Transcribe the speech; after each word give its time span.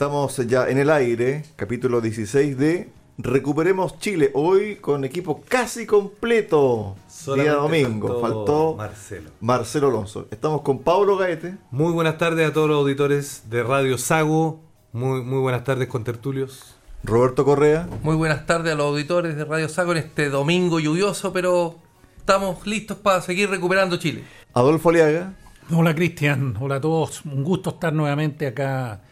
Estamos 0.00 0.34
ya 0.46 0.66
en 0.66 0.78
el 0.78 0.88
aire, 0.88 1.44
capítulo 1.56 2.00
16 2.00 2.56
de 2.56 2.88
Recuperemos 3.18 3.98
Chile, 3.98 4.30
hoy 4.32 4.76
con 4.76 5.04
equipo 5.04 5.42
casi 5.46 5.84
completo. 5.84 6.96
Solamente 7.06 7.50
día 7.50 7.60
domingo, 7.60 8.08
faltó 8.18 8.22
faltó, 8.22 8.74
Marcelo. 8.76 9.30
Marcelo 9.42 9.88
Alonso. 9.88 10.26
Estamos 10.30 10.62
con 10.62 10.78
Pablo 10.78 11.18
Gaete, 11.18 11.58
Muy 11.70 11.92
buenas 11.92 12.16
tardes 12.16 12.48
a 12.48 12.52
todos 12.54 12.70
los 12.70 12.78
auditores 12.78 13.50
de 13.50 13.62
Radio 13.62 13.98
Sago. 13.98 14.62
Muy, 14.92 15.20
muy 15.22 15.40
buenas 15.40 15.64
tardes 15.64 15.86
con 15.86 16.02
tertulios. 16.02 16.76
Roberto 17.04 17.44
Correa, 17.44 17.86
Muy 18.02 18.16
buenas 18.16 18.46
tardes 18.46 18.72
a 18.72 18.76
los 18.76 18.86
auditores 18.86 19.36
de 19.36 19.44
Radio 19.44 19.68
Sago 19.68 19.92
en 19.92 19.98
este 19.98 20.30
domingo 20.30 20.80
lluvioso, 20.80 21.30
pero 21.34 21.74
estamos 22.16 22.66
listos 22.66 22.96
para 22.96 23.20
seguir 23.20 23.50
recuperando 23.50 23.98
Chile. 23.98 24.24
Adolfo 24.54 24.88
Aliaga, 24.88 25.34
Hola 25.70 25.94
Cristian, 25.94 26.56
hola 26.58 26.76
a 26.76 26.80
todos. 26.80 27.22
Un 27.26 27.44
gusto 27.44 27.68
estar 27.68 27.92
nuevamente 27.92 28.46
acá 28.46 29.02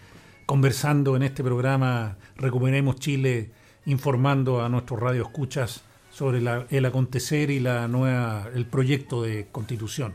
conversando 0.53 1.15
en 1.15 1.23
este 1.23 1.45
programa 1.45 2.17
Recuperemos 2.37 2.97
Chile, 2.97 3.51
informando 3.85 4.63
a 4.65 4.71
nuestros 4.71 4.99
radioescuchas 4.99 5.83
sobre 6.11 6.41
la- 6.41 6.65
el 6.71 6.87
acontecer 6.87 7.51
y 7.51 7.61
la 7.61 7.87
nueva, 7.87 8.49
el 8.55 8.65
proyecto 8.65 9.23
de 9.23 9.49
constitución. 9.53 10.15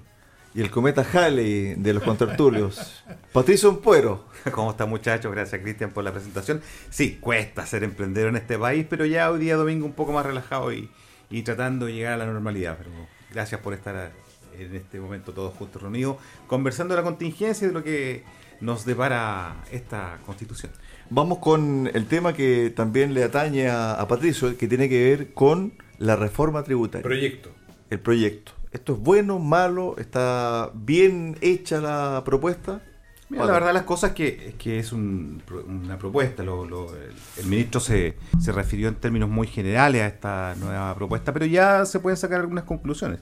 y 0.55 0.61
el 0.61 0.71
cometa 0.71 1.03
Halley 1.13 1.75
de 1.75 1.93
los 1.93 2.01
contertulios. 2.03 3.03
Patricio 3.33 3.69
Empuero, 3.69 4.25
¿Cómo 4.51 4.71
están 4.71 4.89
muchachos? 4.89 5.31
Gracias 5.31 5.61
Cristian 5.61 5.91
por 5.91 6.03
la 6.03 6.11
presentación. 6.11 6.61
Sí, 6.89 7.17
cuesta 7.21 7.65
ser 7.67 7.83
emprendedor 7.83 8.29
en 8.29 8.35
este 8.37 8.57
país, 8.57 8.85
pero 8.89 9.05
ya 9.05 9.29
hoy 9.31 9.39
día 9.39 9.55
domingo 9.55 9.85
un 9.85 9.93
poco 9.93 10.13
más 10.13 10.25
relajado 10.25 10.73
y, 10.73 10.89
y 11.29 11.43
tratando 11.43 11.85
de 11.85 11.93
llegar 11.93 12.13
a 12.13 12.17
la 12.17 12.25
normalidad. 12.25 12.75
Pero 12.79 12.89
gracias 13.31 13.61
por 13.61 13.73
estar 13.75 14.11
en 14.57 14.75
este 14.75 14.99
momento 14.99 15.31
todos 15.31 15.53
juntos 15.55 15.79
reunidos, 15.81 16.17
conversando 16.47 16.95
de 16.95 17.01
la 17.01 17.05
contingencia 17.05 17.65
y 17.65 17.67
de 17.69 17.73
lo 17.73 17.83
que 17.83 18.23
nos 18.61 18.85
depara 18.85 19.63
esta 19.71 20.19
constitución. 20.25 20.71
vamos 21.09 21.39
con 21.39 21.89
el 21.93 22.05
tema 22.07 22.33
que 22.33 22.71
también 22.75 23.13
le 23.13 23.23
atañe 23.23 23.67
a, 23.69 23.93
a 23.93 24.07
Patricio, 24.07 24.57
que 24.57 24.67
tiene 24.67 24.89
que 24.89 25.03
ver 25.03 25.33
con 25.33 25.73
la 25.99 26.15
reforma 26.15 26.63
tributaria. 26.63 27.03
Proyecto. 27.03 27.49
el 27.89 27.99
proyecto. 27.99 28.51
¿Esto 28.71 28.93
es 28.93 28.99
bueno, 28.99 29.37
malo? 29.37 29.95
¿Está 29.99 30.71
bien 30.73 31.37
hecha 31.41 31.79
la 31.79 32.23
propuesta? 32.25 32.81
Mira, 33.29 33.45
la 33.45 33.51
verdad 33.53 33.73
las 33.73 33.83
cosas 33.83 34.11
que, 34.13 34.47
es 34.49 34.55
que 34.55 34.79
es 34.79 34.91
un- 34.91 35.41
una 35.67 35.97
propuesta. 35.99 36.41
lo- 36.43 36.65
lo- 36.65 36.95
el, 36.95 37.11
el 37.37 37.45
ministro 37.45 37.79
se, 37.79 38.15
se 38.39 38.51
refirió 38.51 38.87
en 38.87 38.95
términos 38.95 39.29
muy 39.29 39.45
generales 39.47 40.01
a 40.01 40.07
esta 40.07 40.55
nueva 40.59 40.93
propuesta, 40.95 41.31
pero 41.33 41.45
ya 41.45 41.85
se 41.85 41.99
pueden 41.99 42.17
sacar 42.17 42.41
algunas 42.41 42.63
conclusiones. 42.63 43.19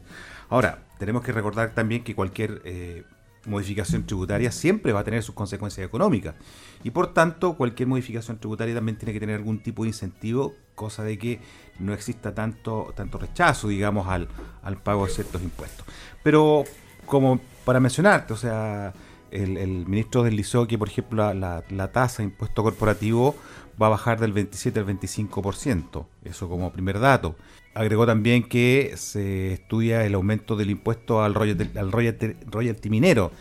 Ahora, 0.50 0.80
tenemos 1.00 1.22
que 1.24 1.32
recordar 1.34 1.72
también 1.74 2.04
que 2.04 2.16
cualquier 2.16 2.62
eh, 2.66 3.04
modificación 3.46 4.06
tributaria 4.06 4.52
siempre 4.52 4.94
va 4.94 5.00
a 5.00 5.04
tener 5.04 5.24
sus 5.24 5.34
consecuencias 5.36 5.86
económicas. 5.88 6.36
Y 6.84 6.92
por 6.92 7.14
tanto, 7.14 7.56
cualquier 7.56 7.88
modificación 7.88 8.38
tributaria 8.40 8.76
también 8.76 8.98
tiene 8.98 9.14
que 9.14 9.20
tener 9.20 9.36
algún 9.38 9.60
tipo 9.60 9.84
de 9.84 9.90
incentivo, 9.90 10.54
cosa 10.76 11.04
de 11.04 11.18
que 11.18 11.40
no 11.80 11.94
exista 11.94 12.34
tanto, 12.36 12.94
tanto 12.96 13.18
rechazo, 13.18 13.68
digamos, 13.70 14.08
al, 14.08 14.28
al 14.64 14.78
pago 14.78 15.06
de 15.06 15.12
ciertos 15.14 15.42
impuestos. 15.42 15.86
Pero, 16.24 16.64
como 17.06 17.40
para 17.66 17.80
mencionarte, 17.80 18.34
o 18.34 18.38
sea, 18.38 18.94
el, 19.32 19.58
el 19.58 19.86
ministro 19.88 20.24
deslizó 20.24 20.68
que, 20.68 20.78
por 20.78 20.90
ejemplo, 20.90 21.24
la, 21.24 21.34
la- 21.34 21.64
la 21.70 21.92
tasa 21.92 22.18
de 22.18 22.26
impuesto 22.30 22.64
corporativo 22.64 23.36
va 23.82 23.88
a 23.88 23.90
bajar 23.92 24.20
del 24.20 24.34
27 24.34 24.80
al 24.80 24.86
25%. 24.86 26.06
Eso 26.26 26.50
como 26.50 26.72
primer 26.72 27.00
dato. 27.00 27.36
Agregó 27.74 28.06
también 28.06 28.44
que 28.44 28.94
se 28.98 29.54
estudia 29.54 30.06
el 30.06 30.14
aumento 30.14 30.56
del 30.56 30.70
impuesto 30.72 31.24
al 31.24 31.34
royalty, 31.34 31.78
al 31.78 31.92
royalty- 31.92 32.90
minero. 32.90 33.32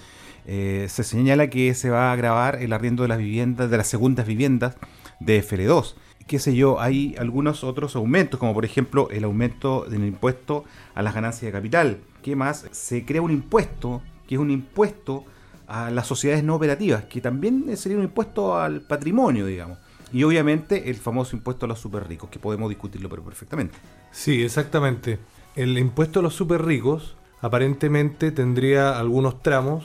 Eh, 0.46 0.86
se 0.88 1.02
señala 1.04 1.50
que 1.50 1.74
se 1.74 1.90
va 1.90 2.10
a 2.10 2.12
agravar 2.12 2.56
el 2.62 2.72
arriendo 2.72 3.02
de 3.02 3.08
las 3.08 3.18
viviendas, 3.18 3.70
de 3.70 3.76
las 3.76 3.88
segundas 3.88 4.26
viviendas 4.26 4.76
de 5.18 5.42
FL2. 5.42 5.94
Qué 6.26 6.38
sé 6.38 6.54
yo, 6.54 6.80
hay 6.80 7.16
algunos 7.18 7.64
otros 7.64 7.96
aumentos, 7.96 8.38
como 8.38 8.54
por 8.54 8.64
ejemplo 8.64 9.08
el 9.10 9.24
aumento 9.24 9.84
del 9.88 10.04
impuesto 10.04 10.64
a 10.94 11.02
las 11.02 11.12
ganancias 11.14 11.42
de 11.42 11.52
capital. 11.52 11.98
¿Qué 12.22 12.36
más? 12.36 12.66
Se 12.70 13.04
crea 13.04 13.22
un 13.22 13.32
impuesto, 13.32 14.00
que 14.28 14.36
es 14.36 14.40
un 14.40 14.50
impuesto 14.52 15.24
a 15.66 15.90
las 15.90 16.06
sociedades 16.06 16.44
no 16.44 16.54
operativas, 16.54 17.04
que 17.04 17.20
también 17.20 17.76
sería 17.76 17.98
un 17.98 18.04
impuesto 18.04 18.56
al 18.58 18.80
patrimonio, 18.80 19.44
digamos. 19.46 19.78
Y 20.12 20.22
obviamente 20.24 20.88
el 20.90 20.96
famoso 20.96 21.36
impuesto 21.36 21.66
a 21.66 21.68
los 21.68 21.78
super 21.80 22.06
ricos, 22.08 22.30
que 22.30 22.38
podemos 22.38 22.68
discutirlo 22.68 23.08
pero 23.08 23.22
perfectamente. 23.24 23.76
Sí, 24.12 24.42
exactamente. 24.42 25.18
El 25.56 25.76
impuesto 25.78 26.20
a 26.20 26.22
los 26.22 26.34
super 26.34 26.64
ricos 26.64 27.16
aparentemente 27.40 28.30
tendría 28.32 28.98
algunos 28.98 29.42
tramos. 29.42 29.84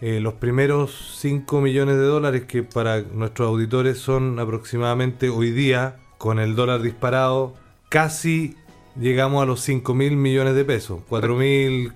Eh, 0.00 0.18
los 0.20 0.34
primeros 0.34 1.16
5 1.18 1.60
millones 1.60 1.96
de 1.96 2.02
dólares, 2.04 2.42
que 2.46 2.62
para 2.64 3.02
nuestros 3.02 3.48
auditores 3.48 3.98
son 3.98 4.38
aproximadamente 4.40 5.28
hoy 5.28 5.52
día, 5.52 5.96
con 6.18 6.38
el 6.40 6.56
dólar 6.56 6.82
disparado, 6.82 7.54
casi 7.88 8.56
llegamos 8.98 9.42
a 9.42 9.46
los 9.46 9.60
5 9.60 9.94
mil 9.94 10.16
millones 10.16 10.54
de 10.54 10.64
pesos. 10.64 11.02
4 11.08 11.36
mil 11.36 11.92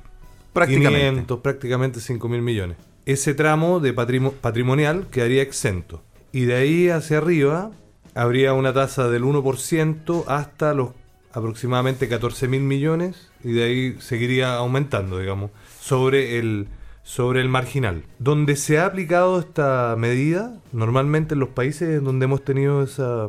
Prácticamente. 0.53 1.01
500, 1.11 1.41
prácticamente 1.41 2.01
5 2.01 2.29
mil 2.29 2.43
millones. 2.43 2.77
Ese 3.07 3.35
tramo 3.35 3.81
de 3.81 3.95
patrimo- 3.95 4.33
patrimonial 4.33 5.07
quedaría 5.11 5.43
exento. 5.43 6.03
Y 6.33 6.45
de 6.45 6.55
ahí 6.57 6.89
hacia 6.89 7.19
arriba 7.19 7.71
habría 8.15 8.53
una 8.53 8.73
tasa 8.73 9.09
del 9.09 9.25
1% 9.25 10.25
hasta 10.29 10.75
los 10.75 10.91
aproximadamente 11.37 12.09
14 12.09 12.49
mil 12.49 12.63
millones 12.63 13.31
y 13.45 13.53
de 13.53 13.63
ahí 13.65 13.97
seguiría 14.01 14.57
aumentando, 14.57 15.19
digamos, 15.19 15.51
sobre 15.81 16.39
el, 16.39 16.67
sobre 17.03 17.41
el 17.41 17.49
marginal. 17.49 18.03
Donde 18.19 18.57
se 18.57 18.79
ha 18.79 18.87
aplicado 18.87 19.39
esta 19.39 19.95
medida, 19.99 20.61
normalmente 20.73 21.35
en 21.35 21.41
los 21.41 21.51
países 21.51 22.03
donde 22.03 22.25
hemos 22.25 22.45
tenido 22.45 22.83
esa, 22.83 23.29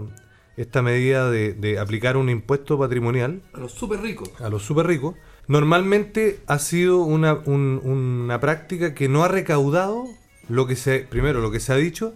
esta 0.56 0.82
medida 0.82 1.30
de, 1.30 1.54
de 1.54 1.80
aplicar 1.80 2.18
un 2.18 2.30
impuesto 2.30 2.80
patrimonial, 2.80 3.42
A 3.54 3.60
los 3.60 3.74
súper 3.74 4.00
ricos. 4.02 4.30
a 4.42 4.50
los 4.50 4.64
súper 4.64 4.88
ricos, 4.88 5.16
normalmente 5.48 6.40
ha 6.48 6.60
sido 6.60 7.00
una, 7.00 7.34
un- 7.46 7.82
una 7.84 8.40
práctica 8.40 8.94
que 8.94 9.10
no 9.10 9.24
ha 9.24 9.28
recaudado 9.28 10.06
lo 10.50 10.66
que 10.66 10.76
se, 10.76 11.00
primero 11.00 11.42
lo 11.42 11.52
que 11.52 11.60
se 11.60 11.74
ha 11.74 11.76
dicho 11.76 12.14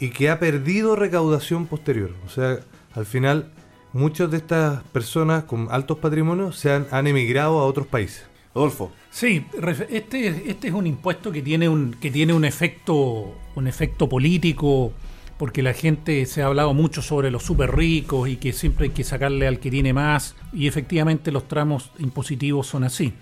y 0.00 0.08
que 0.10 0.30
ha 0.30 0.38
perdido 0.40 0.96
recaudación 0.96 1.66
posterior. 1.66 2.12
O 2.26 2.28
sea, 2.30 2.60
al 2.94 3.04
final 3.06 3.52
muchas 3.94 4.30
de 4.30 4.36
estas 4.36 4.82
personas 4.84 5.44
con 5.44 5.68
altos 5.70 5.98
patrimonios 5.98 6.58
se 6.58 6.70
han, 6.70 6.86
han 6.90 7.06
emigrado 7.06 7.58
a 7.60 7.64
otros 7.64 7.86
países. 7.86 8.26
Adolfo, 8.54 8.92
Sí, 9.14 9.46
este, 9.90 10.50
este 10.50 10.66
es 10.66 10.74
un 10.74 10.88
impuesto 10.88 11.30
que 11.30 11.40
tiene 11.40 11.68
un, 11.68 11.94
que 12.00 12.10
tiene 12.10 12.32
un 12.32 12.44
efecto, 12.44 13.32
un 13.54 13.68
efecto 13.68 14.08
político, 14.08 14.92
porque 15.38 15.62
la 15.62 15.72
gente 15.72 16.26
se 16.26 16.42
ha 16.42 16.46
hablado 16.46 16.74
mucho 16.74 17.00
sobre 17.00 17.30
los 17.30 17.44
súper 17.44 17.76
ricos 17.76 18.28
y 18.28 18.38
que 18.38 18.52
siempre 18.52 18.86
hay 18.86 18.90
que 18.90 19.04
sacarle 19.04 19.46
al 19.46 19.60
que 19.60 19.70
tiene 19.70 19.92
más, 19.92 20.34
y 20.52 20.66
efectivamente 20.66 21.30
los 21.30 21.46
tramos 21.46 21.92
impositivos 22.00 22.66
son 22.66 22.82
así. 22.82 23.12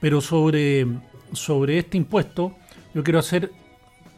Pero 0.00 0.20
sobre, 0.20 0.88
sobre 1.34 1.78
este 1.78 1.96
impuesto, 1.96 2.56
yo 2.92 3.04
quiero 3.04 3.20
hacer 3.20 3.52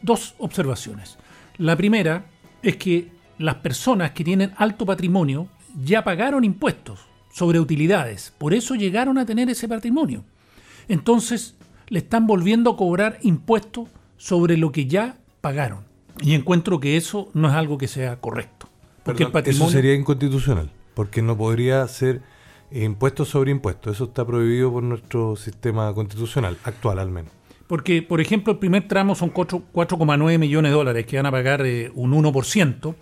dos 0.01 0.33
observaciones. 0.39 1.19
La 1.59 1.75
primera 1.75 2.25
es 2.63 2.77
que 2.77 3.09
las 3.37 3.55
personas 3.55 4.09
que 4.09 4.23
tienen 4.23 4.53
alto 4.57 4.87
patrimonio 4.87 5.49
ya 5.83 6.03
pagaron 6.03 6.43
impuestos 6.43 6.99
sobre 7.33 7.59
utilidades, 7.59 8.33
por 8.37 8.53
eso 8.53 8.75
llegaron 8.75 9.17
a 9.17 9.25
tener 9.25 9.49
ese 9.49 9.67
patrimonio. 9.67 10.23
Entonces 10.87 11.55
le 11.87 11.99
están 11.99 12.27
volviendo 12.27 12.71
a 12.71 12.77
cobrar 12.77 13.19
impuestos 13.21 13.89
sobre 14.17 14.57
lo 14.57 14.71
que 14.71 14.85
ya 14.85 15.17
pagaron. 15.41 15.85
Y 16.21 16.33
encuentro 16.33 16.79
que 16.79 16.97
eso 16.97 17.29
no 17.33 17.47
es 17.47 17.53
algo 17.53 17.77
que 17.77 17.87
sea 17.87 18.17
correcto. 18.17 18.67
Porque 19.03 19.23
el 19.23 19.31
patrimonio... 19.31 19.65
Eso 19.67 19.71
sería 19.73 19.95
inconstitucional, 19.95 20.69
porque 20.93 21.21
no 21.21 21.37
podría 21.37 21.87
ser 21.87 22.21
impuesto 22.71 23.25
sobre 23.25 23.51
impuesto. 23.51 23.89
Eso 23.89 24.05
está 24.05 24.25
prohibido 24.25 24.71
por 24.71 24.83
nuestro 24.83 25.35
sistema 25.35 25.93
constitucional, 25.93 26.57
actual 26.63 26.99
al 26.99 27.09
menos. 27.09 27.31
Porque, 27.67 28.01
por 28.01 28.19
ejemplo, 28.19 28.53
el 28.53 28.59
primer 28.59 28.87
tramo 28.87 29.15
son 29.15 29.29
cuatro- 29.29 29.63
4,9 29.73 30.37
millones 30.37 30.71
de 30.71 30.75
dólares 30.77 31.05
que 31.05 31.15
van 31.17 31.25
a 31.25 31.31
pagar 31.31 31.65
eh, 31.65 31.89
un 31.95 32.11
1%. 32.11 32.95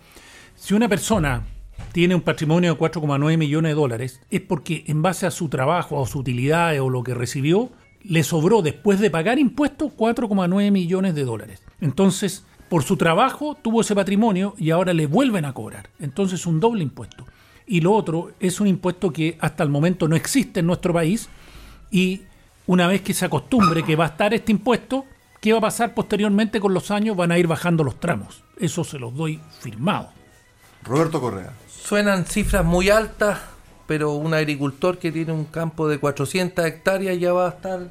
Si 0.54 0.74
una 0.74 0.88
persona 0.88 1.44
tiene 1.92 2.14
un 2.14 2.20
patrimonio 2.20 2.74
de 2.74 2.80
4,9 2.80 3.36
millones 3.36 3.70
de 3.70 3.74
dólares, 3.74 4.20
es 4.30 4.40
porque 4.40 4.84
en 4.86 5.02
base 5.02 5.26
a 5.26 5.30
su 5.30 5.48
trabajo, 5.48 6.02
a 6.02 6.06
sus 6.06 6.16
utilidades 6.16 6.80
o 6.80 6.90
lo 6.90 7.02
que 7.02 7.14
recibió, 7.14 7.70
le 8.02 8.22
sobró 8.22 8.62
después 8.62 9.00
de 9.00 9.10
pagar 9.10 9.38
impuestos 9.38 9.92
4,9 9.96 10.70
millones 10.70 11.14
de 11.14 11.24
dólares. 11.24 11.62
Entonces, 11.80 12.44
por 12.68 12.84
su 12.84 12.96
trabajo 12.96 13.56
tuvo 13.60 13.80
ese 13.80 13.94
patrimonio 13.94 14.54
y 14.56 14.70
ahora 14.70 14.94
le 14.94 15.06
vuelven 15.06 15.44
a 15.44 15.52
cobrar. 15.52 15.90
Entonces 15.98 16.46
un 16.46 16.60
doble 16.60 16.82
impuesto. 16.84 17.26
Y 17.66 17.80
lo 17.80 17.92
otro 17.92 18.30
es 18.38 18.60
un 18.60 18.68
impuesto 18.68 19.12
que 19.12 19.36
hasta 19.40 19.64
el 19.64 19.68
momento 19.68 20.06
no 20.08 20.16
existe 20.16 20.60
en 20.60 20.66
nuestro 20.66 20.92
país 20.92 21.28
y 21.90 22.22
una 22.66 22.86
vez 22.86 23.02
que 23.02 23.12
se 23.12 23.24
acostumbre 23.24 23.82
que 23.82 23.96
va 23.96 24.04
a 24.04 24.08
estar 24.08 24.32
este 24.32 24.52
impuesto, 24.52 25.04
¿qué 25.40 25.52
va 25.52 25.58
a 25.58 25.62
pasar 25.62 25.94
posteriormente 25.94 26.60
con 26.60 26.72
los 26.72 26.92
años? 26.92 27.16
Van 27.16 27.32
a 27.32 27.38
ir 27.38 27.48
bajando 27.48 27.82
los 27.82 27.98
tramos. 27.98 28.44
Eso 28.56 28.84
se 28.84 29.00
los 29.00 29.14
doy 29.16 29.40
firmado. 29.60 30.10
Roberto 30.84 31.20
Correa. 31.20 31.52
Suenan 31.90 32.24
cifras 32.24 32.64
muy 32.64 32.88
altas, 32.88 33.40
pero 33.88 34.12
un 34.12 34.32
agricultor 34.32 34.98
que 34.98 35.10
tiene 35.10 35.32
un 35.32 35.44
campo 35.44 35.88
de 35.88 35.98
400 35.98 36.64
hectáreas 36.64 37.18
ya 37.18 37.32
va 37.32 37.46
a 37.46 37.48
estar 37.48 37.88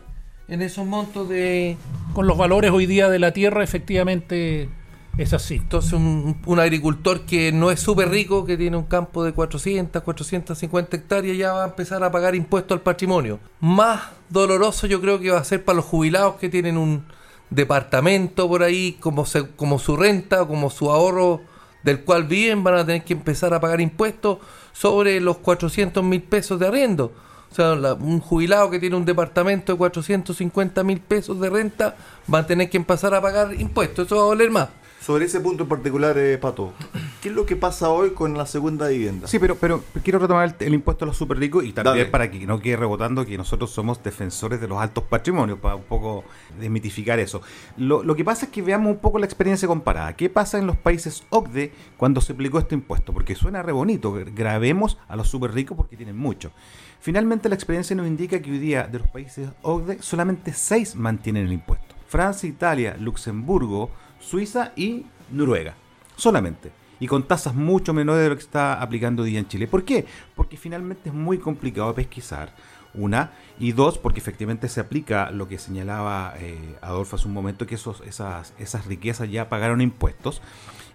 en 0.48 0.62
esos 0.62 0.86
montos 0.86 1.28
de... 1.28 1.76
Con 2.14 2.26
los 2.26 2.38
valores 2.38 2.72
hoy 2.72 2.86
día 2.86 3.10
de 3.10 3.20
la 3.20 3.34
tierra, 3.34 3.62
efectivamente 3.62 4.70
es 5.18 5.34
así. 5.34 5.56
Entonces 5.56 5.92
un, 5.92 6.38
un 6.46 6.60
agricultor 6.62 7.26
que 7.26 7.52
no 7.52 7.72
es 7.72 7.82
súper 7.82 8.08
rico, 8.08 8.46
que 8.46 8.56
tiene 8.56 8.78
un 8.78 8.86
campo 8.86 9.26
de 9.26 9.34
400, 9.34 10.02
450 10.02 10.96
hectáreas, 10.96 11.38
ya 11.38 11.52
va 11.52 11.66
a 11.66 11.68
empezar 11.68 12.02
a 12.02 12.10
pagar 12.10 12.36
impuestos 12.36 12.78
al 12.78 12.82
patrimonio. 12.82 13.42
Más 13.60 14.00
doloroso 14.30 14.88
yo 14.88 15.02
creo 15.02 15.20
que 15.20 15.32
va 15.32 15.40
a 15.40 15.44
ser 15.44 15.66
para 15.66 15.76
los 15.76 15.84
jubilados 15.84 16.36
que 16.36 16.48
tienen 16.48 16.78
un 16.78 17.04
departamento 17.50 18.48
por 18.48 18.64
ahí 18.64 18.94
como, 19.02 19.26
se- 19.26 19.50
como 19.58 19.78
su 19.78 19.98
renta 19.98 20.44
o 20.44 20.48
como 20.48 20.70
su 20.70 20.90
ahorro 20.90 21.42
del 21.84 22.02
cual 22.04 22.24
viven, 22.26 22.64
van 22.64 22.76
a 22.76 22.86
tener 22.86 23.04
que 23.04 23.14
empezar 23.14 23.54
a 23.54 23.60
pagar 23.60 23.80
impuestos 23.82 24.40
sobre 24.74 25.20
los 25.22 25.38
400 25.38 26.04
mil 26.04 26.22
pesos 26.22 26.60
de 26.60 26.68
arriendo. 26.68 27.12
O 27.52 27.56
sea, 27.56 27.76
la- 27.76 27.94
un 27.96 28.20
jubilado 28.20 28.70
que 28.70 28.80
tiene 28.80 28.96
un 28.96 29.06
departamento 29.06 29.72
de 29.74 29.78
450 29.78 30.84
mil 30.84 31.00
pesos 31.00 31.40
de 31.40 31.50
renta 31.50 31.96
va 32.32 32.40
a 32.40 32.46
tener 32.48 32.70
que 32.70 32.78
empezar 32.78 33.14
a 33.16 33.22
pagar 33.22 33.54
impuestos. 33.54 34.06
Eso 34.06 34.18
va 34.18 34.22
a 34.24 34.26
doler 34.26 34.52
más. 34.52 34.70
Sobre 35.02 35.26
ese 35.26 35.40
punto 35.40 35.64
en 35.64 35.70
particular, 35.70 36.18
eh, 36.18 36.38
Pato, 36.38 36.74
¿qué 37.22 37.30
es 37.30 37.36
lo 37.36 37.46
que 37.46 37.56
pasa 37.56 37.90
hoy 37.90 38.12
con 38.12 38.38
la 38.38 38.46
segunda 38.46 38.90
vivienda? 38.90 39.28
Sí, 39.28 39.40
pero, 39.40 39.56
pero 39.56 39.82
quiero 40.04 40.20
retomar 40.20 40.56
el, 40.60 40.68
el 40.68 40.74
impuesto 40.74 41.06
a 41.06 41.08
los 41.08 41.16
super 41.16 41.38
ricos 41.38 41.64
y 41.64 41.72
también 41.72 41.98
Dale. 42.00 42.12
para 42.12 42.30
que 42.30 42.46
no 42.46 42.60
quede 42.60 42.76
rebotando 42.76 43.26
que 43.26 43.38
nosotros 43.38 43.72
somos 43.72 44.04
defensores 44.04 44.60
de 44.60 44.68
los 44.68 44.78
altos 44.78 45.06
patrimonios, 45.06 45.58
para 45.60 45.76
un 45.76 45.84
poco 45.84 46.26
desmitificar 46.60 47.18
eso. 47.18 47.42
Lo, 47.78 48.04
lo 48.04 48.14
que 48.16 48.26
pasa 48.26 48.46
es 48.46 48.52
que 48.52 48.62
veamos 48.62 48.92
un 48.92 49.00
poco 49.00 49.20
la 49.20 49.26
experiencia 49.26 49.70
comparada. 49.70 50.14
¿Qué 50.18 50.30
pasa 50.30 50.58
en 50.60 50.68
los 50.68 50.76
países 50.76 51.24
OCDE 51.30 51.72
cuando 51.96 52.20
se 52.20 52.34
aplicó 52.34 52.60
este 52.60 52.76
impuesto? 52.76 53.14
Porque 53.14 53.36
suena 53.36 53.64
re 53.64 53.72
bonito, 53.72 54.14
grabemos 54.36 54.98
a 55.08 55.16
los 55.16 55.30
super 55.30 55.54
ricos 55.54 55.78
porque 55.78 55.96
tienen 55.96 56.18
mucho. 56.18 56.52
Finalmente 57.00 57.48
la 57.48 57.56
experiencia 57.56 57.96
nos 57.96 58.06
indica 58.06 58.42
que 58.42 58.52
hoy 58.52 58.60
día 58.60 58.84
de 58.84 59.00
los 59.00 59.08
países 59.08 59.50
OCDE 59.62 60.02
solamente 60.02 60.52
6 60.52 60.98
mantienen 60.98 61.46
el 61.48 61.54
impuesto. 61.54 61.96
Francia, 62.10 62.50
Italia, 62.50 62.98
Luxemburgo, 63.00 63.92
Suiza 64.20 64.72
y 64.76 65.06
Noruega. 65.32 65.76
Solamente. 66.16 66.72
Y 67.00 67.08
con 67.08 67.24
tasas 67.24 67.56
mucho 67.56 67.94
menores 67.94 68.24
de 68.24 68.30
lo 68.30 68.36
que 68.36 68.42
está 68.42 68.82
aplicando 68.82 69.24
hoy 69.24 69.30
día 69.32 69.40
en 69.40 69.48
Chile. 69.48 69.68
¿Por 69.68 69.86
qué? 69.86 70.06
Porque 70.36 70.58
finalmente 70.58 71.10
es 71.10 71.16
muy 71.16 71.38
complicado 71.38 71.94
pesquisar. 71.96 72.54
Una. 72.94 73.32
Y 73.60 73.72
dos, 73.72 73.98
porque 73.98 74.20
efectivamente 74.20 74.68
se 74.68 74.80
aplica 74.82 75.32
lo 75.32 75.48
que 75.48 75.60
señalaba 75.60 76.34
eh, 76.40 76.76
Adolfo 76.82 77.16
hace 77.16 77.28
un 77.28 77.34
momento, 77.34 77.66
que 77.68 77.76
esos, 77.76 78.02
esas, 78.02 78.54
esas 78.58 78.86
riquezas 78.88 79.30
ya 79.32 79.48
pagaron 79.48 79.80
impuestos. 79.80 80.42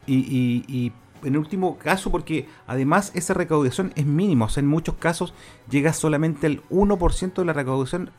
Y, 0.07 0.17
y- 0.17 0.65
y 0.69 0.93
en 1.23 1.37
último 1.37 1.79
caso, 1.79 2.11
porque 2.11 2.49
además 2.67 3.13
esa 3.15 3.35
recaudación 3.35 3.93
es 3.97 4.07
mínima, 4.07 4.47
o 4.47 4.49
sea, 4.49 4.61
en 4.63 4.67
muchos 4.67 4.97
casos 4.97 5.35
llega 5.71 5.93
solamente 5.93 6.47
al 6.47 6.63
1% 6.71 7.35
de 7.35 7.45
la 7.45 7.53
recaudación 7.53 8.11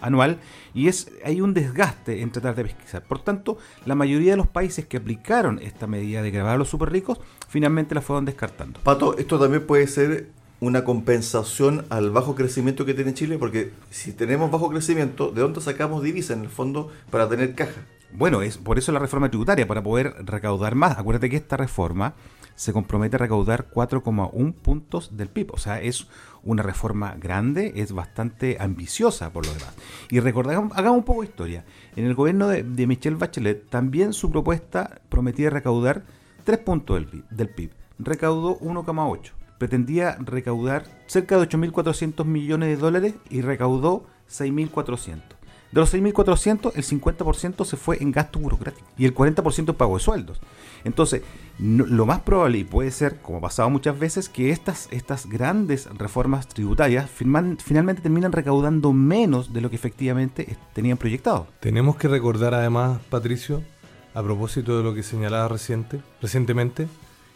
anual 0.00 0.38
y 0.74 0.88
es 0.88 1.10
hay 1.24 1.40
un 1.40 1.54
desgaste 1.54 2.22
en 2.22 2.30
tratar 2.30 2.54
de 2.54 2.64
pesquisar. 2.64 3.02
Por 3.04 3.20
tanto, 3.20 3.58
la 3.84 3.94
mayoría 3.94 4.32
de 4.32 4.36
los 4.36 4.48
países 4.48 4.86
que 4.86 4.96
aplicaron 4.96 5.58
esta 5.60 5.86
medida 5.86 6.22
de 6.22 6.30
grabar 6.30 6.54
a 6.54 6.58
los 6.58 6.68
super 6.68 6.90
ricos 6.90 7.18
finalmente 7.48 7.94
la 7.94 8.00
fueron 8.00 8.24
descartando. 8.24 8.80
Pato, 8.80 9.16
esto 9.18 9.38
también 9.38 9.66
puede 9.66 9.86
ser 9.86 10.30
una 10.62 10.84
compensación 10.84 11.84
al 11.90 12.12
bajo 12.12 12.36
crecimiento 12.36 12.84
que 12.84 12.94
tiene 12.94 13.14
Chile, 13.14 13.36
porque 13.36 13.72
si 13.90 14.12
tenemos 14.12 14.48
bajo 14.50 14.70
crecimiento, 14.70 15.32
¿de 15.32 15.42
dónde 15.42 15.60
sacamos 15.60 16.04
divisa 16.04 16.34
en 16.34 16.42
el 16.42 16.48
fondo 16.48 16.88
para 17.10 17.28
tener 17.28 17.56
caja? 17.56 17.82
Bueno, 18.14 18.42
es 18.42 18.58
por 18.58 18.78
eso 18.78 18.92
la 18.92 18.98
reforma 18.98 19.30
tributaria, 19.30 19.66
para 19.66 19.82
poder 19.82 20.14
recaudar 20.26 20.74
más. 20.74 20.98
Acuérdate 20.98 21.30
que 21.30 21.36
esta 21.36 21.56
reforma 21.56 22.14
se 22.54 22.72
compromete 22.72 23.16
a 23.16 23.18
recaudar 23.18 23.70
4,1 23.70 24.54
puntos 24.54 25.16
del 25.16 25.28
PIB. 25.28 25.52
O 25.52 25.58
sea, 25.58 25.80
es 25.80 26.06
una 26.42 26.62
reforma 26.62 27.14
grande, 27.18 27.72
es 27.76 27.92
bastante 27.92 28.58
ambiciosa 28.60 29.32
por 29.32 29.46
lo 29.46 29.52
demás. 29.54 29.74
Y 30.10 30.20
recordamos, 30.20 30.72
hagamos 30.76 30.98
un 30.98 31.04
poco 31.04 31.22
de 31.22 31.28
historia. 31.28 31.64
En 31.96 32.04
el 32.04 32.14
gobierno 32.14 32.48
de, 32.48 32.62
de 32.62 32.86
Michelle 32.86 33.16
Bachelet, 33.16 33.68
también 33.70 34.12
su 34.12 34.30
propuesta 34.30 35.00
prometía 35.08 35.48
recaudar 35.48 36.04
3 36.44 36.58
puntos 36.58 36.96
del 36.96 37.06
PIB. 37.06 37.24
Del 37.30 37.48
PIB. 37.48 37.70
Recaudó 37.98 38.58
1,8. 38.60 39.30
Pretendía 39.58 40.16
recaudar 40.20 40.84
cerca 41.06 41.38
de 41.38 41.48
8.400 41.48 42.24
millones 42.24 42.68
de 42.68 42.76
dólares 42.76 43.14
y 43.30 43.40
recaudó 43.40 44.04
6.400. 44.28 45.41
De 45.72 45.80
los 45.80 45.92
6.400, 45.94 46.72
el 46.74 46.84
50% 46.84 47.64
se 47.64 47.78
fue 47.78 47.96
en 48.02 48.12
gasto 48.12 48.38
burocrático 48.38 48.86
y 48.98 49.06
el 49.06 49.14
40% 49.14 49.70
en 49.70 49.74
pago 49.74 49.96
de 49.96 50.02
sueldos. 50.02 50.38
Entonces, 50.84 51.22
lo 51.58 52.04
más 52.04 52.20
probable, 52.20 52.58
y 52.58 52.64
puede 52.64 52.90
ser, 52.90 53.20
como 53.22 53.38
ha 53.38 53.40
pasado 53.40 53.70
muchas 53.70 53.98
veces, 53.98 54.28
que 54.28 54.50
estas, 54.50 54.88
estas 54.90 55.26
grandes 55.26 55.88
reformas 55.96 56.46
tributarias 56.46 57.08
finalmente 57.10 58.02
terminan 58.02 58.32
recaudando 58.32 58.92
menos 58.92 59.54
de 59.54 59.62
lo 59.62 59.70
que 59.70 59.76
efectivamente 59.76 60.58
tenían 60.74 60.98
proyectado. 60.98 61.46
Tenemos 61.60 61.96
que 61.96 62.08
recordar 62.08 62.52
además, 62.52 63.00
Patricio, 63.08 63.62
a 64.12 64.22
propósito 64.22 64.76
de 64.76 64.84
lo 64.84 64.92
que 64.92 65.02
señalaba 65.02 65.48
reciente, 65.48 66.02
recientemente, 66.20 66.86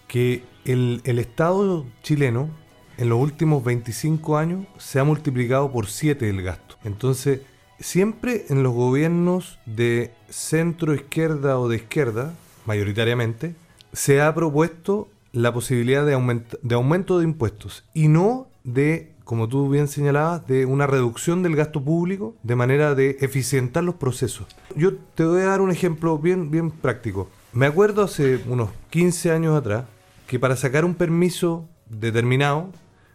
que 0.08 0.44
el, 0.66 1.00
el 1.04 1.18
Estado 1.18 1.86
chileno 2.02 2.50
en 2.98 3.08
los 3.08 3.18
últimos 3.18 3.64
25 3.64 4.36
años 4.36 4.66
se 4.76 5.00
ha 5.00 5.04
multiplicado 5.04 5.72
por 5.72 5.86
7 5.86 6.28
el 6.28 6.42
gasto. 6.42 6.76
Entonces, 6.84 7.40
siempre 7.80 8.46
en 8.48 8.62
los 8.62 8.72
gobiernos 8.72 9.58
de 9.66 10.12
centro 10.28 10.94
izquierda 10.94 11.58
o 11.58 11.68
de 11.68 11.76
izquierda, 11.76 12.32
mayoritariamente, 12.66 13.54
se 13.92 14.20
ha 14.20 14.34
propuesto 14.34 15.08
la 15.32 15.52
posibilidad 15.52 16.04
de, 16.06 16.14
aumenta- 16.14 16.58
de 16.62 16.74
aumento 16.74 17.18
de 17.18 17.24
impuestos 17.24 17.84
y 17.94 18.08
no 18.08 18.48
de, 18.64 19.12
como 19.24 19.48
tú 19.48 19.68
bien 19.68 19.88
señalabas, 19.88 20.46
de 20.46 20.66
una 20.66 20.86
reducción 20.86 21.42
del 21.42 21.56
gasto 21.56 21.82
público 21.82 22.34
de 22.42 22.56
manera 22.56 22.94
de 22.94 23.16
eficientar 23.20 23.84
los 23.84 23.94
procesos. 23.96 24.46
Yo 24.74 24.94
te 25.14 25.24
voy 25.24 25.42
a 25.42 25.46
dar 25.46 25.60
un 25.60 25.70
ejemplo 25.70 26.18
bien, 26.18 26.50
bien 26.50 26.70
práctico. 26.70 27.28
Me 27.52 27.66
acuerdo 27.66 28.02
hace 28.02 28.40
unos 28.48 28.70
15 28.90 29.30
años 29.32 29.56
atrás 29.56 29.84
que 30.26 30.38
para 30.38 30.56
sacar 30.56 30.84
un 30.84 30.94
permiso 30.94 31.68
determinado, 31.88 32.70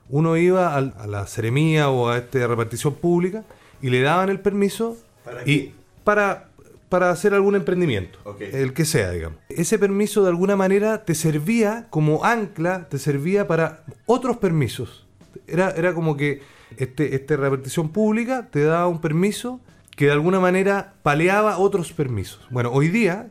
uno 0.09 0.37
iba 0.37 0.75
a, 0.75 0.81
la 0.81 1.27
seremía 1.27 1.89
o 1.89 2.09
a 2.09 2.17
esta 2.17 2.45
repartición 2.47 2.93
pública 2.93 3.43
y 3.81 3.89
le 3.89 4.01
daban 4.01 4.29
el 4.29 4.39
permiso 4.39 4.97
¿Para 5.23 5.41
y 5.43 5.45
qué? 5.67 5.73
para, 6.03 6.49
para 6.89 7.09
hacer 7.09 7.33
algún 7.33 7.55
emprendimiento, 7.55 8.19
Ok. 8.23 8.41
el 8.41 8.73
que 8.73 8.85
sea, 8.85 9.11
digamos. 9.11 9.37
Ese 9.49 9.77
permiso 9.79 10.23
de 10.23 10.29
alguna 10.29 10.55
manera 10.55 11.03
te 11.05 11.15
servía 11.15 11.87
como 11.89 12.23
ancla, 12.25 12.87
te 12.89 12.97
servía 12.99 13.47
para 13.47 13.83
otros 14.05 14.37
permisos. 14.37 15.07
Era, 15.47 15.71
era 15.71 15.93
como 15.93 16.15
que 16.17 16.41
este, 16.77 17.15
esta 17.15 17.35
repartición 17.37 17.89
pública 17.89 18.47
te 18.51 18.63
daba 18.63 18.87
un 18.87 19.01
permiso 19.01 19.59
que 19.95 20.05
de 20.05 20.11
alguna 20.13 20.39
manera 20.39 20.93
paleaba 21.03 21.57
otros 21.57 21.91
permisos. 21.93 22.47
Bueno, 22.49 22.71
hoy 22.71 22.87
día 22.89 23.29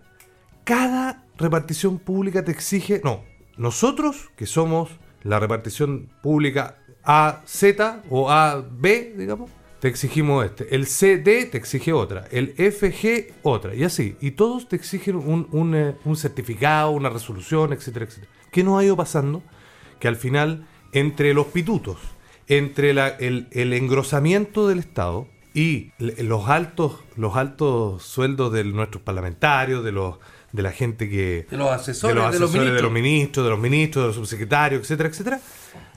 cada 0.64 1.24
repartición 1.38 1.98
pública 1.98 2.44
te 2.44 2.52
exige, 2.52 3.00
no, 3.02 3.22
nosotros 3.56 4.30
que 4.36 4.46
somos 4.46 4.90
la 5.22 5.38
repartición 5.40 6.08
pública 6.22 6.76
AZ 7.02 7.64
o 8.10 8.30
AB, 8.30 9.16
digamos, 9.16 9.50
te 9.80 9.88
exigimos 9.88 10.44
este. 10.44 10.74
El 10.74 10.86
CD 10.86 11.46
te 11.46 11.56
exige 11.58 11.92
otra. 11.92 12.26
El 12.30 12.52
FG 12.54 13.32
otra. 13.42 13.74
Y 13.74 13.84
así. 13.84 14.16
Y 14.20 14.32
todos 14.32 14.68
te 14.68 14.76
exigen 14.76 15.16
un, 15.16 15.48
un, 15.52 15.74
eh, 15.74 15.94
un 16.04 16.16
certificado, 16.16 16.90
una 16.90 17.08
resolución, 17.08 17.72
etcétera, 17.72 18.04
etcétera. 18.06 18.30
¿Qué 18.52 18.62
nos 18.62 18.78
ha 18.80 18.84
ido 18.84 18.96
pasando? 18.96 19.42
Que 19.98 20.08
al 20.08 20.16
final, 20.16 20.66
entre 20.92 21.32
los 21.34 21.46
pitutos, 21.46 21.98
entre 22.48 22.92
la- 22.94 23.08
el, 23.08 23.48
el 23.52 23.72
engrosamiento 23.72 24.68
del 24.68 24.80
Estado 24.80 25.26
y 25.54 25.92
los 25.98 26.48
altos, 26.48 26.96
los 27.16 27.36
altos 27.36 28.02
sueldos 28.02 28.52
de 28.52 28.64
nuestros 28.64 29.02
parlamentarios, 29.02 29.84
de 29.84 29.92
los 29.92 30.16
de 30.52 30.62
la 30.62 30.72
gente 30.72 31.08
que 31.08 31.46
De 31.48 31.56
los 31.56 31.70
asesores, 31.70 32.16
de 32.16 32.20
los, 32.22 32.32
de 32.32 32.38
los 32.40 32.50
asesores, 32.50 32.74
de 32.74 32.82
los 32.82 32.90
ministros. 32.90 32.92
ministros, 32.92 33.44
de 33.44 33.50
los 33.50 33.58
ministros, 33.60 34.02
de 34.02 34.06
los 34.08 34.16
subsecretarios, 34.16 34.82
etcétera, 34.82 35.08
etcétera. 35.08 35.40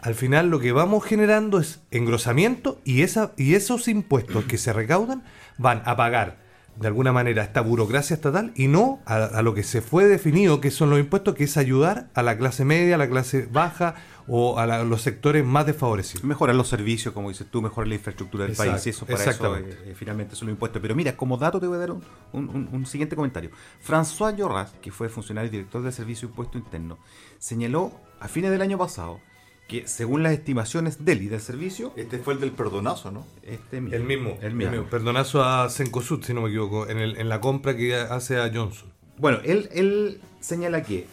Al 0.04 0.16
final 0.16 0.50
lo 0.50 0.60
que 0.60 0.72
vamos 0.74 1.04
generando 1.06 1.60
es 1.60 1.80
engrosamiento 1.92 2.80
y, 2.84 3.02
esa, 3.04 3.32
y 3.38 3.56
esos 3.56 3.88
impuestos 3.88 4.44
que 4.46 4.58
se 4.58 4.74
recaudan 4.74 5.24
van 5.58 5.82
a 5.86 5.96
pagar 5.96 6.44
de 6.76 6.88
alguna 6.88 7.14
manera 7.14 7.44
esta 7.44 7.62
burocracia 7.62 8.16
estatal 8.16 8.52
y 8.56 8.68
no 8.68 9.00
a, 9.06 9.16
a 9.26 9.42
lo 9.44 9.54
que 9.54 9.62
se 9.64 9.82
fue 9.82 10.06
definido 10.06 10.60
que 10.60 10.72
son 10.72 10.90
los 10.90 11.00
impuestos, 11.00 11.36
que 11.36 11.44
es 11.46 11.56
ayudar 11.56 12.10
a 12.16 12.24
la 12.24 12.38
clase 12.38 12.66
media, 12.66 12.96
a 12.96 12.98
la 12.98 13.08
clase 13.08 13.48
baja 13.50 13.94
o 14.28 14.58
a 14.60 14.66
la- 14.66 14.84
los 14.84 15.02
sectores 15.04 15.46
más 15.46 15.66
desfavorecidos. 15.68 16.24
Mejorar 16.26 16.56
los 16.56 16.68
servicios, 16.68 17.14
como 17.14 17.30
dices 17.30 17.46
tú, 17.50 17.62
mejorar 17.62 17.88
la 17.88 17.96
infraestructura 17.96 18.44
del 18.46 18.52
Exacto, 18.54 18.72
país. 18.74 18.88
Eso 18.88 19.06
para 19.06 19.20
eso 19.22 19.30
exactamente. 19.30 19.72
eh, 19.84 19.92
eh, 19.92 19.96
finalmente 19.96 20.36
son 20.36 20.48
los 20.48 20.54
impuestos. 20.56 20.82
Pero 20.82 20.96
mira, 20.96 21.16
como 21.16 21.38
dato 21.38 21.60
te 21.62 21.68
voy 21.68 21.76
a 21.78 21.80
dar 21.80 21.92
un, 21.92 22.04
un- 22.34 22.86
siguiente 22.88 23.16
comentario. 23.16 23.52
François 23.86 24.36
Lloras, 24.36 24.74
que 24.82 24.92
fue 24.92 25.08
funcionario 25.10 25.48
y 25.50 25.52
director 25.52 25.82
del 25.84 25.94
Servicio 25.94 26.28
de 26.28 26.32
Impuesto 26.32 26.58
Interno, 26.58 26.98
señaló 27.38 27.92
a 28.20 28.28
fines 28.28 28.50
del 28.52 28.62
año 28.62 28.78
pasado 28.78 29.20
que 29.68 29.88
según 29.88 30.24
las 30.24 30.34
estimaciones 30.34 31.04
del 31.06 31.22
y 31.24 31.28
del 31.30 31.40
servicio, 31.40 31.94
Este 31.96 32.20
fue 32.20 32.34
el 32.34 32.40
del 32.42 32.52
perdonazo, 32.52 33.12
¿no? 33.12 33.26
este 33.44 33.80
mismo, 33.82 33.96
El 33.96 34.04
mismo, 34.04 34.38
el 34.42 34.54
mismo. 34.56 34.84
Perdonazo 34.86 35.44
a 35.44 35.70
Cencosud, 35.70 36.24
si 36.24 36.34
no 36.34 36.42
me 36.42 36.50
equivoco, 36.50 36.88
en, 36.90 36.98
el- 37.00 37.18
en 37.18 37.30
la 37.30 37.40
compra 37.42 37.76
que 37.76 37.96
hace 37.96 38.38
a 38.40 38.52
Johnson. 38.54 38.90
Bueno, 39.18 39.40
él, 39.44 39.70
él 39.74 40.22
señala 40.42 40.84
que 40.84 41.08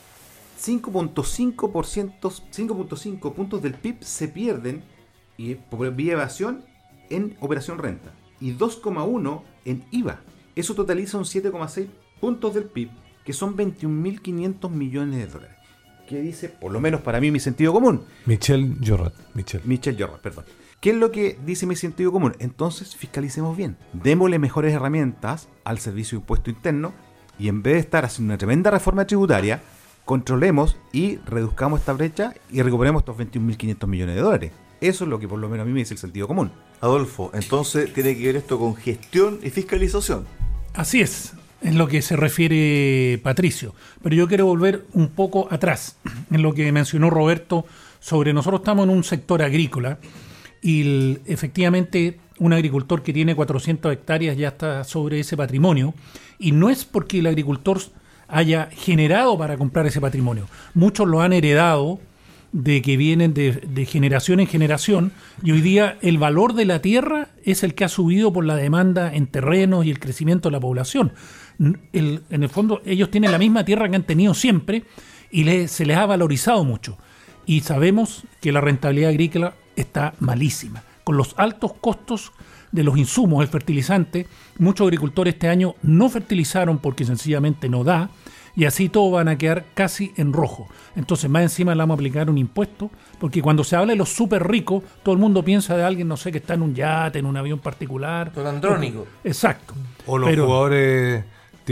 5.5% 0.61 2.21
5.5 2.21 3.33
puntos 3.35 3.63
del 3.63 3.75
PIB 3.75 4.03
se 4.03 4.29
pierden 4.29 4.83
y 5.37 5.55
por 5.55 5.91
vía 5.95 6.13
evasión 6.15 6.65
en 7.09 7.37
operación 7.41 7.79
renta 7.79 8.13
y 8.41 8.53
2,1 8.55 9.43
en 9.65 9.85
IVA. 9.91 10.21
Eso 10.57 10.75
totaliza 10.75 11.19
un 11.19 11.25
7,6 11.25 11.87
puntos 12.21 12.55
del 12.55 12.65
PIB, 12.65 12.91
que 13.25 13.33
son 13.33 13.57
21.500 13.57 14.71
millones 14.71 15.19
de 15.19 15.27
dólares. 15.27 15.57
¿Qué 16.11 16.21
dice? 16.21 16.49
Por 16.49 16.73
lo 16.73 16.81
menos 16.81 17.03
para 17.03 17.21
mí 17.21 17.31
mi 17.31 17.39
sentido 17.39 17.73
común. 17.73 18.03
Michel 18.27 18.79
Jorrat. 18.85 19.15
Michel. 19.33 19.61
Michel 19.65 19.97
Jorra, 19.97 20.19
perdón. 20.21 20.45
¿Qué 20.81 20.91
es 20.91 20.97
lo 20.97 21.13
que 21.13 21.39
dice 21.47 21.67
mi 21.67 21.77
sentido 21.77 22.11
común? 22.11 22.35
Entonces 22.41 22.97
fiscalicemos 22.97 23.57
bien. 23.57 23.77
Démosle 23.93 24.41
mejores 24.41 24.75
herramientas 24.75 25.49
al 25.63 25.79
servicio 25.79 26.19
de 26.19 26.23
impuesto 26.23 26.51
interno 26.51 26.93
y 27.39 27.47
en 27.47 27.63
vez 27.63 27.75
de 27.75 27.79
estar 27.79 28.05
haciendo 28.05 28.33
una 28.33 28.39
tremenda 28.39 28.73
reforma 28.73 29.07
tributaria, 29.07 29.63
controlemos 30.05 30.77
y 30.93 31.19
reduzcamos 31.19 31.79
esta 31.79 31.93
brecha 31.93 32.35
y 32.51 32.61
recuperemos 32.61 33.03
estos 33.03 33.17
21.500 33.17 33.87
millones 33.87 34.17
de 34.17 34.21
dólares. 34.21 34.53
Eso 34.81 35.05
es 35.05 35.11
lo 35.11 35.21
que 35.21 35.29
por 35.29 35.39
lo 35.39 35.49
menos 35.49 35.63
a 35.63 35.67
mí 35.67 35.73
me 35.73 35.79
dice 35.79 35.95
el 35.95 36.01
sentido 36.01 36.27
común. 36.27 36.51
Adolfo, 36.81 37.31
entonces 37.35 37.93
tiene 37.93 38.17
que 38.17 38.27
ver 38.27 38.35
esto 38.35 38.59
con 38.59 38.75
gestión 38.75 39.39
y 39.45 39.51
fiscalización. 39.51 40.27
Así 40.75 41.03
es, 41.03 41.35
en 41.63 41.79
lo 41.79 41.89
que 41.89 42.03
se 42.03 42.17
refiere 42.17 43.21
Patricio. 43.23 43.75
Pero 44.03 44.17
yo 44.17 44.29
quiero 44.29 44.47
volver 44.47 44.87
un 44.93 45.09
poco 45.09 45.49
atrás, 45.51 45.97
en 46.31 46.43
lo 46.43 46.55
que 46.55 46.71
mencionó 46.73 47.11
Roberto 47.11 47.67
sobre 48.01 48.33
nosotros 48.33 48.61
estamos 48.61 48.85
en 48.85 48.91
un 48.91 49.05
sector 49.05 49.43
agrícola 49.43 49.99
y 50.63 51.19
efectivamente 51.27 52.19
un 52.39 52.53
agricultor 52.53 53.03
que 53.03 53.13
tiene 53.13 53.35
400 53.35 53.93
hectáreas 53.93 54.37
ya 54.37 54.49
está 54.49 54.85
sobre 54.85 55.21
ese 55.21 55.37
patrimonio 55.37 55.95
y 56.39 56.53
no 56.53 56.71
es 56.71 56.85
porque 56.85 57.19
el 57.19 57.27
agricultor 57.27 57.79
haya 58.29 58.69
generado 58.73 59.37
para 59.37 59.57
comprar 59.57 59.87
ese 59.87 60.01
patrimonio. 60.01 60.47
Muchos 60.75 61.07
lo 61.07 61.21
han 61.21 61.33
heredado 61.33 62.01
de 62.53 62.83
que 62.83 62.97
vienen 62.97 63.35
de, 63.35 63.53
de 63.53 63.87
generación 63.87 64.41
en 64.41 64.47
generación 64.47 65.13
y 65.43 65.53
hoy 65.53 65.61
día 65.61 65.99
el 66.01 66.19
valor 66.19 66.55
de 66.55 66.65
la 66.65 66.81
tierra 66.81 67.29
es 67.45 67.63
el 67.63 67.75
que 67.75 67.85
ha 67.85 67.89
subido 67.89 68.33
por 68.33 68.45
la 68.45 68.57
demanda 68.57 69.15
en 69.15 69.27
terrenos 69.27 69.85
y 69.85 69.91
el 69.91 70.01
crecimiento 70.01 70.49
de 70.49 70.53
la 70.53 70.61
población. 70.61 71.13
El- 71.93 72.23
en 72.31 72.43
el 72.43 72.49
fondo 72.49 72.81
ellos 72.85 73.11
tienen 73.11 73.33
la 73.33 73.39
misma 73.39 73.65
tierra 73.65 73.89
que 73.89 73.97
han 73.97 74.03
tenido 74.05 74.33
siempre 74.35 74.85
y 75.31 75.45
le- 75.45 75.69
se 75.69 75.85
les 75.85 75.97
ha 75.97 76.07
valorizado 76.07 76.65
mucho. 76.65 76.97
Y 77.47 77.61
sabemos 77.61 78.25
que 78.41 78.53
la 78.53 78.61
rentabilidad 78.61 79.11
agrícola 79.11 79.55
está 79.77 80.15
malísima. 80.21 80.83
Con 81.05 81.17
los 81.17 81.35
altos 81.37 81.73
costos 81.81 82.33
de 82.73 82.85
los 82.85 82.97
insumos, 82.97 83.43
el 83.43 83.49
fertilizante, 83.49 84.27
muchos 84.59 84.87
agricultores 84.87 85.35
este 85.35 85.49
año 85.49 85.75
no 85.83 86.09
fertilizaron 86.09 86.79
porque 86.79 87.05
sencillamente 87.05 87.69
no 87.69 87.83
da 87.85 88.11
y 88.57 88.65
así 88.65 88.89
todos 88.89 89.13
van 89.13 89.29
a 89.29 89.37
quedar 89.39 89.65
casi 89.75 90.13
en 90.17 90.33
rojo. 90.33 90.69
Entonces 90.97 91.29
más 91.29 91.43
encima 91.43 91.75
le 91.75 91.79
vamos 91.81 91.95
a 91.95 91.99
aplicar 91.99 92.31
un 92.31 92.39
impuesto 92.39 92.91
porque 93.19 93.43
cuando 93.43 93.65
se 93.65 93.75
habla 93.77 93.93
de 93.93 93.97
los 93.99 94.09
súper 94.11 94.47
ricos, 94.47 94.83
todo 95.03 95.13
el 95.15 95.21
mundo 95.21 95.45
piensa 95.45 95.77
de 95.77 95.83
alguien, 95.85 96.07
no 96.09 96.17
sé, 96.17 96.31
que 96.33 96.39
está 96.39 96.55
en 96.55 96.63
un 96.63 96.75
yate, 96.75 97.19
en 97.19 97.27
un 97.27 97.37
avión 97.37 97.59
particular. 97.59 98.33
Don 98.33 98.47
Andrónico. 98.47 99.07
Exacto. 99.25 99.75
O 100.07 100.17
los 100.19 100.31
Pero- 100.31 100.47
jugadores 100.47 101.25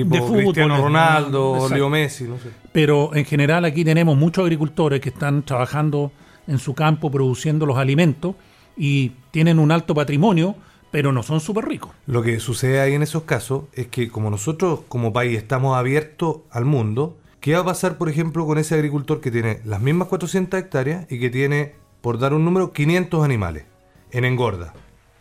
tipo 0.04 0.14
de 0.14 0.20
fútbol, 0.20 0.42
Cristiano 0.42 0.76
Ronaldo. 0.78 1.68
Leo 1.68 1.88
Messi, 1.88 2.24
no 2.24 2.38
sé. 2.38 2.50
Pero 2.72 3.14
en 3.14 3.24
general 3.24 3.64
aquí 3.64 3.84
tenemos 3.84 4.16
muchos 4.16 4.42
agricultores 4.42 5.00
que 5.00 5.10
están 5.10 5.42
trabajando 5.42 6.12
en 6.46 6.58
su 6.58 6.74
campo 6.74 7.10
produciendo 7.10 7.66
los 7.66 7.76
alimentos 7.78 8.34
y 8.76 9.12
tienen 9.30 9.58
un 9.58 9.70
alto 9.70 9.94
patrimonio, 9.94 10.56
pero 10.90 11.12
no 11.12 11.22
son 11.22 11.40
súper 11.40 11.66
ricos. 11.66 11.90
Lo 12.06 12.22
que 12.22 12.40
sucede 12.40 12.80
ahí 12.80 12.94
en 12.94 13.02
esos 13.02 13.24
casos 13.24 13.64
es 13.74 13.88
que 13.88 14.08
como 14.08 14.30
nosotros 14.30 14.80
como 14.88 15.12
país 15.12 15.36
estamos 15.36 15.76
abiertos 15.76 16.38
al 16.50 16.64
mundo, 16.64 17.18
¿qué 17.40 17.54
va 17.54 17.60
a 17.60 17.64
pasar 17.64 17.98
por 17.98 18.08
ejemplo 18.08 18.46
con 18.46 18.58
ese 18.58 18.74
agricultor 18.74 19.20
que 19.20 19.30
tiene 19.30 19.60
las 19.64 19.80
mismas 19.80 20.08
400 20.08 20.58
hectáreas 20.58 21.06
y 21.10 21.20
que 21.20 21.30
tiene, 21.30 21.74
por 22.00 22.18
dar 22.18 22.32
un 22.32 22.44
número, 22.44 22.72
500 22.72 23.24
animales 23.24 23.64
en 24.10 24.24
engorda? 24.24 24.72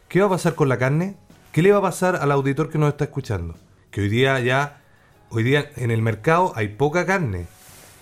¿Qué 0.08 0.22
va 0.22 0.28
a 0.28 0.32
pasar 0.32 0.56
con 0.56 0.70
la 0.70 0.78
carne? 0.78 1.18
¿Qué 1.52 1.62
le 1.62 1.72
va 1.72 1.80
a 1.80 1.82
pasar 1.82 2.16
al 2.18 2.32
auditor 2.32 2.70
que 2.70 2.78
nos 2.78 2.90
está 2.90 3.06
escuchando? 3.06 3.56
Que 3.98 4.02
hoy 4.02 4.10
día 4.10 4.40
ya, 4.42 4.84
hoy 5.32 5.42
día 5.42 5.72
en 5.76 5.90
el 5.90 6.04
mercado 6.04 6.54
hay 6.56 6.68
poca 6.68 7.08
carne 7.08 7.48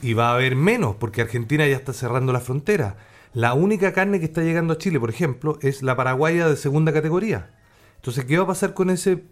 y 0.02 0.12
va 0.12 0.28
a 0.28 0.34
haber 0.34 0.58
menos 0.58 0.98
porque 0.98 1.22
Argentina 1.22 1.66
ya 1.66 1.78
está 1.78 1.94
cerrando 1.94 2.34
la 2.34 2.42
frontera. 2.42 2.98
La 3.32 3.54
única 3.54 3.94
carne 3.94 4.20
que 4.20 4.26
está 4.26 4.42
llegando 4.42 4.74
a 4.74 4.78
Chile, 4.78 5.00
por 5.00 5.10
ejemplo, 5.10 5.58
es 5.62 5.84
la 5.84 5.96
paraguaya 5.96 6.50
de 6.50 6.58
segunda 6.58 6.92
categoría. 6.92 7.50
Entonces, 7.96 8.26
¿qué 8.26 8.36
va 8.36 8.44
a 8.44 8.48
pasar 8.48 8.74
con 8.74 8.90
ese 8.90 9.24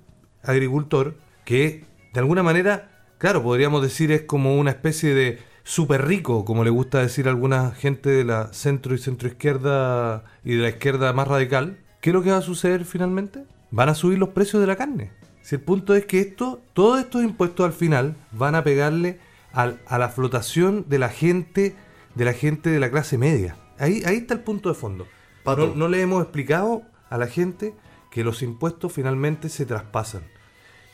agricultor 0.42 1.18
que, 1.44 1.84
de 2.14 2.20
alguna 2.22 2.44
manera, 2.44 2.92
claro, 3.18 3.44
podríamos 3.44 3.82
decir 3.82 4.14
es 4.14 4.22
como 4.22 4.56
una 4.56 4.72
especie 4.72 5.14
de 5.14 5.40
súper 5.64 6.08
rico, 6.08 6.46
como 6.46 6.64
le 6.64 6.70
gusta 6.70 7.02
decir 7.02 7.28
a 7.28 7.32
alguna 7.32 7.72
gente 7.72 8.10
de 8.10 8.24
la 8.24 8.54
centro 8.54 8.96
y 8.96 9.00
centro 9.00 9.28
izquierda 9.28 10.24
y 10.46 10.56
de 10.56 10.62
la 10.62 10.70
izquierda 10.70 11.12
más 11.12 11.28
radical? 11.28 11.80
¿Qué 12.00 12.12
es 12.12 12.14
lo 12.14 12.24
que 12.24 12.32
va 12.32 12.38
a 12.38 12.42
suceder 12.42 12.86
finalmente? 12.86 13.44
Van 13.70 13.90
a 13.90 13.96
subir 13.96 14.18
los 14.18 14.30
precios 14.30 14.62
de 14.62 14.68
la 14.68 14.78
carne. 14.78 15.23
Si 15.44 15.56
el 15.56 15.62
punto 15.62 15.94
es 15.94 16.06
que 16.06 16.20
esto, 16.22 16.62
todos 16.74 17.00
estos 17.00 17.24
impuestos 17.24 17.66
al 17.66 17.74
final 17.74 18.16
van 18.32 18.56
a 18.56 18.64
pegarle 18.64 19.20
al- 19.52 19.80
a 19.86 20.00
la 20.00 20.10
flotación 20.10 20.86
de 20.90 20.98
la 20.98 21.10
gente, 21.10 21.76
de 22.16 22.26
la 22.26 22.34
gente 22.34 22.72
de 22.72 22.80
la 22.80 22.90
clase 22.90 23.18
media. 23.20 23.56
Ahí, 23.78 24.02
ahí 24.06 24.18
está 24.18 24.34
el 24.34 24.40
punto 24.40 24.70
de 24.70 24.76
fondo. 24.76 25.06
No, 25.46 25.76
no 25.76 25.88
le 25.90 26.02
hemos 26.02 26.24
explicado 26.24 26.82
a 27.10 27.18
la 27.18 27.28
gente 27.28 27.76
que 28.10 28.24
los 28.24 28.42
impuestos 28.42 28.92
finalmente 28.94 29.50
se 29.50 29.66
traspasan. 29.66 30.24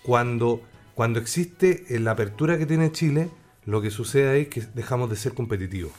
Cuando, 0.04 0.62
cuando 0.96 1.20
existe 1.20 1.86
la 2.00 2.12
apertura 2.12 2.58
que 2.58 2.66
tiene 2.66 2.92
Chile, 2.92 3.30
lo 3.66 3.82
que 3.82 3.92
sucede 3.92 4.30
ahí 4.30 4.42
es 4.44 4.48
que 4.48 4.62
dejamos 4.74 5.10
de 5.10 5.16
ser 5.16 5.34
competitivos. 5.34 5.92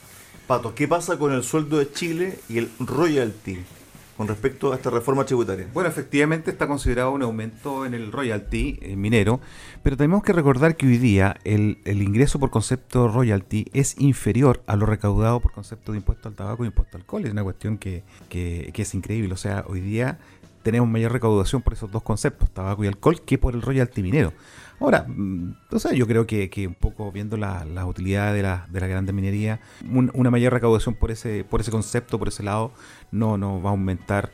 Pato, 0.46 0.74
¿qué 0.74 0.88
pasa 0.88 1.16
con 1.18 1.32
el 1.32 1.44
sueldo 1.44 1.78
de 1.78 1.92
Chile 1.92 2.38
y 2.48 2.58
el 2.58 2.70
royalty 2.80 3.60
con 4.20 4.28
respecto 4.28 4.70
a 4.70 4.76
esta 4.76 4.90
reforma 4.90 5.24
tributaria? 5.24 5.66
Bueno, 5.72 5.88
efectivamente 5.88 6.50
está 6.50 6.66
considerado 6.66 7.10
un 7.10 7.22
aumento 7.22 7.86
en 7.86 7.94
el 7.94 8.12
royalty 8.12 8.78
eh, 8.82 8.94
minero, 8.94 9.40
pero 9.82 9.96
tenemos 9.96 10.22
que 10.22 10.34
recordar 10.34 10.76
que 10.76 10.86
hoy 10.86 10.98
día 10.98 11.38
el, 11.44 11.78
el 11.86 12.02
ingreso 12.02 12.38
por 12.38 12.50
concepto 12.50 13.08
royalty 13.08 13.64
es 13.72 13.98
inferior 13.98 14.62
a 14.66 14.76
lo 14.76 14.84
recaudado 14.84 15.40
por 15.40 15.52
concepto 15.52 15.92
de 15.92 15.98
impuesto 15.98 16.28
al 16.28 16.34
tabaco 16.34 16.64
y 16.64 16.66
impuesto 16.66 16.98
al 16.98 17.00
alcohol. 17.00 17.24
Es 17.24 17.32
una 17.32 17.42
cuestión 17.42 17.78
que, 17.78 18.02
que- 18.28 18.70
que 18.74 18.82
es 18.82 18.94
increíble. 18.94 19.32
O 19.32 19.38
sea, 19.38 19.64
hoy 19.66 19.80
día 19.80 20.18
tenemos 20.62 20.86
mayor 20.86 21.12
recaudación 21.12 21.62
por 21.62 21.72
esos 21.72 21.90
dos 21.90 22.02
conceptos, 22.02 22.50
tabaco 22.50 22.84
y 22.84 22.88
alcohol, 22.88 23.22
que 23.22 23.38
por 23.38 23.54
el 23.54 23.62
royalty 23.62 24.02
minero. 24.02 24.34
Ahora, 24.80 25.04
mm, 25.06 25.54
o 25.70 25.78
sea, 25.78 25.92
yo 25.92 26.06
creo 26.06 26.26
que, 26.26 26.48
que 26.50 26.66
un 26.66 26.74
poco 26.74 27.12
viendo 27.12 27.36
la- 27.36 27.64
las 27.64 27.84
utilidades 27.84 28.34
de 28.34 28.42
la, 28.42 28.66
de 28.70 28.80
la 28.80 28.86
grande 28.86 29.12
minería, 29.12 29.60
un- 29.90 30.10
una 30.14 30.30
mayor 30.30 30.52
recaudación 30.54 30.94
por 30.94 31.10
ese, 31.10 31.44
por 31.44 31.60
ese 31.60 31.70
concepto, 31.70 32.18
por 32.18 32.28
ese 32.28 32.42
lado, 32.42 32.72
no, 33.12 33.36
no 33.38 33.60
va 33.62 33.70
a 33.70 33.72
aumentar 33.72 34.32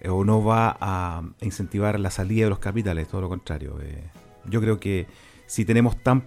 eh, 0.00 0.08
o 0.08 0.24
no 0.24 0.44
va 0.44 0.76
a 0.80 1.22
incentivar 1.40 1.98
la 1.98 2.10
salida 2.12 2.44
de 2.44 2.50
los 2.50 2.60
capitales, 2.60 3.08
todo 3.08 3.20
lo 3.22 3.28
contrario. 3.28 3.78
eh. 3.82 4.04
yo 4.48 4.60
creo 4.60 4.78
que 4.80 5.06
si 5.46 5.64
tenemos 5.64 6.00
tan 6.02 6.22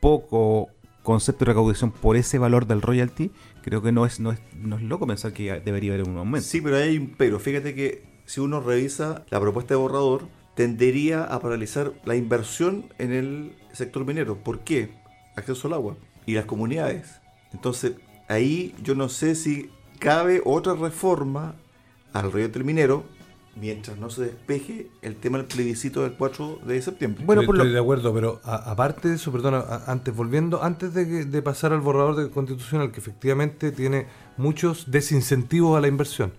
poco 0.00 0.68
concepto 1.02 1.44
de 1.44 1.50
recaudación 1.50 1.90
por 1.90 2.16
ese 2.16 2.38
valor 2.38 2.66
del 2.66 2.82
royalty, 2.82 3.30
creo 3.62 3.82
que 3.82 3.92
no 3.92 4.04
es, 4.06 4.20
no 4.20 4.30
es, 4.32 4.40
no 4.56 4.76
es 4.76 4.82
loco 4.82 5.06
pensar 5.06 5.32
que 5.32 5.60
debería 5.60 5.94
haber 5.94 6.08
un 6.08 6.16
aumento. 6.18 6.46
Sí, 6.46 6.60
pero 6.60 6.76
hay 6.76 6.98
un 6.98 7.14
pero. 7.16 7.38
Fíjate 7.40 7.74
que 7.74 8.04
si 8.26 8.40
uno 8.40 8.60
revisa 8.60 9.24
la 9.30 9.40
propuesta 9.40 9.74
de 9.74 9.78
borrador, 9.80 10.28
tendería 10.58 11.22
a 11.22 11.38
paralizar 11.38 11.92
la 12.04 12.16
inversión 12.16 12.86
en 12.98 13.12
el 13.12 13.52
sector 13.72 14.04
minero. 14.04 14.38
¿Por 14.38 14.58
qué? 14.58 14.90
Acceso 15.36 15.68
al 15.68 15.74
agua 15.74 15.96
y 16.26 16.34
las 16.34 16.46
comunidades. 16.46 17.20
Entonces, 17.52 17.92
ahí 18.26 18.74
yo 18.82 18.96
no 18.96 19.08
sé 19.08 19.36
si 19.36 19.70
cabe 20.00 20.42
otra 20.44 20.74
reforma 20.74 21.54
al 22.12 22.32
royalty 22.32 22.64
minero 22.64 23.04
mientras 23.54 23.98
no 23.98 24.10
se 24.10 24.22
despeje 24.22 24.88
el 25.00 25.14
tema 25.14 25.38
del 25.38 25.46
plebiscito 25.46 26.02
del 26.02 26.14
4 26.14 26.58
de 26.66 26.82
septiembre. 26.82 27.24
Bueno, 27.24 27.42
estoy, 27.42 27.46
por 27.46 27.56
lo- 27.58 27.62
estoy 27.62 27.74
de 27.74 27.80
acuerdo, 27.80 28.12
pero 28.12 28.40
a- 28.42 28.72
aparte 28.72 29.08
de 29.10 29.14
eso, 29.14 29.30
perdona, 29.30 29.58
a- 29.58 29.92
antes 29.92 30.12
volviendo, 30.14 30.64
antes 30.64 30.92
de, 30.92 31.40
pasar 31.42 31.72
al 31.72 31.80
borrador 31.82 32.16
de 32.16 32.30
constitucional, 32.30 32.90
que 32.90 32.98
efectivamente 32.98 33.70
tiene 33.70 34.06
muchos 34.36 34.90
desincentivos 34.90 35.78
a 35.78 35.80
la 35.80 35.86
inversión, 35.86 36.32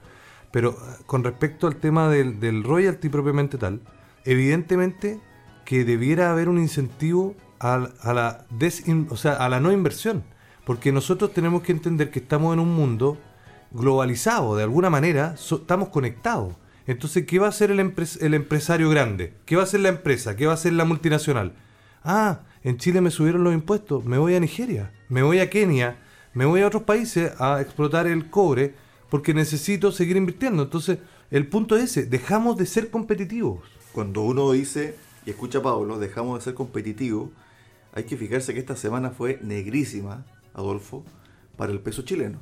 pero 0.51 0.75
ah, 0.77 0.97
con 1.05 1.23
respecto 1.23 1.67
al 1.67 1.77
tema 1.77 2.09
del, 2.09 2.41
del 2.41 2.65
royalty 2.65 3.07
propiamente 3.07 3.57
tal, 3.57 3.79
evidentemente 4.25 5.19
que 5.65 5.85
debiera 5.85 6.31
haber 6.31 6.49
un 6.49 6.57
incentivo 6.57 7.35
a, 7.59 7.89
a 8.01 8.13
la 8.13 8.45
o 9.09 9.17
sea, 9.17 9.33
a 9.33 9.49
la 9.49 9.59
no 9.59 9.71
inversión. 9.71 10.23
Porque 10.65 10.91
nosotros 10.91 11.33
tenemos 11.33 11.63
que 11.63 11.71
entender 11.71 12.11
que 12.11 12.19
estamos 12.19 12.53
en 12.53 12.59
un 12.59 12.73
mundo 12.73 13.17
globalizado, 13.71 14.55
de 14.55 14.63
alguna 14.63 14.89
manera, 14.89 15.35
estamos 15.35 15.89
conectados. 15.89 16.55
Entonces, 16.87 17.25
¿qué 17.25 17.37
va 17.37 17.47
a 17.47 17.49
hacer 17.49 17.71
el, 17.71 17.79
el 17.79 18.33
empresario 18.33 18.89
grande? 18.89 19.33
¿Qué 19.45 19.55
va 19.55 19.61
a 19.61 19.65
hacer 19.65 19.79
la 19.81 19.89
empresa? 19.89 20.35
¿Qué 20.35 20.45
va 20.45 20.53
a 20.53 20.55
hacer 20.55 20.73
la 20.73 20.85
multinacional? 20.85 21.53
Ah, 22.03 22.41
en 22.63 22.77
Chile 22.77 23.01
me 23.01 23.11
subieron 23.11 23.43
los 23.43 23.53
impuestos, 23.53 24.05
me 24.05 24.17
voy 24.17 24.35
a 24.35 24.39
Nigeria, 24.39 24.91
me 25.07 25.21
voy 25.21 25.39
a 25.39 25.49
Kenia, 25.49 25.97
me 26.33 26.45
voy 26.45 26.61
a 26.61 26.67
otros 26.67 26.83
países 26.83 27.31
a 27.39 27.61
explotar 27.61 28.07
el 28.07 28.29
cobre 28.29 28.73
porque 29.09 29.33
necesito 29.33 29.91
seguir 29.91 30.17
invirtiendo. 30.17 30.63
Entonces, 30.63 30.99
el 31.31 31.47
punto 31.47 31.75
es 31.77 31.83
ese, 31.83 32.05
dejamos 32.05 32.57
de 32.57 32.65
ser 32.65 32.89
competitivos. 32.89 33.59
Cuando 33.91 34.21
uno 34.21 34.51
dice, 34.51 34.95
y 35.25 35.31
escucha 35.31 35.59
a 35.59 35.63
Pablo, 35.63 35.99
dejamos 35.99 36.39
de 36.39 36.43
ser 36.43 36.53
competitivos, 36.53 37.29
hay 37.93 38.03
que 38.03 38.17
fijarse 38.17 38.53
que 38.53 38.59
esta 38.59 38.75
semana 38.75 39.11
fue 39.11 39.39
negrísima, 39.41 40.25
Adolfo, 40.53 41.03
para 41.57 41.71
el 41.71 41.79
peso 41.79 42.03
chileno. 42.03 42.39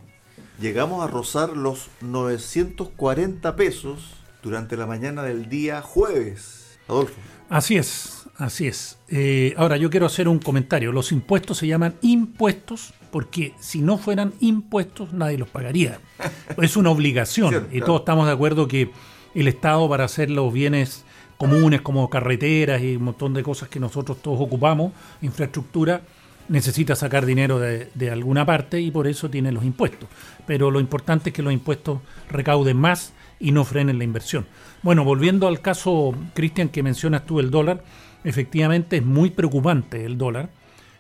Llegamos 0.59 1.03
a 1.03 1.07
rozar 1.07 1.55
los 1.55 1.89
940 2.01 3.55
pesos 3.55 4.15
durante 4.43 4.75
la 4.75 4.85
mañana 4.85 5.23
del 5.23 5.49
día 5.49 5.81
jueves. 5.81 6.79
Adolfo. 6.87 7.15
Así 7.49 7.77
es, 7.77 8.27
así 8.37 8.67
es. 8.67 8.97
Eh, 9.07 9.53
ahora 9.57 9.77
yo 9.77 9.89
quiero 9.89 10.05
hacer 10.05 10.27
un 10.27 10.39
comentario. 10.39 10.91
Los 10.91 11.11
impuestos 11.11 11.57
se 11.57 11.67
llaman 11.67 11.95
impuestos 12.01 12.93
porque 13.11 13.53
si 13.59 13.81
no 13.81 13.97
fueran 13.97 14.33
impuestos 14.39 15.13
nadie 15.13 15.37
los 15.37 15.49
pagaría. 15.49 15.99
Es 16.61 16.75
una 16.75 16.89
obligación 16.89 17.49
Cierto, 17.49 17.67
y 17.69 17.77
claro. 17.77 17.85
todos 17.85 17.99
estamos 18.01 18.27
de 18.27 18.33
acuerdo 18.33 18.67
que 18.67 18.91
el 19.35 19.47
Estado 19.47 19.87
para 19.87 20.05
hacer 20.05 20.29
los 20.29 20.51
bienes 20.51 21.05
comunes 21.38 21.82
como 21.82 22.10
carreteras 22.10 22.82
y 22.82 22.96
un 22.96 23.03
montón 23.03 23.34
de 23.34 23.44
cosas 23.44 23.70
que 23.70 23.79
nosotros 23.79 24.22
todos 24.22 24.39
ocupamos, 24.41 24.91
infraestructura, 25.22 26.01
necesita 26.50 26.96
sacar 26.96 27.25
dinero 27.25 27.60
de, 27.60 27.89
de 27.94 28.10
alguna 28.10 28.46
parte 28.46 28.79
y 28.79 28.91
por 28.91 29.08
eso 29.08 29.29
tiene 29.29 29.51
los 29.51 29.63
impuestos. 29.63 30.10
Pero 30.46 30.72
lo 30.72 30.79
importante 30.79 31.29
es 31.29 31.36
que 31.36 31.44
los 31.44 31.53
impuestos 31.53 32.00
recauden 32.29 32.77
más 32.77 33.13
y 33.39 33.51
no 33.51 33.63
frenen 33.63 33.98
la 33.98 34.03
inversión. 34.03 34.46
Bueno, 34.82 35.03
volviendo 35.03 35.48
al 35.48 35.62
caso, 35.62 36.15
Cristian, 36.34 36.70
que 36.70 36.84
mencionas 36.84 37.25
tú 37.25 37.39
el 37.39 37.51
dólar, 37.51 37.84
efectivamente 38.24 38.98
es 38.98 39.06
muy 39.06 39.29
preocupante 39.29 40.06
el 40.06 40.17
dólar, 40.17 40.50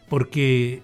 porque 0.09 0.81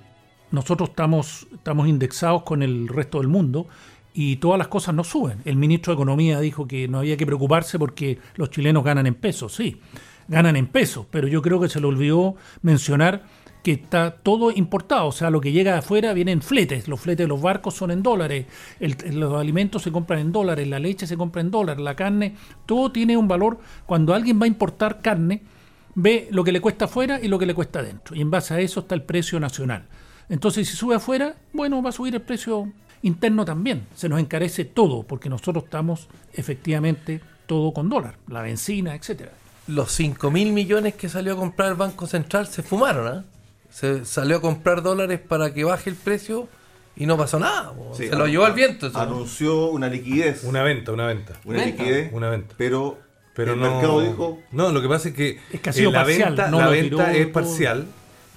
nosotros 0.51 0.89
estamos, 0.89 1.47
estamos 1.53 1.87
indexados 1.87 2.43
con 2.43 2.63
el 2.63 2.87
resto 2.87 3.19
del 3.19 3.27
mundo 3.27 3.67
y 4.13 4.37
todas 4.37 4.57
las 4.57 4.67
cosas 4.67 4.93
no 4.93 5.03
suben. 5.03 5.39
El 5.45 5.55
ministro 5.55 5.91
de 5.91 5.95
Economía 5.95 6.39
dijo 6.39 6.67
que 6.67 6.87
no 6.87 6.99
había 6.99 7.17
que 7.17 7.25
preocuparse 7.25 7.79
porque 7.79 8.19
los 8.35 8.49
chilenos 8.49 8.83
ganan 8.83 9.07
en 9.07 9.15
pesos, 9.15 9.55
sí, 9.55 9.79
ganan 10.27 10.55
en 10.55 10.67
pesos, 10.67 11.05
pero 11.09 11.27
yo 11.27 11.41
creo 11.41 11.59
que 11.59 11.69
se 11.69 11.79
le 11.79 11.87
olvidó 11.87 12.35
mencionar 12.61 13.23
que 13.63 13.71
está 13.71 14.11
todo 14.11 14.51
importado, 14.51 15.07
o 15.07 15.11
sea, 15.13 15.29
lo 15.29 15.39
que 15.39 15.53
llega 15.53 15.71
de 15.71 15.77
afuera 15.79 16.13
viene 16.13 16.33
en 16.33 16.41
fletes, 16.41 16.89
los 16.89 16.99
fletes 16.99 17.23
de 17.23 17.29
los 17.29 17.41
barcos 17.41 17.73
son 17.73 17.91
en 17.91 18.03
dólares, 18.03 18.45
los 18.79 19.33
alimentos 19.39 19.83
se 19.83 19.91
compran 19.91 20.19
en 20.19 20.31
dólares, 20.33 20.67
la 20.67 20.79
leche 20.79 21.07
se 21.07 21.15
compra 21.15 21.39
en 21.41 21.49
dólares, 21.49 21.81
la 21.81 21.95
carne, 21.95 22.35
todo 22.65 22.91
tiene 22.91 23.15
un 23.15 23.29
valor. 23.29 23.59
Cuando 23.85 24.13
alguien 24.13 24.37
va 24.39 24.43
a 24.43 24.47
importar 24.47 25.01
carne, 25.01 25.43
ve 25.95 26.27
lo 26.31 26.43
que 26.43 26.51
le 26.51 26.59
cuesta 26.59 26.85
afuera 26.85 27.21
y 27.21 27.29
lo 27.29 27.39
que 27.39 27.45
le 27.45 27.53
cuesta 27.53 27.79
adentro, 27.79 28.17
y 28.17 28.21
en 28.21 28.29
base 28.29 28.53
a 28.53 28.59
eso 28.59 28.81
está 28.81 28.95
el 28.95 29.03
precio 29.03 29.39
nacional. 29.39 29.85
Entonces, 30.27 30.67
si 30.67 30.75
sube 30.75 30.95
afuera, 30.95 31.35
bueno, 31.53 31.81
va 31.81 31.89
a 31.89 31.93
subir 31.93 32.15
el 32.15 32.21
precio 32.21 32.69
interno 33.03 33.45
también, 33.45 33.85
se 33.95 34.09
nos 34.09 34.19
encarece 34.19 34.65
todo, 34.65 35.03
porque 35.03 35.29
nosotros 35.29 35.65
estamos 35.65 36.07
efectivamente 36.33 37.21
todo 37.45 37.73
con 37.73 37.89
dólar, 37.89 38.15
la 38.27 38.41
benzina, 38.41 38.95
etcétera. 38.95 39.31
Los 39.67 39.91
5 39.91 40.31
mil 40.31 40.51
millones 40.51 40.95
que 40.95 41.07
salió 41.07 41.33
a 41.33 41.35
comprar 41.37 41.69
el 41.69 41.75
Banco 41.75 42.07
Central 42.07 42.47
se 42.47 42.63
fumaron, 42.63 43.07
¿ah? 43.07 43.23
Se 43.69 44.05
salió 44.05 44.37
a 44.37 44.41
comprar 44.41 44.81
dólares 44.81 45.19
para 45.19 45.53
que 45.53 45.63
baje 45.63 45.89
el 45.89 45.95
precio 45.95 46.47
y 46.95 47.05
no 47.05 47.17
pasó 47.17 47.39
nada. 47.39 47.73
Sí, 47.93 48.07
se 48.07 48.15
lo 48.15 48.27
llevó 48.27 48.45
al 48.45 48.53
viento. 48.53 48.87
eso. 48.87 48.99
Anunció 48.99 49.67
una 49.67 49.87
liquidez. 49.87 50.43
Una 50.43 50.63
venta, 50.63 50.91
una 50.91 51.07
venta. 51.07 51.33
una 51.45 51.59
venta. 51.63 51.83
liquidez. 51.83 52.13
Una 52.13 52.29
venta. 52.29 52.53
Pero, 52.57 52.99
Pero 53.33 53.53
el 53.53 53.59
no, 53.59 53.71
mercado 53.71 54.01
dijo, 54.01 54.39
no, 54.51 54.71
lo 54.71 54.81
que 54.81 54.87
pasa 54.87 55.09
es 55.09 55.15
que, 55.15 55.39
Es 55.51 55.59
que 55.59 55.69
ha 55.69 55.71
eh, 55.71 55.75
sido 55.75 55.91
la 55.91 56.03
parcial, 56.03 56.29
venta, 56.35 56.51
no 56.51 56.59
la 56.59 56.67
venta 56.67 56.83
tiró 56.83 57.07
es 57.07 57.23
todo. 57.23 57.33
parcial, 57.33 57.87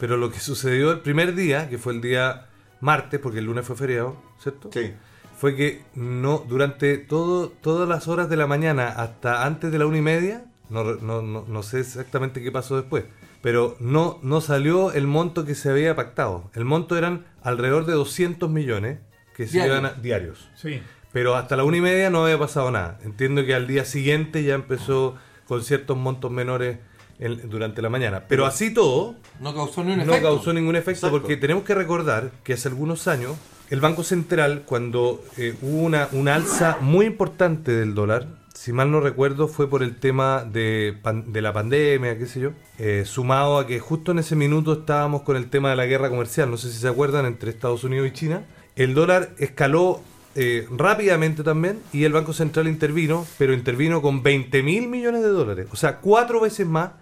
pero 0.00 0.16
lo 0.16 0.30
que 0.30 0.40
sucedió 0.40 0.90
el 0.92 1.00
primer 1.00 1.34
día, 1.34 1.68
que 1.68 1.76
fue 1.76 1.92
el 1.92 2.00
día 2.00 2.46
martes, 2.80 3.20
porque 3.20 3.40
el 3.40 3.44
lunes 3.44 3.66
fue 3.66 3.76
feriado, 3.76 4.16
¿cierto? 4.50 4.70
sí, 4.72 4.92
Fue 5.38 5.54
que 5.54 5.82
no 5.94 6.44
durante 6.48 6.96
todo, 6.98 7.48
todas 7.48 7.88
las 7.88 8.08
horas 8.08 8.28
de 8.30 8.36
la 8.36 8.46
mañana 8.46 8.88
hasta 8.88 9.44
antes 9.44 9.70
de 9.72 9.78
la 9.78 9.86
una 9.86 9.98
y 9.98 10.02
media, 10.02 10.44
no, 10.70 10.82
no, 10.96 11.22
no, 11.22 11.44
no 11.46 11.62
sé 11.62 11.80
exactamente 11.80 12.42
qué 12.42 12.50
pasó 12.50 12.76
después, 12.76 13.04
pero 13.42 13.76
no, 13.80 14.18
no 14.22 14.40
salió 14.40 14.92
el 14.92 15.06
monto 15.06 15.44
que 15.44 15.54
se 15.54 15.70
había 15.70 15.94
pactado. 15.94 16.50
El 16.54 16.64
monto 16.64 16.96
eran 16.96 17.26
alrededor 17.42 17.84
de 17.86 17.92
200 17.92 18.48
millones 18.50 18.98
que 19.36 19.46
se 19.46 19.64
iban 19.66 19.84
a- 19.84 19.92
diarios. 19.92 20.48
Sí. 20.56 20.80
Pero 21.12 21.34
hasta 21.36 21.56
la 21.56 21.64
una 21.64 21.76
y 21.76 21.80
media 21.80 22.10
no 22.10 22.24
había 22.24 22.38
pasado 22.38 22.70
nada. 22.70 22.98
Entiendo 23.04 23.44
que 23.44 23.54
al 23.54 23.66
día 23.66 23.84
siguiente 23.84 24.42
ya 24.42 24.54
empezó 24.54 25.16
con 25.46 25.62
ciertos 25.62 25.96
montos 25.96 26.30
menores 26.30 26.78
en- 27.18 27.48
durante 27.48 27.80
la 27.82 27.88
mañana. 27.88 28.24
Pero 28.26 28.44
así 28.46 28.72
todo, 28.74 29.14
No 29.40 29.54
causó 29.54 29.84
ni 29.84 29.92
un 29.92 29.98
no 29.98 30.04
efecto. 30.04 30.22
causó 30.28 30.52
ningún 30.52 30.76
efecto 30.76 31.06
Exacto. 31.06 31.20
porque 31.20 31.36
tenemos 31.36 31.62
que 31.64 31.74
recordar 31.74 32.32
que 32.42 32.54
hace 32.54 32.68
algunos 32.68 33.06
años 33.06 33.32
el 33.70 33.80
Banco 33.80 34.04
Central, 34.04 34.62
cuando 34.64 35.24
eh, 35.36 35.54
hubo 35.62 35.82
una, 35.82 36.08
una 36.12 36.34
alza 36.34 36.78
muy 36.80 37.06
importante 37.06 37.72
del 37.72 37.94
dólar, 37.94 38.28
si 38.56 38.72
mal 38.72 38.90
no 38.90 39.00
recuerdo, 39.00 39.48
fue 39.48 39.68
por 39.68 39.82
el 39.82 39.96
tema 39.96 40.42
de, 40.44 40.96
la 41.34 41.52
pandemia, 41.52 42.18
qué 42.18 42.26
sé 42.26 42.40
yo, 42.40 42.50
eh, 42.78 43.04
sumado 43.04 43.58
a 43.58 43.66
que 43.66 43.78
justo 43.80 44.12
en 44.12 44.18
ese 44.18 44.34
minuto 44.34 44.72
estábamos 44.72 45.22
con 45.22 45.36
el 45.36 45.50
tema 45.50 45.70
de 45.70 45.76
la 45.76 45.86
guerra 45.86 46.08
comercial, 46.08 46.50
no 46.50 46.56
sé 46.56 46.72
si 46.72 46.78
se 46.78 46.88
acuerdan, 46.88 47.26
entre 47.26 47.50
Estados 47.50 47.84
Unidos 47.84 48.08
y 48.08 48.12
China, 48.12 48.46
el 48.74 48.94
dólar 48.94 49.30
escaló 49.38 50.00
eh, 50.34 50.66
rápidamente 50.70 51.42
también 51.42 51.80
y 51.92 52.04
el 52.04 52.12
Banco 52.12 52.32
Central 52.32 52.66
intervino, 52.66 53.26
pero 53.38 53.52
intervino 53.52 54.00
con 54.00 54.22
20 54.22 54.62
mil 54.62 54.88
millones 54.88 55.22
de 55.22 55.28
dólares, 55.28 55.66
o 55.70 55.76
sea, 55.76 55.98
cuatro 55.98 56.40
veces 56.40 56.66
más. 56.66 56.92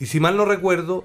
Y 0.00 0.06
si 0.06 0.20
mal 0.20 0.36
no 0.36 0.44
recuerdo, 0.44 1.04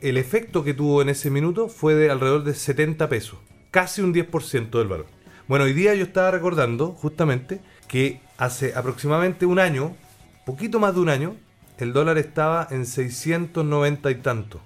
el 0.00 0.16
efecto 0.16 0.64
que 0.64 0.74
tuvo 0.74 1.00
en 1.00 1.08
ese 1.08 1.30
minuto 1.30 1.68
fue 1.68 1.94
de 1.94 2.10
alrededor 2.10 2.42
de 2.42 2.54
70 2.54 3.08
pesos, 3.08 3.38
casi 3.72 4.02
un 4.02 4.14
10% 4.14 4.70
del 4.70 4.86
valor. 4.86 5.06
Bueno, 5.48 5.64
hoy 5.64 5.72
día 5.72 5.94
yo 5.94 6.04
estaba 6.04 6.30
recordando 6.30 6.92
justamente 6.92 7.60
que 7.88 8.20
hace 8.38 8.74
aproximadamente 8.76 9.44
un 9.44 9.58
año, 9.58 9.96
poquito 10.46 10.78
más 10.78 10.94
de 10.94 11.00
un 11.00 11.08
año, 11.08 11.36
el 11.78 11.92
dólar 11.92 12.18
estaba 12.18 12.68
en 12.70 12.86
690 12.86 14.10
y 14.10 14.14
tanto. 14.16 14.60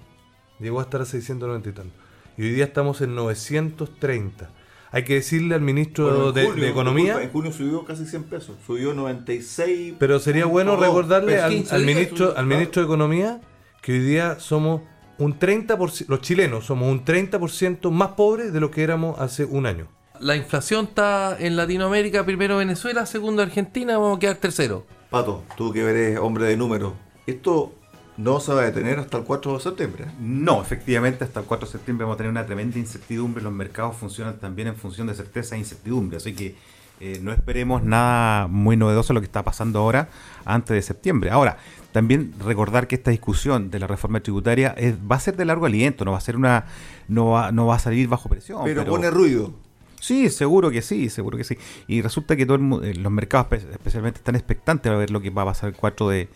Llegó 0.59 0.79
a 0.79 0.83
estar 0.83 1.01
a 1.01 1.05
690 1.05 1.69
y 1.69 1.71
tanto. 1.73 1.95
Y 2.37 2.43
hoy 2.43 2.51
día 2.51 2.65
estamos 2.65 3.01
en 3.01 3.15
930. 3.15 4.51
Hay 4.91 5.03
que 5.03 5.15
decirle 5.15 5.55
al 5.55 5.61
ministro 5.61 6.05
bueno, 6.05 6.31
de, 6.31 6.45
junio, 6.45 6.63
de 6.63 6.69
Economía, 6.69 7.21
en 7.21 7.29
junio 7.31 7.51
subió 7.51 7.83
casi 7.85 8.05
100 8.05 8.23
pesos, 8.25 8.55
subió 8.65 8.93
96. 8.93 9.95
pero 9.99 10.19
sería 10.19 10.45
bueno 10.45 10.77
recordarle 10.77 11.41
al, 11.41 11.51
15 11.51 11.75
al 11.75 11.85
días 11.85 11.95
ministro, 11.95 12.33
al 12.37 12.45
ministro 12.45 12.81
de 12.81 12.85
Economía 12.85 13.41
que 13.81 13.93
hoy 13.93 13.99
día 13.99 14.39
somos 14.39 14.81
un 15.17 15.39
30%, 15.39 16.05
los 16.07 16.21
chilenos 16.21 16.65
somos 16.65 16.89
un 16.89 17.03
30% 17.03 17.89
más 17.91 18.09
pobres 18.09 18.53
de 18.53 18.59
lo 18.59 18.71
que 18.71 18.83
éramos 18.83 19.19
hace 19.19 19.45
un 19.45 19.65
año. 19.65 19.87
La 20.19 20.35
inflación 20.35 20.85
está 20.85 21.37
en 21.39 21.55
Latinoamérica, 21.55 22.25
primero 22.25 22.57
Venezuela, 22.57 23.05
segundo 23.05 23.41
Argentina, 23.43 23.97
vamos 23.97 24.17
a 24.17 24.19
quedar 24.19 24.37
tercero. 24.37 24.85
Pato, 25.09 25.43
tú 25.55 25.71
que 25.71 25.81
eres 25.81 26.19
hombre 26.19 26.45
de 26.45 26.57
números, 26.57 26.93
esto 27.27 27.73
no 28.17 28.39
se 28.39 28.51
va 28.51 28.61
a 28.61 28.65
detener 28.65 28.97
hasta 28.99 29.17
el 29.17 29.23
4 29.23 29.53
de 29.53 29.59
septiembre. 29.59 30.05
No, 30.19 30.61
efectivamente, 30.61 31.23
hasta 31.23 31.41
el 31.41 31.45
4 31.45 31.67
de 31.67 31.71
septiembre 31.71 32.05
vamos 32.05 32.15
a 32.15 32.17
tener 32.17 32.31
una 32.31 32.45
tremenda 32.45 32.79
incertidumbre. 32.79 33.43
Los 33.43 33.53
mercados 33.53 33.95
funcionan 33.95 34.39
también 34.39 34.69
en 34.69 34.75
función 34.75 35.07
de 35.07 35.13
certeza 35.13 35.55
e 35.55 35.59
incertidumbre. 35.59 36.17
Así 36.17 36.33
que 36.33 36.55
eh, 36.99 37.19
no 37.21 37.31
esperemos 37.31 37.83
nada 37.83 38.47
muy 38.47 38.75
novedoso 38.77 39.13
lo 39.13 39.19
que 39.21 39.25
está 39.25 39.43
pasando 39.43 39.79
ahora 39.79 40.09
antes 40.45 40.73
de 40.75 40.81
septiembre. 40.81 41.29
Ahora, 41.31 41.57
también 41.91 42.33
recordar 42.43 42.87
que 42.87 42.95
esta 42.95 43.11
discusión 43.11 43.69
de 43.71 43.79
la 43.79 43.87
reforma 43.87 44.19
tributaria 44.19 44.73
es- 44.77 44.95
va 44.95 45.15
a 45.15 45.19
ser 45.19 45.35
de 45.37 45.45
largo 45.45 45.65
aliento, 45.65 46.05
no 46.05 46.11
va 46.11 46.17
a 46.17 46.21
ser 46.21 46.35
una, 46.35 46.65
no 47.07 47.27
va, 47.31 47.51
no 47.51 47.65
va 47.67 47.75
a 47.75 47.79
salir 47.79 48.07
bajo 48.07 48.29
presión. 48.29 48.61
pero, 48.63 48.85
pone 48.85 49.09
ruido. 49.11 49.53
Sí, 49.99 50.29
seguro 50.29 50.69
que 50.69 50.81
sí, 50.83 51.09
seguro 51.09 51.37
que 51.37 51.43
sí. 51.43 51.57
Y 51.87 52.01
resulta 52.03 52.35
que 52.35 52.45
todo 52.45 52.55
el 52.57 52.85
eh, 52.85 52.93
los 52.95 53.11
mercados 53.11 53.47
espe- 53.47 53.71
especialmente 53.71 54.19
están 54.19 54.35
expectantes 54.35 54.91
a 54.91 54.95
ver 54.95 55.09
lo 55.09 55.21
que 55.21 55.31
va 55.31 55.41
a 55.41 55.45
pasar 55.45 55.69
el 55.69 55.75
4 55.75 56.09
de, 56.09 56.29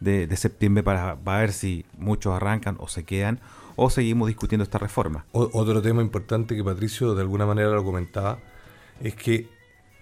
de- 0.00 0.26
de 0.26 0.36
septiembre 0.36 0.82
para, 0.82 1.16
para 1.16 1.40
ver 1.40 1.52
si 1.52 1.86
muchos 1.98 2.34
arrancan 2.34 2.76
o 2.78 2.88
se 2.88 3.04
quedan 3.04 3.40
o 3.74 3.88
seguimos 3.90 4.28
discutiendo 4.28 4.64
esta 4.64 4.76
reforma. 4.78 5.24
O- 5.32 5.48
otro 5.54 5.80
tema 5.80 6.02
importante 6.02 6.54
que 6.56 6.62
Patricio 6.62 7.14
de 7.14 7.22
alguna 7.22 7.46
manera 7.46 7.70
lo 7.70 7.84
comentaba 7.84 8.38
es 9.02 9.14
que 9.14 9.48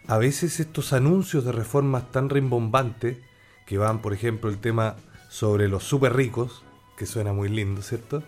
a 0.06 0.18
veces 0.18 0.60
estos 0.60 0.92
anuncios 0.92 1.44
de 1.44 1.52
reformas 1.52 2.10
tan 2.10 2.28
rimbombantes 2.28 3.18
que 3.66 3.78
van, 3.78 4.00
por 4.00 4.12
ejemplo, 4.12 4.50
el 4.50 4.58
tema 4.58 4.96
sobre 5.28 5.68
los 5.68 5.84
super 5.84 6.14
ricos, 6.14 6.62
que 6.96 7.06
suena 7.06 7.32
muy 7.32 7.48
lindo, 7.48 7.82
¿cierto? 7.82 8.22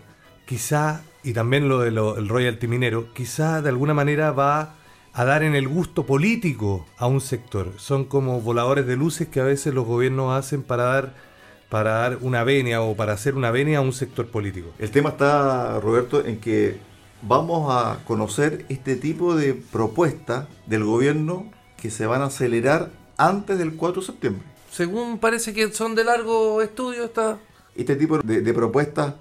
Quizá, 0.45 1.03
y 1.23 1.33
también 1.33 1.69
lo 1.69 1.79
del 1.79 2.27
royalty 2.27 2.67
minero, 2.67 3.13
quizá 3.13 3.61
de 3.61 3.69
alguna 3.69 3.93
manera 3.93 4.31
va 4.31 4.75
a 5.13 5.25
dar 5.25 5.43
en 5.43 5.55
el 5.55 5.67
gusto 5.67 6.05
político 6.05 6.85
a 6.97 7.07
un 7.07 7.21
sector. 7.21 7.73
Son 7.77 8.05
como 8.05 8.41
voladores 8.41 8.85
de 8.87 8.95
luces 8.95 9.27
que 9.27 9.39
a 9.39 9.43
veces 9.43 9.73
los 9.73 9.85
gobiernos 9.85 10.37
hacen 10.37 10.63
para 10.63 10.83
dar 10.83 11.27
para 11.69 11.91
dar 11.91 12.19
una 12.21 12.43
venia 12.43 12.81
o 12.81 12.95
para 12.95 13.13
hacer 13.13 13.35
una 13.35 13.51
venia 13.51 13.79
a 13.79 13.81
un 13.81 13.93
sector 13.93 14.27
político. 14.27 14.69
El 14.79 14.91
tema 14.91 15.09
está, 15.09 15.79
Roberto, 15.81 16.25
en 16.25 16.39
que 16.39 16.77
vamos 17.21 17.67
a 17.69 17.99
conocer 18.05 18.65
este 18.69 18.95
tipo 18.95 19.35
de 19.35 19.53
propuestas 19.53 20.47
del 20.65 20.83
gobierno 20.85 21.51
que 21.81 21.89
se 21.91 22.05
van 22.05 22.21
a 22.21 22.25
acelerar 22.25 22.89
antes 23.17 23.57
del 23.57 23.75
4 23.75 24.01
de 24.01 24.05
septiembre. 24.05 24.43
Según 24.71 25.19
parece 25.19 25.53
que 25.53 25.71
son 25.71 25.95
de 25.95 26.03
largo 26.03 26.61
estudio, 26.61 27.05
está 27.05 27.37
Este 27.75 27.95
tipo 27.95 28.19
de, 28.19 28.41
de 28.41 28.53
propuestas 28.53 29.13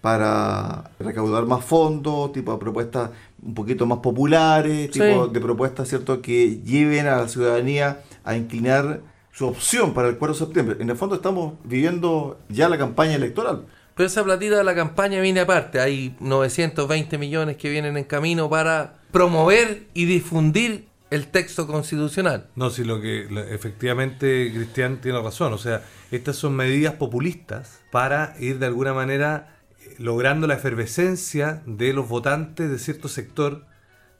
para 0.00 0.90
recaudar 0.98 1.46
más 1.46 1.64
fondos, 1.64 2.32
tipo 2.32 2.52
de 2.52 2.58
propuestas 2.58 3.10
un 3.42 3.54
poquito 3.54 3.86
más 3.86 3.98
populares, 3.98 4.90
tipo 4.90 5.28
de 5.28 5.40
propuestas 5.40 5.88
cierto 5.88 6.22
que 6.22 6.60
lleven 6.62 7.06
a 7.06 7.16
la 7.16 7.28
ciudadanía 7.28 8.02
a 8.24 8.36
inclinar 8.36 9.00
su 9.32 9.46
opción 9.46 9.94
para 9.94 10.08
el 10.08 10.18
4 10.18 10.34
de 10.34 10.38
septiembre. 10.38 10.76
En 10.80 10.90
el 10.90 10.96
fondo 10.96 11.16
estamos 11.16 11.54
viviendo 11.64 12.38
ya 12.48 12.68
la 12.68 12.78
campaña 12.78 13.14
electoral. 13.14 13.66
Pero 13.94 14.06
esa 14.06 14.22
platita 14.22 14.56
de 14.56 14.64
la 14.64 14.74
campaña 14.74 15.20
viene 15.20 15.40
aparte. 15.40 15.80
Hay 15.80 16.16
920 16.20 17.18
millones 17.18 17.56
que 17.56 17.68
vienen 17.68 17.96
en 17.96 18.04
camino 18.04 18.48
para 18.48 18.98
promover 19.10 19.88
y 19.94 20.04
difundir 20.04 20.87
el 21.10 21.28
texto 21.28 21.66
constitucional. 21.66 22.48
No, 22.56 22.70
si 22.70 22.84
lo 22.84 23.00
que 23.00 23.26
lo- 23.30 23.42
efectivamente 23.42 24.50
Cristian 24.54 25.00
tiene 25.00 25.20
razón, 25.20 25.52
o 25.52 25.58
sea, 25.58 25.82
estas 26.10 26.36
son 26.36 26.54
medidas 26.54 26.94
populistas 26.94 27.80
para 27.90 28.34
ir 28.38 28.58
de 28.58 28.66
alguna 28.66 28.92
manera 28.94 29.56
eh, 29.80 29.94
logrando 29.98 30.46
la 30.46 30.54
efervescencia 30.54 31.62
de 31.66 31.92
los 31.92 32.08
votantes 32.08 32.70
de 32.70 32.78
cierto 32.78 33.08
sector 33.08 33.64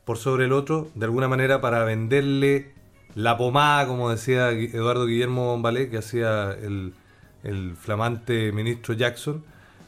por 0.04 0.16
sobre 0.16 0.46
el 0.46 0.52
otro, 0.52 0.90
de 0.94 1.04
alguna 1.04 1.28
manera 1.28 1.60
para 1.60 1.84
venderle 1.84 2.72
la 3.14 3.36
pomada, 3.36 3.86
como 3.86 4.10
decía 4.10 4.50
Eduardo 4.50 5.06
Guillermo 5.06 5.46
Bombalé, 5.46 5.90
que 5.90 5.98
hacía 5.98 6.52
el, 6.52 6.94
el 7.42 7.74
flamante 7.76 8.52
ministro 8.52 8.94
Jackson, 8.94 9.44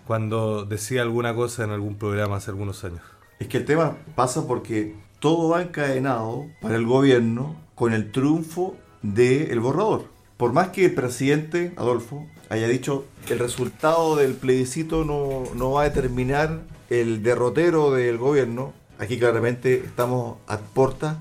cuando 0.06 0.64
decía 0.64 1.02
alguna 1.02 1.34
cosa 1.34 1.64
en 1.64 1.70
algún 1.70 1.96
programa 1.96 2.36
hace 2.36 2.50
algunos 2.50 2.82
años. 2.84 3.00
Es 3.38 3.46
que 3.48 3.58
el 3.58 3.64
tema 3.64 3.96
pasa 4.16 4.46
porque 4.46 4.94
todo 5.20 5.50
va 5.50 5.62
encadenado 5.62 6.46
para 6.61 6.76
el 6.76 6.87
gobierno 6.87 7.56
con 7.74 7.92
el 7.92 8.11
triunfo 8.11 8.76
del 9.02 9.61
borrador. 9.61 10.06
Por 10.37 10.52
más 10.52 10.68
que 10.68 10.87
el 10.87 10.94
presidente, 10.94 11.74
Adolfo, 11.76 12.26
haya 12.48 12.66
dicho 12.66 13.04
que 13.26 13.35
el 13.35 13.38
resultado 13.38 14.16
del 14.16 14.33
plebiscito 14.33 15.04
no, 15.04 15.44
no 15.54 15.72
va 15.72 15.83
a 15.83 15.88
determinar 15.90 16.62
el 16.88 17.22
derrotero 17.22 17.92
del 17.92 18.16
gobierno, 18.16 18.72
aquí 18.98 19.18
claramente 19.18 19.85
estamos 19.85 20.38
a 20.46 20.59
puertas 20.59 21.18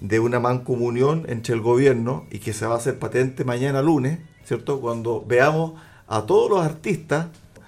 de 0.00 0.20
una 0.20 0.40
mancomunión 0.40 1.26
entre 1.28 1.54
el 1.54 1.60
gobierno 1.60 2.26
y 2.30 2.38
que 2.38 2.52
se 2.52 2.66
va 2.66 2.74
a 2.74 2.78
hacer 2.78 2.98
patente 2.98 3.44
mañana 3.44 3.82
lunes, 3.82 4.20
¿cierto? 4.44 4.80
Cuando 4.80 5.24
veamos 5.26 5.74
a 6.06 6.22
todos 6.26 6.48
los 6.48 6.64
artistas, 6.64 7.26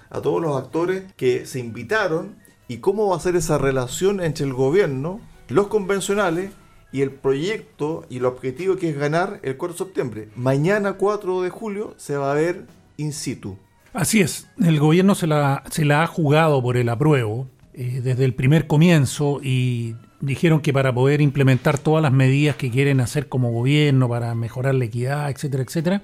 a 0.09 0.21
todos 0.21 0.41
los 0.41 0.57
actores 0.57 1.03
que 1.15 1.45
se 1.45 1.59
invitaron 1.59 2.35
y 2.67 2.77
cómo 2.77 3.09
va 3.09 3.17
a 3.17 3.19
ser 3.19 3.35
esa 3.35 3.57
relación 3.57 4.21
entre 4.21 4.45
el 4.45 4.53
gobierno, 4.53 5.19
los 5.53 5.67
convencionales 5.67 6.51
y 6.91 7.01
el 7.01 7.11
proyecto 7.11 8.05
y 8.09 8.17
el 8.17 8.25
objetivo 8.25 8.75
que 8.75 8.89
es 8.89 8.97
ganar 8.97 9.39
el 9.43 9.55
4 9.55 9.73
de 9.73 9.77
septiembre. 9.77 10.29
Mañana 10.35 10.93
4 10.93 11.43
de 11.43 11.49
julio 11.51 11.93
se 11.97 12.17
va 12.17 12.31
a 12.31 12.35
ver 12.35 12.65
in 12.97 13.13
situ. 13.13 13.57
Así 13.93 14.21
es, 14.21 14.47
el 14.59 14.79
gobierno 14.79 15.13
se 15.13 15.27
la, 15.27 15.63
se 15.69 15.85
la 15.85 16.01
ha 16.01 16.07
jugado 16.07 16.61
por 16.63 16.75
el 16.75 16.89
apruebo 16.89 17.47
eh, 17.73 18.01
desde 18.03 18.25
el 18.25 18.33
primer 18.33 18.65
comienzo 18.65 19.39
y 19.43 19.95
dijeron 20.21 20.59
que 20.61 20.73
para 20.73 20.91
poder 20.91 21.21
implementar 21.21 21.77
todas 21.77 22.01
las 22.01 22.11
medidas 22.11 22.55
que 22.55 22.71
quieren 22.71 22.99
hacer 22.99 23.29
como 23.29 23.51
gobierno 23.51 24.09
para 24.09 24.33
mejorar 24.33 24.73
la 24.73 24.85
equidad, 24.85 25.29
etcétera, 25.29 25.63
etcétera, 25.63 26.01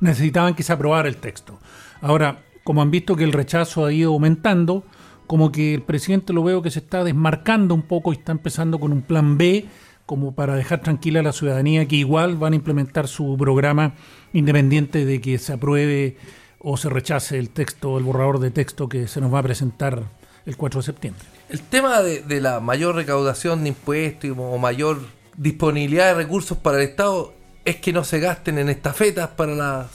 necesitaban 0.00 0.54
que 0.54 0.62
se 0.62 0.74
aprobara 0.74 1.08
el 1.08 1.16
texto. 1.16 1.58
Ahora, 2.02 2.40
como 2.64 2.82
han 2.82 2.90
visto 2.90 3.16
que 3.16 3.24
el 3.24 3.32
rechazo 3.32 3.86
ha 3.86 3.92
ido 3.92 4.12
aumentando, 4.12 4.84
como 5.30 5.52
que 5.52 5.74
el 5.74 5.82
presidente 5.82 6.32
lo 6.32 6.42
veo 6.42 6.60
que 6.60 6.72
se 6.72 6.80
está 6.80 7.04
desmarcando 7.04 7.72
un 7.72 7.82
poco 7.82 8.12
y 8.12 8.16
está 8.16 8.32
empezando 8.32 8.80
con 8.80 8.90
un 8.92 9.02
plan 9.02 9.38
B 9.38 9.64
como 10.04 10.34
para 10.34 10.56
dejar 10.56 10.80
tranquila 10.80 11.20
a 11.20 11.22
la 11.22 11.32
ciudadanía 11.32 11.86
que 11.86 11.94
igual 11.94 12.34
van 12.34 12.52
a 12.52 12.56
implementar 12.56 13.06
su 13.06 13.36
programa 13.38 13.94
independiente 14.32 15.04
de 15.04 15.20
que 15.20 15.38
se 15.38 15.52
apruebe 15.52 16.16
o 16.58 16.76
se 16.76 16.88
rechace 16.88 17.38
el 17.38 17.50
texto, 17.50 17.96
el 17.96 18.02
borrador 18.02 18.40
de 18.40 18.50
texto 18.50 18.88
que 18.88 19.06
se 19.06 19.20
nos 19.20 19.32
va 19.32 19.38
a 19.38 19.44
presentar 19.44 20.02
el 20.46 20.56
4 20.56 20.80
de 20.80 20.84
septiembre. 20.84 21.22
El 21.48 21.60
tema 21.60 22.02
de, 22.02 22.40
la 22.40 22.58
mayor 22.58 22.96
recaudación 22.96 23.62
de 23.62 23.68
impuestos 23.68 24.24
y 24.24 24.30
o 24.36 24.58
mayor 24.58 24.98
disponibilidad 25.36 26.08
de 26.08 26.14
recursos 26.14 26.58
para 26.58 26.78
el 26.78 26.88
Estado 26.88 27.32
es 27.64 27.76
que 27.76 27.92
no 27.92 28.02
se 28.02 28.18
gasten 28.18 28.58
en 28.58 28.68
estafetas 28.68 29.28
para 29.28 29.54
la 29.54 29.86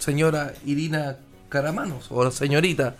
señora 0.00 0.54
Irina 0.66 1.18
Caramanos 1.50 2.08
o 2.10 2.24
la 2.24 2.32
señorita. 2.32 2.96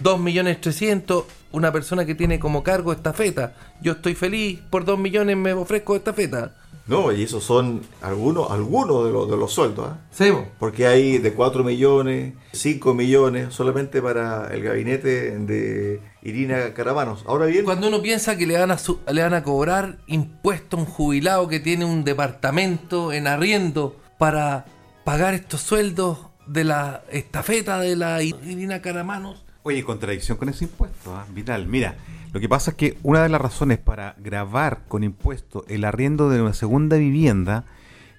2 0.00 0.20
millones 0.20 0.60
300, 0.60 1.24
una 1.52 1.72
persona 1.72 2.04
que 2.04 2.14
tiene 2.14 2.38
como 2.38 2.62
cargo 2.62 2.92
estafeta. 2.92 3.54
Yo 3.80 3.92
estoy 3.92 4.14
feliz, 4.14 4.60
por 4.70 4.84
2 4.84 4.98
millones 4.98 5.36
me 5.36 5.52
ofrezco 5.52 5.96
estafeta. 5.96 6.54
No, 6.86 7.12
y 7.12 7.22
esos 7.22 7.42
son 7.42 7.80
algunos, 8.02 8.50
algunos 8.50 9.06
de 9.06 9.10
los, 9.12 9.30
de 9.30 9.36
los 9.38 9.52
sueldos. 9.54 9.88
Sí, 10.10 10.30
po. 10.30 10.46
porque 10.58 10.86
hay 10.86 11.16
de 11.16 11.32
4 11.32 11.64
millones, 11.64 12.34
5 12.52 12.92
millones 12.92 13.54
solamente 13.54 14.02
para 14.02 14.48
el 14.52 14.62
gabinete 14.62 15.38
de 15.38 16.02
Irina 16.22 16.74
Caramanos. 16.74 17.24
Ahora 17.26 17.46
bien, 17.46 17.64
Cuando 17.64 17.88
uno 17.88 18.02
piensa 18.02 18.36
que 18.36 18.46
le 18.46 18.58
van 18.58 18.70
a, 18.70 18.76
su- 18.76 19.00
le 19.10 19.22
van 19.22 19.32
a 19.32 19.42
cobrar 19.42 19.96
impuesto 20.08 20.76
a 20.76 20.80
un 20.80 20.86
jubilado 20.86 21.48
que 21.48 21.58
tiene 21.58 21.86
un 21.86 22.04
departamento 22.04 23.12
en 23.14 23.28
arriendo 23.28 23.96
para 24.18 24.66
pagar 25.04 25.32
estos 25.32 25.62
sueldos 25.62 26.18
de 26.46 26.64
la 26.64 27.02
estafeta 27.10 27.78
de 27.80 27.96
la 27.96 28.22
Irina 28.22 28.82
Caramanos. 28.82 29.43
Oye, 29.66 29.82
contradicción 29.82 30.36
con 30.36 30.50
ese 30.50 30.64
impuesto, 30.64 31.16
¿ah? 31.16 31.26
Vital. 31.30 31.66
Mira, 31.66 31.96
lo 32.34 32.38
que 32.38 32.50
pasa 32.50 32.72
es 32.72 32.76
que 32.76 32.98
una 33.02 33.22
de 33.22 33.30
las 33.30 33.40
razones 33.40 33.78
para 33.78 34.14
grabar 34.18 34.82
con 34.88 35.02
impuesto 35.02 35.64
el 35.68 35.84
arriendo 35.86 36.28
de 36.28 36.42
una 36.42 36.52
segunda 36.52 36.98
vivienda 36.98 37.64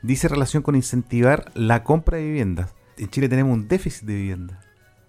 dice 0.01 0.27
relación 0.27 0.63
con 0.63 0.75
incentivar 0.75 1.51
la 1.53 1.84
compra 1.84 2.17
de 2.17 2.23
viviendas. 2.23 2.71
En 2.97 3.12
Chile 3.12 3.29
tenemos 3.29 3.53
un 3.53 3.67
déficit 3.67 4.08
de 4.08 4.15
vivienda. 4.15 4.60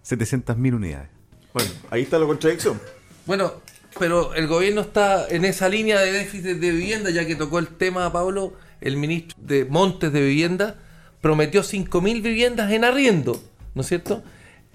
700.000 0.05 0.75
unidades. 0.75 1.09
bueno, 1.55 1.70
ahí 1.88 2.03
está 2.03 2.18
la 2.18 2.27
contradicción. 2.27 2.79
Bueno, 3.25 3.55
pero 3.99 4.35
el 4.35 4.46
gobierno 4.46 4.83
está 4.83 5.27
en 5.29 5.46
esa 5.46 5.70
línea 5.70 6.01
de 6.01 6.12
déficit 6.12 6.59
de 6.59 6.70
vivienda, 6.70 7.09
ya 7.09 7.27
que 7.27 7.35
tocó 7.35 7.61
el 7.61 7.68
tema, 7.68 8.12
Pablo, 8.12 8.53
el 8.83 8.99
ministro 8.99 9.35
de 9.40 9.64
Montes 9.64 10.12
de 10.12 10.20
Vivienda 10.20 10.77
prometió 11.22 11.62
5.000 11.62 12.20
viviendas 12.20 12.70
en 12.72 12.85
arriendo, 12.85 13.42
¿no 13.75 13.81
es 13.81 13.88
cierto? 13.88 14.22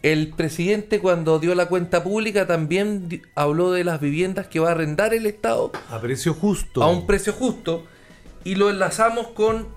El 0.03 0.29
presidente 0.29 0.99
cuando 0.99 1.37
dio 1.37 1.53
la 1.53 1.67
cuenta 1.67 2.03
pública 2.03 2.47
también 2.47 3.21
habló 3.35 3.71
de 3.71 3.83
las 3.83 4.01
viviendas 4.01 4.47
que 4.47 4.59
va 4.59 4.69
a 4.69 4.71
arrendar 4.71 5.13
el 5.13 5.27
Estado 5.27 5.71
A 5.89 6.01
precio 6.01 6.33
justo. 6.33 6.81
a 6.81 6.89
un 6.89 7.05
precio 7.05 7.33
justo 7.33 7.85
y 8.43 8.55
lo 8.55 8.71
enlazamos 8.71 9.27
con 9.27 9.67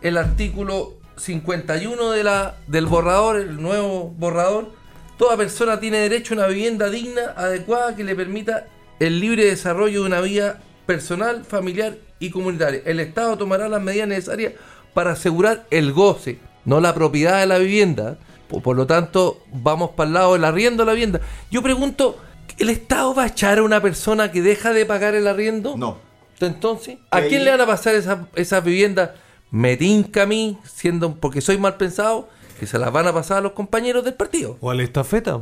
el 0.00 0.16
artículo 0.16 0.94
51 1.16 2.10
de 2.10 2.22
la, 2.22 2.56
del 2.68 2.86
borrador, 2.86 3.36
el 3.36 3.60
nuevo 3.60 4.14
borrador. 4.16 4.70
Toda 5.18 5.36
persona 5.36 5.80
tiene 5.80 5.98
derecho 5.98 6.34
a 6.34 6.38
una 6.38 6.46
vivienda 6.46 6.90
digna, 6.90 7.32
adecuada, 7.36 7.96
que 7.96 8.04
le 8.04 8.14
permita 8.14 8.66
el 9.00 9.20
libre 9.20 9.44
desarrollo 9.44 10.02
de 10.02 10.06
una 10.06 10.20
vida 10.20 10.60
personal, 10.86 11.44
familiar 11.44 11.96
y 12.18 12.30
comunitaria. 12.30 12.82
El 12.84 13.00
Estado 13.00 13.36
tomará 13.38 13.68
las 13.68 13.82
medidas 13.82 14.08
necesarias 14.08 14.52
para 14.92 15.12
asegurar 15.12 15.66
el 15.70 15.92
goce, 15.92 16.38
no 16.64 16.80
la 16.80 16.94
propiedad 16.94 17.40
de 17.40 17.46
la 17.46 17.58
vivienda. 17.58 18.18
Por, 18.48 18.62
por 18.62 18.76
lo 18.76 18.86
tanto, 18.86 19.38
vamos 19.52 19.90
para 19.90 20.08
el 20.08 20.14
lado 20.14 20.32
del 20.34 20.44
arriendo 20.44 20.82
de 20.82 20.86
la 20.86 20.92
vivienda. 20.92 21.20
Yo 21.50 21.62
pregunto, 21.62 22.18
¿el 22.58 22.70
Estado 22.70 23.14
va 23.14 23.24
a 23.24 23.26
echar 23.28 23.58
a 23.58 23.62
una 23.62 23.80
persona 23.80 24.30
que 24.30 24.42
deja 24.42 24.72
de 24.72 24.84
pagar 24.86 25.14
el 25.14 25.26
arriendo? 25.26 25.76
No. 25.76 25.98
Entonces, 26.40 26.98
¿a 27.10 27.18
Ahí- 27.18 27.28
quién 27.28 27.44
le 27.44 27.50
van 27.50 27.60
a 27.60 27.66
pasar 27.66 27.94
esas 27.94 28.18
esas 28.34 28.62
viviendas? 28.64 29.10
Me 29.50 29.76
tinca 29.76 30.22
a 30.22 30.26
mí, 30.26 30.58
siendo 30.64 31.14
porque 31.14 31.40
soy 31.40 31.58
mal 31.58 31.76
pensado, 31.76 32.28
que 32.58 32.66
se 32.66 32.78
las 32.78 32.92
van 32.92 33.06
a 33.06 33.12
pasar 33.12 33.38
a 33.38 33.40
los 33.40 33.52
compañeros 33.52 34.04
del 34.04 34.14
partido. 34.14 34.56
O 34.60 34.70
a 34.70 34.74
la 34.74 34.82
estafeta. 34.82 35.40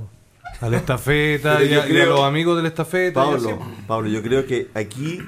A 0.61 0.69
la 0.69 0.77
estafeta 0.77 1.63
y 1.65 1.69
a, 1.69 1.71
y 1.71 1.75
a 1.79 1.85
creo- 1.87 2.11
los 2.11 2.21
amigos 2.21 2.57
de 2.57 2.63
la 2.63 2.69
estafeta. 2.69 3.15
Pablo. 3.25 3.59
Pablo, 3.87 4.09
yo 4.09 4.23
creo 4.23 4.47
que 4.47 4.69
aquí 4.75 5.21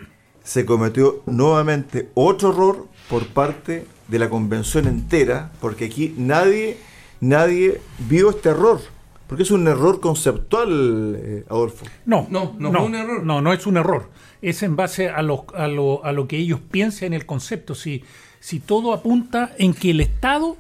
se 0.43 0.67
cometió 0.67 1.23
nuevamente 1.27 2.11
otro 2.15 2.51
error 2.51 2.87
por 3.09 3.27
parte 3.29 3.87
de 4.09 4.19
la 4.19 4.29
convención 4.29 4.87
entera, 4.87 5.51
porque 5.61 5.87
aquí 5.87 6.15
nadie, 6.19 6.77
nadie 7.29 7.81
vio 8.09 8.31
este 8.31 8.51
error, 8.51 8.81
porque 9.27 9.43
es 9.43 9.51
un 9.51 9.67
error 9.69 10.01
conceptual, 10.01 11.17
eh, 11.19 11.45
Adolfo. 11.49 11.87
No, 12.07 12.27
No, 12.31 12.55
no 12.59 12.71
fue 12.73 12.83
un 12.83 12.95
error. 12.95 13.25
No, 13.25 13.41
no 13.41 13.53
es 13.53 13.67
un 13.67 13.77
error. 13.77 14.11
Es 14.43 14.63
en 14.63 14.77
base 14.77 15.09
a 15.09 15.23
lo, 15.23 15.47
a 15.55 15.67
lo, 15.69 16.05
a 16.05 16.13
lo 16.13 16.29
que 16.29 16.37
ellos 16.37 16.61
piensan 16.71 17.09
en 17.09 17.13
el 17.15 17.27
concepto. 17.27 17.75
Si, 17.75 18.05
si 18.41 18.61
todo 18.61 18.93
apunta 18.93 19.53
en 19.59 19.73
que 19.75 19.91
el 19.91 20.01
Estado 20.01 20.57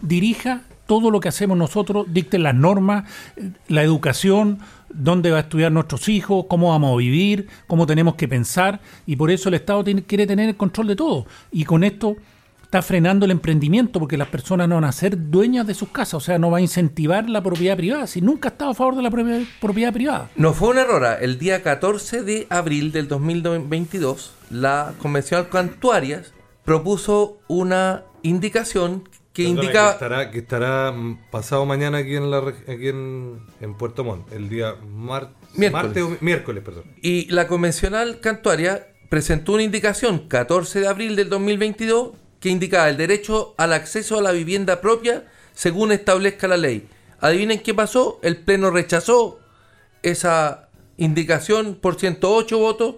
dirija 0.00 0.62
todo 0.86 1.10
lo 1.10 1.18
que 1.18 1.28
hacemos 1.28 1.58
nosotros, 1.58 2.06
dicte 2.08 2.38
las 2.38 2.54
normas, 2.54 3.10
eh, 3.36 3.50
la 3.68 3.82
educación, 3.82 4.60
dónde 4.88 5.32
va 5.32 5.38
a 5.38 5.40
estudiar 5.40 5.72
nuestros 5.72 6.08
hijos, 6.08 6.46
cómo 6.48 6.68
vamos 6.70 6.94
a 6.94 6.96
vivir, 6.96 7.48
cómo 7.66 7.86
tenemos 7.86 8.14
que 8.14 8.28
pensar, 8.28 8.80
y 9.04 9.16
por 9.16 9.32
eso 9.32 9.48
el 9.48 9.56
Estado 9.56 9.82
tiene- 9.82 10.04
quiere 10.04 10.26
tener 10.28 10.48
el 10.48 10.56
control 10.56 10.86
de 10.86 10.94
todo. 10.96 11.26
Y 11.50 11.64
con 11.64 11.82
esto 11.82 12.16
está 12.66 12.82
frenando 12.82 13.24
el 13.24 13.30
emprendimiento 13.30 13.98
porque 14.00 14.16
las 14.16 14.28
personas 14.28 14.68
no 14.68 14.74
van 14.74 14.84
a 14.84 14.92
ser 14.92 15.30
dueñas 15.30 15.66
de 15.66 15.74
sus 15.74 15.88
casas, 15.90 16.14
o 16.14 16.20
sea, 16.20 16.38
no 16.38 16.50
va 16.50 16.58
a 16.58 16.60
incentivar 16.60 17.30
la 17.30 17.40
propiedad 17.42 17.76
privada, 17.76 18.06
si 18.06 18.20
nunca 18.20 18.48
ha 18.48 18.52
estado 18.52 18.72
a 18.72 18.74
favor 18.74 18.96
de 18.96 19.02
la 19.02 19.10
propiedad, 19.10 19.40
propiedad 19.60 19.92
privada. 19.92 20.30
No 20.36 20.52
fue 20.52 20.70
un 20.70 20.78
error. 20.78 21.04
ah. 21.04 21.14
El 21.20 21.38
día 21.38 21.62
14 21.62 22.22
de 22.22 22.46
abril 22.50 22.90
del 22.92 23.06
2022, 23.08 24.32
la 24.50 24.92
Convención 25.00 25.44
Cantuarias 25.50 26.32
propuso 26.64 27.38
una 27.48 28.02
indicación 28.22 29.08
que 29.32 29.44
Perdona, 29.44 29.60
indicaba... 29.62 29.88
que 29.90 29.94
estará, 29.94 30.30
que 30.32 30.38
estará 30.38 30.92
mm, 30.92 31.18
pasado 31.30 31.64
mañana 31.66 31.98
aquí 31.98 32.16
en 32.16 32.30
la 32.30 32.38
aquí 32.38 32.88
en, 32.88 33.38
en 33.60 33.74
Puerto 33.74 34.02
Montt, 34.02 34.32
el 34.32 34.48
día 34.48 34.74
mar- 34.92 35.30
Miércoles. 35.54 35.72
martes 35.84 36.02
o 36.02 36.08
mi- 36.10 36.16
miércoles, 36.20 36.64
perdón. 36.64 36.84
Y 37.02 37.30
la 37.30 37.46
convencional 37.46 38.18
cantuaria 38.20 38.88
presentó 39.08 39.52
una 39.52 39.62
indicación 39.62 40.26
14 40.26 40.80
de 40.80 40.88
abril 40.88 41.14
del 41.16 41.28
2022 41.28 42.10
que 42.40 42.48
indicaba 42.48 42.88
el 42.88 42.96
derecho 42.96 43.54
al 43.56 43.72
acceso 43.72 44.18
a 44.18 44.22
la 44.22 44.32
vivienda 44.32 44.80
propia 44.80 45.24
según 45.52 45.92
establezca 45.92 46.48
la 46.48 46.56
ley. 46.56 46.88
Adivinen 47.20 47.60
qué 47.60 47.74
pasó, 47.74 48.20
el 48.22 48.36
Pleno 48.36 48.70
rechazó 48.70 49.40
esa 50.02 50.68
indicación 50.98 51.74
por 51.80 51.98
108 51.98 52.58
votos 52.58 52.96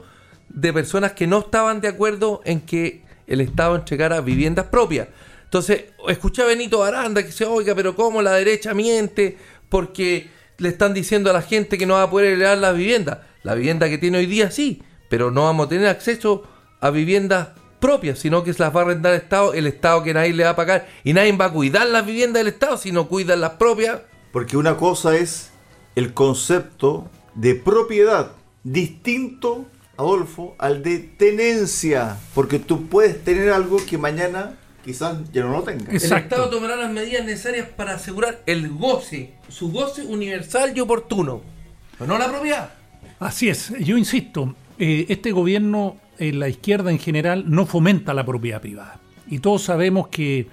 de 0.49 0.73
personas 0.73 1.13
que 1.13 1.27
no 1.27 1.39
estaban 1.39 1.81
de 1.81 1.89
acuerdo 1.89 2.41
en 2.45 2.61
que 2.61 3.05
el 3.27 3.41
Estado 3.41 3.77
entregara 3.77 4.21
viviendas 4.21 4.67
propias. 4.67 5.09
Entonces, 5.45 5.85
escuché 6.09 6.43
a 6.43 6.47
Benito 6.47 6.83
Aranda 6.83 7.23
que 7.23 7.33
se 7.33 7.45
oiga, 7.45 7.75
pero 7.75 7.95
¿cómo 7.95 8.21
la 8.23 8.33
derecha 8.33 8.75
miente? 8.75 9.39
Porque 9.69 10.31
le 10.59 10.69
están 10.69 10.93
diciendo 10.93 11.31
a 11.31 11.33
la 11.33 11.43
gente 11.43 11.79
que 11.79 11.87
no 11.87 11.95
va 11.95 12.05
a 12.05 12.11
poder 12.11 12.33
heredar 12.33 12.59
la 12.59 12.73
vivienda. 12.73 13.27
La 13.45 13.55
vivienda 13.55 13.89
que 13.89 13.99
tiene 13.99 14.19
hoy 14.19 14.27
día 14.27 14.51
sí, 14.51 14.83
pero 15.09 15.31
no 15.31 15.45
vamos 15.45 15.67
a 15.67 15.69
tener 15.69 15.87
acceso 15.87 16.43
a 16.81 16.91
viviendas 16.91 17.51
propias, 17.81 18.19
sino 18.19 18.43
que 18.45 18.53
se 18.53 18.63
las 18.63 18.75
va 18.75 18.81
a 18.81 18.85
arrendar 18.85 19.13
el 19.15 19.21
Estado, 19.21 19.55
el 19.55 19.67
Estado 19.67 20.03
que 20.03 20.13
nadie 20.15 20.33
le 20.33 20.45
va 20.45 20.51
a 20.51 20.57
pagar 20.57 20.89
y 21.05 21.13
nadie 21.13 21.33
va 21.37 21.47
a 21.47 21.53
cuidar 21.53 21.87
las 21.87 22.05
viviendas 22.05 22.41
del 22.45 22.53
Estado, 22.53 22.77
si 22.77 22.93
no 22.93 23.09
cuidan 23.09 23.41
las 23.41 23.53
propias. 23.53 24.01
Porque 24.33 24.57
una 24.57 24.77
cosa 24.77 25.17
es 25.17 25.51
el 25.97 26.13
concepto 26.15 27.11
de 27.35 27.55
propiedad 27.55 28.33
distinto, 28.65 29.67
Adolfo, 29.97 30.55
al 30.59 30.83
de 30.83 30.99
tenencia. 30.99 32.17
Porque 32.35 32.59
tú 32.59 32.87
puedes 32.87 33.23
tener 33.25 33.51
algo 33.51 33.79
que 33.85 33.99
mañana 33.99 34.55
quizás 34.85 35.17
ya 35.33 35.43
no 35.43 35.51
lo 35.53 35.63
tengas. 35.63 35.89
Es- 35.93 36.05
Exacto. 36.05 36.35
El 36.37 36.41
Estado 36.43 36.51
tomará 36.51 36.77
las 36.77 36.91
medidas 36.93 37.25
necesarias 37.25 37.69
para 37.77 37.95
asegurar 37.95 38.43
el 38.47 38.69
goce, 38.71 39.35
su 39.49 39.71
goce 39.73 40.03
universal 40.07 40.73
y 40.77 40.81
oportuno, 40.81 41.41
pero 41.99 42.07
no 42.13 42.19
la 42.19 42.29
propiedad. 42.29 42.71
Así 43.19 43.49
es, 43.49 43.73
yo 43.81 43.97
insisto, 43.99 44.55
eh, 44.79 45.07
este 45.09 45.33
gobierno, 45.33 45.97
eh, 46.19 46.33
la 46.33 46.49
izquierda 46.49 46.91
en 46.91 46.99
general, 46.99 47.45
no 47.49 47.67
fomenta 47.67 48.15
la 48.15 48.25
propiedad 48.25 48.61
privada. 48.61 49.01
Y 49.29 49.39
todos 49.39 49.63
sabemos 49.63 50.09
que, 50.09 50.47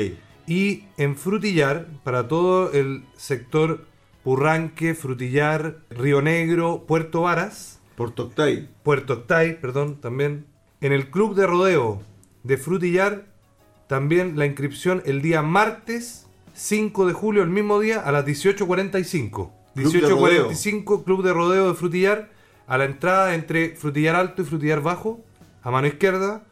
y 0.47 0.85
en 0.97 1.15
Frutillar 1.17 1.87
para 2.03 2.27
todo 2.29 2.73
el 2.73 3.05
sector 3.17 3.87
Purranque, 4.25 4.95
Frutillar, 4.95 5.79
Río 5.91 6.21
Negro, 6.23 6.85
Puerto 6.87 7.21
Varas 7.23 7.81
Puerto 7.97 8.25
Octay. 8.25 8.69
Puerto 8.85 9.13
Octay, 9.15 9.61
perdón, 9.61 10.01
también. 10.01 10.47
En 10.81 10.93
el 10.93 11.11
club 11.11 11.35
de 11.35 11.47
rodeo 11.49 12.01
de 12.45 12.57
Frutillar, 12.57 13.27
también 13.89 14.39
la 14.39 14.47
inscripción 14.47 15.03
el 15.07 15.23
día 15.23 15.43
martes 15.43 16.27
5 16.55 17.07
de 17.07 17.15
julio, 17.15 17.43
el 17.43 17.51
mismo 17.51 17.81
día, 17.81 18.01
a 18.01 18.13
las 18.13 18.25
18.45. 18.27 19.51
Club 19.75 19.93
de 19.93 20.03
18.45, 20.03 21.05
club 21.05 21.23
de 21.23 21.33
rodeo 21.33 21.69
de 21.69 21.75
Frutillar, 21.75 22.31
a 22.67 22.79
la 22.79 22.85
entrada 22.85 23.35
entre 23.35 23.77
Frutillar 23.77 24.17
Alto 24.17 24.43
y 24.43 24.45
Frutillar 24.45 24.83
Bajo, 24.83 25.21
a 25.63 25.71
mano 25.71 25.87
izquierda. 25.87 26.43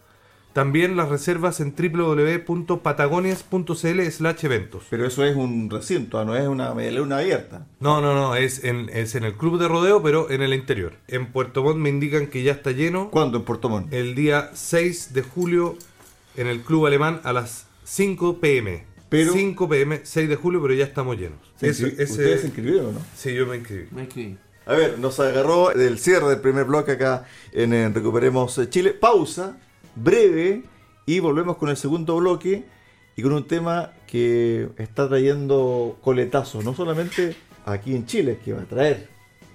También 0.53 0.96
las 0.96 1.09
reservas 1.11 1.61
en 1.61 1.75
www.patagonias.cl 1.77 4.01
slash 4.11 4.44
eventos. 4.46 4.85
Pero 4.88 5.07
eso 5.07 5.22
es 5.22 5.37
un 5.37 5.68
recinto, 5.68 6.18
ah, 6.18 6.25
no 6.25 6.35
es 6.35 6.49
una 6.49 6.72
media 6.72 6.92
luna 6.92 7.18
abierta. 7.18 7.66
No, 7.79 8.01
no, 8.01 8.14
no, 8.14 8.37
es 8.37 8.64
en, 8.64 8.88
es 8.88 9.14
en 9.16 9.25
el 9.25 9.35
club 9.35 9.61
de 9.61 9.68
rodeo, 9.68 10.03
pero 10.03 10.31
en 10.31 10.40
el 10.40 10.55
interior. 10.55 10.94
En 11.09 11.27
Puerto 11.27 11.62
Montt 11.62 11.77
me 11.77 11.90
indican 11.90 12.29
que 12.29 12.42
ya 12.42 12.53
está 12.53 12.70
lleno. 12.70 13.11
¿Cuándo 13.11 13.37
en 13.37 13.44
Puerto 13.44 13.68
Montt? 13.68 13.92
el 13.92 14.14
día 14.14 14.49
6 14.55 15.12
de 15.12 15.20
julio 15.20 15.77
en 16.37 16.46
el 16.46 16.62
club 16.62 16.87
alemán 16.87 17.20
a 17.25 17.33
las 17.33 17.66
5 17.85 18.38
pm. 18.40 18.85
Pero- 19.09 19.33
5 19.33 19.68
pm, 19.68 20.01
6 20.05 20.29
de 20.29 20.37
julio, 20.37 20.61
pero 20.61 20.75
ya 20.75 20.85
estamos 20.85 21.16
llenos. 21.16 21.38
¿Se 21.59 21.68
Ese- 21.68 21.85
inscri- 21.88 22.01
ese- 22.01 22.12
¿Ustedes 22.12 22.40
se 22.40 22.46
inscribieron 22.49 22.87
o 22.87 22.92
no? 22.92 23.01
Sí, 23.16 23.35
yo 23.35 23.46
me 23.46 23.57
inscribí. 23.57 23.87
Me 23.92 24.03
inscribí. 24.03 24.37
A 24.66 24.75
ver, 24.75 24.99
nos 24.99 25.20
agarró 25.20 25.68
del 25.70 25.99
cierre 25.99 26.29
del 26.29 26.40
primer 26.40 26.64
bloque 26.64 26.92
acá 26.92 27.25
en, 27.53 27.72
eh, 27.72 27.88
Recuperemos 27.88 28.59
Chile. 28.68 28.90
Pausa, 28.92 29.57
breve, 29.94 30.64
y 31.07 31.20
volvemos 31.20 31.57
con 31.57 31.68
el 31.68 31.77
segundo 31.77 32.16
bloque 32.16 32.64
y 33.14 33.22
con 33.22 33.33
un 33.33 33.46
tema 33.46 33.92
que 34.09 34.68
está 34.79 35.09
trayendo 35.09 35.96
coletazos, 36.03 36.64
no 36.64 36.75
solamente 36.75 37.37
aquí 37.64 37.94
en 37.94 38.07
Chile, 38.07 38.38
que 38.44 38.53
va 38.55 38.62
a 38.62 38.64
traer, 38.64 39.09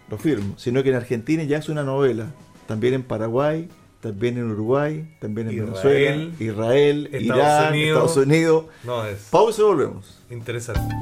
lo 0.09 0.17
firmo, 0.17 0.57
sino 0.57 0.81
que 0.81 0.89
en 0.89 0.95
Argentina 0.95 1.43
ya 1.43 1.57
es 1.57 1.67
una 1.67 1.83
novela. 1.83 2.31
También 2.67 2.93
en 2.93 3.03
Paraguay, 3.03 3.67
también 4.01 4.37
en 4.37 4.51
Uruguay, 4.51 5.07
también 5.19 5.47
en 5.49 5.55
Israel, 5.55 6.33
Venezuela, 6.35 6.35
Israel, 6.39 7.09
Estados 7.11 7.37
Irán, 7.37 7.73
Unidos. 7.73 8.09
Estados 8.09 8.27
Unidos. 8.27 8.65
No, 8.83 9.05
es 9.05 9.27
Pausa 9.29 9.61
y 9.61 9.65
volvemos. 9.65 10.23
interesante. 10.29 10.95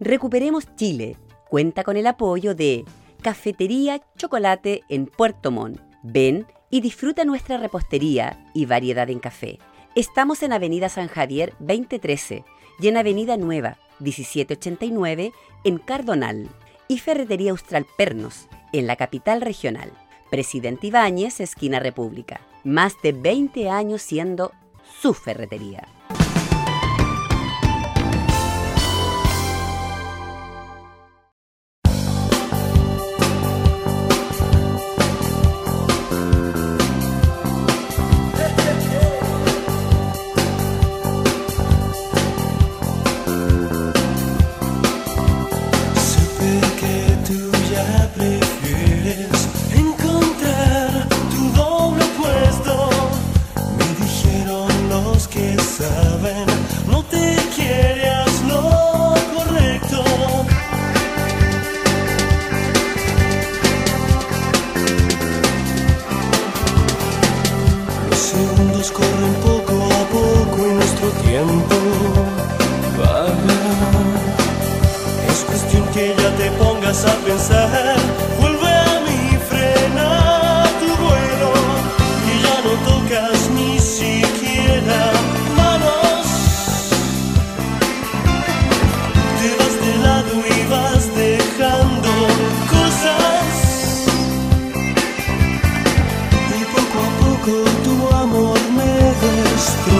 Recuperemos 0.00 0.64
Chile. 0.76 1.16
Cuenta 1.48 1.82
con 1.82 1.96
el 1.96 2.06
apoyo 2.06 2.54
de 2.54 2.84
Cafetería 3.22 4.00
Chocolate 4.16 4.82
en 4.88 5.06
Puerto 5.06 5.50
Montt. 5.50 5.80
Ven 6.02 6.46
y 6.70 6.80
disfruta 6.82 7.24
nuestra 7.24 7.56
repostería 7.56 8.44
y 8.54 8.66
variedad 8.66 9.08
en 9.08 9.18
café. 9.18 9.58
Estamos 9.94 10.42
en 10.42 10.52
Avenida 10.52 10.88
San 10.88 11.08
Javier 11.08 11.54
2013 11.60 12.44
y 12.80 12.88
en 12.88 12.96
Avenida 12.96 13.36
Nueva 13.36 13.78
1789 14.00 15.32
en 15.64 15.78
Cardonal. 15.78 16.48
Y 16.86 16.98
Ferretería 16.98 17.50
Austral 17.50 17.86
Pernos 17.96 18.46
en 18.72 18.86
la 18.86 18.96
capital 18.96 19.40
regional. 19.40 19.90
Presidente 20.30 20.88
Ibáñez, 20.88 21.40
esquina 21.40 21.80
República. 21.80 22.40
Más 22.64 22.94
de 23.02 23.12
20 23.12 23.70
años 23.70 24.02
siendo 24.02 24.52
su 25.00 25.14
ferretería. 25.14 25.88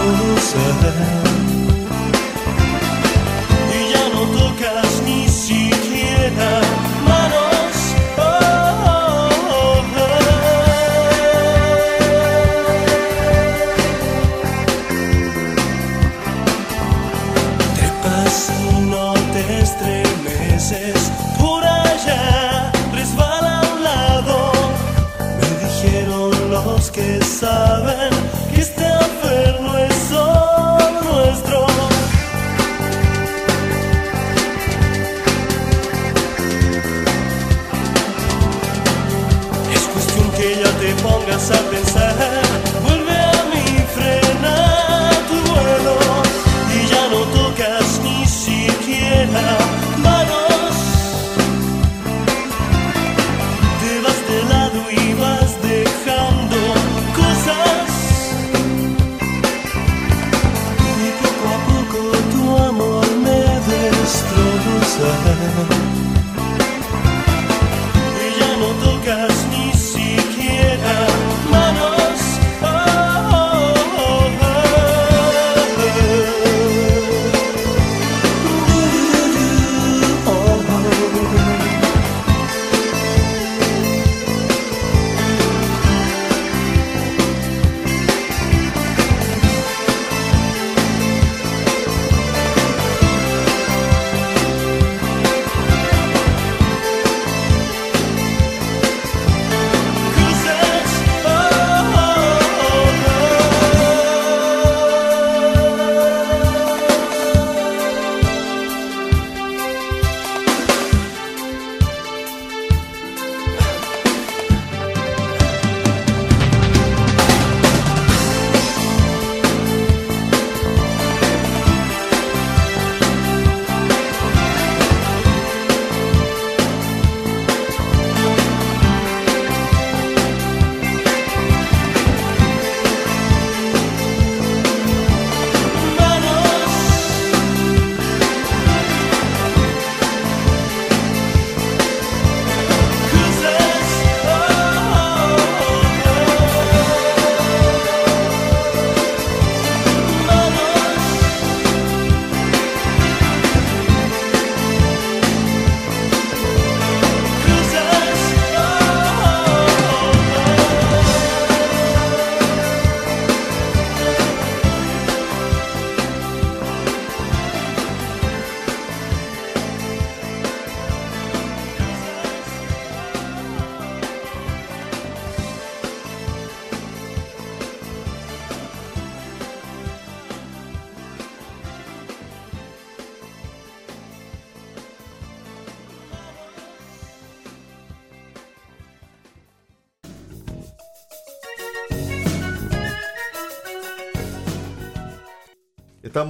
Destroza. 0.09 1.29
Y 1.35 1.38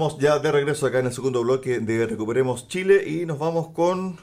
Estamos 0.10 0.24
ya 0.24 0.40
de 0.40 0.52
regreso 0.52 0.88
acá 0.88 0.98
en 0.98 1.06
el 1.06 1.14
segundo 1.14 1.44
bloque 1.44 1.80
de 1.80 2.08
Recuperemos 2.08 2.68
Chile 2.68 3.08
y 3.08 3.28
nos 3.28 3.38
vamos 3.38 3.68
con 3.76 4.18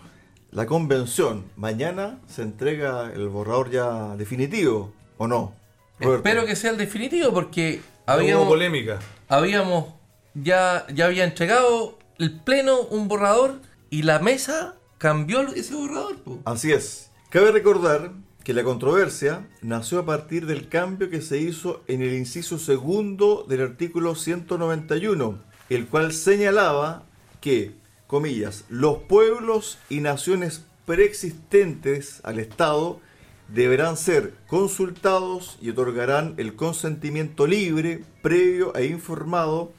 la 0.51 0.67
convención. 0.67 1.45
Mañana 1.55 2.19
se 2.27 2.43
entrega 2.43 3.13
el 3.13 3.29
borrador 3.29 3.71
ya 3.71 4.17
definitivo, 4.17 4.93
¿o 5.17 5.29
no? 5.29 5.55
Roberto? 6.01 6.29
Espero 6.29 6.45
que 6.45 6.57
sea 6.57 6.73
el 6.73 6.77
definitivo 6.77 7.33
porque 7.33 7.83
habíamos, 8.05 8.49
polémica. 8.49 8.99
habíamos 9.29 9.95
ya, 10.35 10.89
ya 10.93 11.07
había 11.07 11.23
entregado 11.23 11.97
el 12.19 12.41
pleno 12.41 12.81
un 12.81 13.07
borrador 13.07 13.61
y 13.89 14.03
la 14.03 14.19
mesa 14.19 14.75
cambió 14.99 15.43
ese 15.43 15.77
borrador. 15.77 16.17
po. 16.17 16.41
Así 16.47 16.73
es. 16.73 17.13
Cabe 17.31 17.53
recordar 17.53 18.11
que 18.47 18.55
la 18.55 18.63
controversia 18.63 19.45
nació 19.61 19.99
a 19.99 20.07
partir 20.07 20.47
del 20.47 20.69
cambio 20.69 21.11
que 21.11 21.21
se 21.21 21.39
hizo 21.39 21.83
en 21.89 22.01
el 22.01 22.15
inciso 22.15 22.61
segundo 22.61 23.45
del 23.49 23.61
artículo 23.61 24.15
191, 24.15 25.43
el 25.69 25.87
cual 25.87 26.13
señalaba 26.13 27.05
que, 27.41 27.75
comillas, 28.07 28.65
los 28.69 28.99
pueblos 29.03 29.79
y 29.89 30.01
naciones 30.01 30.65
preexistentes 30.85 32.21
al 32.23 32.39
Estado 32.39 33.01
deberán 33.49 33.97
ser 33.97 34.35
consultados 34.47 35.59
y 35.61 35.71
otorgarán 35.71 36.35
el 36.37 36.57
consentimiento 36.57 37.47
libre, 37.47 38.03
previo 38.23 38.75
e 38.75 38.87
informado 38.87 39.73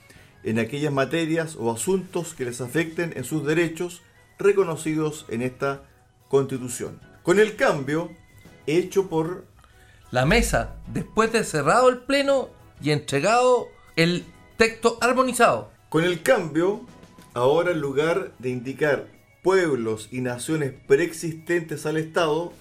en 0.43 0.59
aquellas 0.59 0.93
materias 0.93 1.57
o 1.59 1.71
asuntos 1.71 2.33
que 2.33 2.45
les 2.45 2.61
afecten 2.61 3.13
en 3.15 3.23
sus 3.23 3.45
derechos 3.45 4.01
reconocidos 4.37 5.25
en 5.29 5.41
esta 5.41 5.83
Constitución. 6.29 6.99
Con 7.23 7.39
el 7.39 7.55
cambio 7.55 8.11
hecho 8.65 9.09
por 9.09 9.45
La 10.11 10.25
mesa, 10.25 10.75
después 10.87 11.31
de 11.31 11.43
cerrado 11.43 11.89
el 11.89 11.99
pleno 11.99 12.49
y 12.81 12.91
entregado 12.91 13.67
el 13.95 14.25
texto 14.57 14.97
armonizado. 15.01 15.71
Con 15.89 16.03
el 16.03 16.21
cambio, 16.21 16.81
ahora 17.33 17.71
en 17.71 17.79
lugar 17.79 18.33
de 18.39 18.49
indicar 18.49 19.07
pueblos 19.41 20.09
y 20.11 20.19
naciones 20.19 20.73
preexistentes 20.85 21.85
al 21.85 21.95
Estado, 21.95 22.51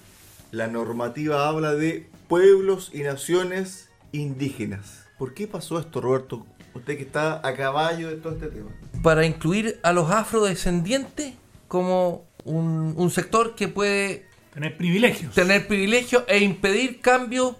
la 0.51 0.67
normativa 0.67 1.49
habla 1.49 1.73
de 1.73 2.09
pueblos 2.29 2.89
y 2.93 3.01
naciones 3.01 3.89
indígenas. 4.13 5.05
¿Por 5.17 5.33
qué 5.33 5.45
pasó 5.45 5.77
esto, 5.77 5.99
Roberto? 5.99 6.45
Usted 6.73 6.95
que 6.95 7.03
está 7.03 7.45
a 7.45 7.53
caballo 7.53 8.07
de 8.07 8.15
todo 8.15 8.33
este 8.33 8.47
tema. 8.47 8.69
para 9.03 9.25
incluir 9.25 9.77
a 9.83 9.91
los 9.91 10.09
afrodescendientes 10.09 11.33
como 11.67 12.25
un, 12.45 12.93
un 12.95 13.09
sector 13.11 13.55
que 13.55 13.67
puede 13.67 14.25
Tener 14.53 14.77
privilegios. 14.77 15.33
tener 15.35 15.67
privilegios 15.67 16.23
e 16.27 16.39
impedir 16.39 17.01
cambios 17.01 17.55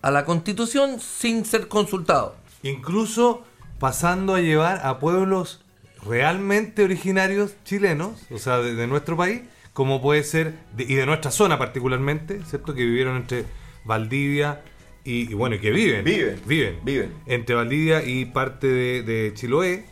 a 0.00 0.10
la 0.10 0.24
constitución 0.24 1.00
sin 1.00 1.44
ser 1.44 1.68
consultado. 1.68 2.34
Incluso 2.62 3.44
pasando 3.82 4.36
a 4.36 4.40
llevar 4.40 4.80
a 4.86 5.00
pueblos 5.00 5.60
realmente 6.06 6.84
originarios 6.84 7.54
chilenos, 7.64 8.12
o 8.30 8.38
sea, 8.38 8.58
de, 8.58 8.76
de 8.76 8.86
nuestro 8.86 9.16
país, 9.16 9.40
como 9.72 10.00
puede 10.00 10.22
ser, 10.22 10.54
de- 10.76 10.84
y 10.84 10.94
de 10.94 11.04
nuestra 11.04 11.32
zona 11.32 11.58
particularmente, 11.58 12.40
¿cierto? 12.48 12.74
Que 12.74 12.84
vivieron 12.84 13.16
entre 13.16 13.44
Valdivia 13.84 14.62
y, 15.04 15.32
y 15.32 15.34
bueno, 15.34 15.56
y 15.56 15.58
que 15.58 15.72
viven. 15.72 16.04
Viven. 16.04 16.40
Viven. 16.46 16.78
Viven. 16.84 17.12
Entre 17.26 17.56
Valdivia 17.56 18.04
y 18.04 18.24
parte 18.26 18.68
de, 18.68 19.02
de 19.02 19.34
Chiloé, 19.34 19.84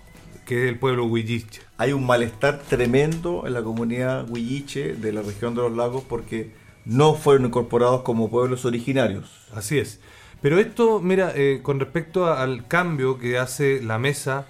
que 0.46 0.62
es 0.64 0.68
el 0.68 0.78
pueblo 0.78 1.06
Huilliche. 1.06 1.60
Hay 1.76 1.92
un 1.92 2.06
malestar 2.06 2.60
tremendo 2.60 3.42
en 3.44 3.54
la 3.54 3.62
comunidad 3.62 4.30
huilliche 4.30 4.94
de 4.94 5.12
la 5.12 5.22
región 5.22 5.56
de 5.56 5.62
los 5.62 5.76
lagos 5.76 6.04
porque 6.08 6.52
no 6.84 7.14
fueron 7.14 7.46
incorporados 7.46 8.02
como 8.02 8.30
pueblos 8.30 8.64
originarios. 8.64 9.48
Así 9.52 9.78
es. 9.78 9.98
Pero 10.42 10.58
esto, 10.58 11.00
mira, 11.00 11.32
eh, 11.34 11.60
con 11.62 11.80
respecto 11.80 12.32
al 12.32 12.66
cambio 12.66 13.18
que 13.18 13.38
hace 13.38 13.82
la 13.82 13.98
mesa 13.98 14.46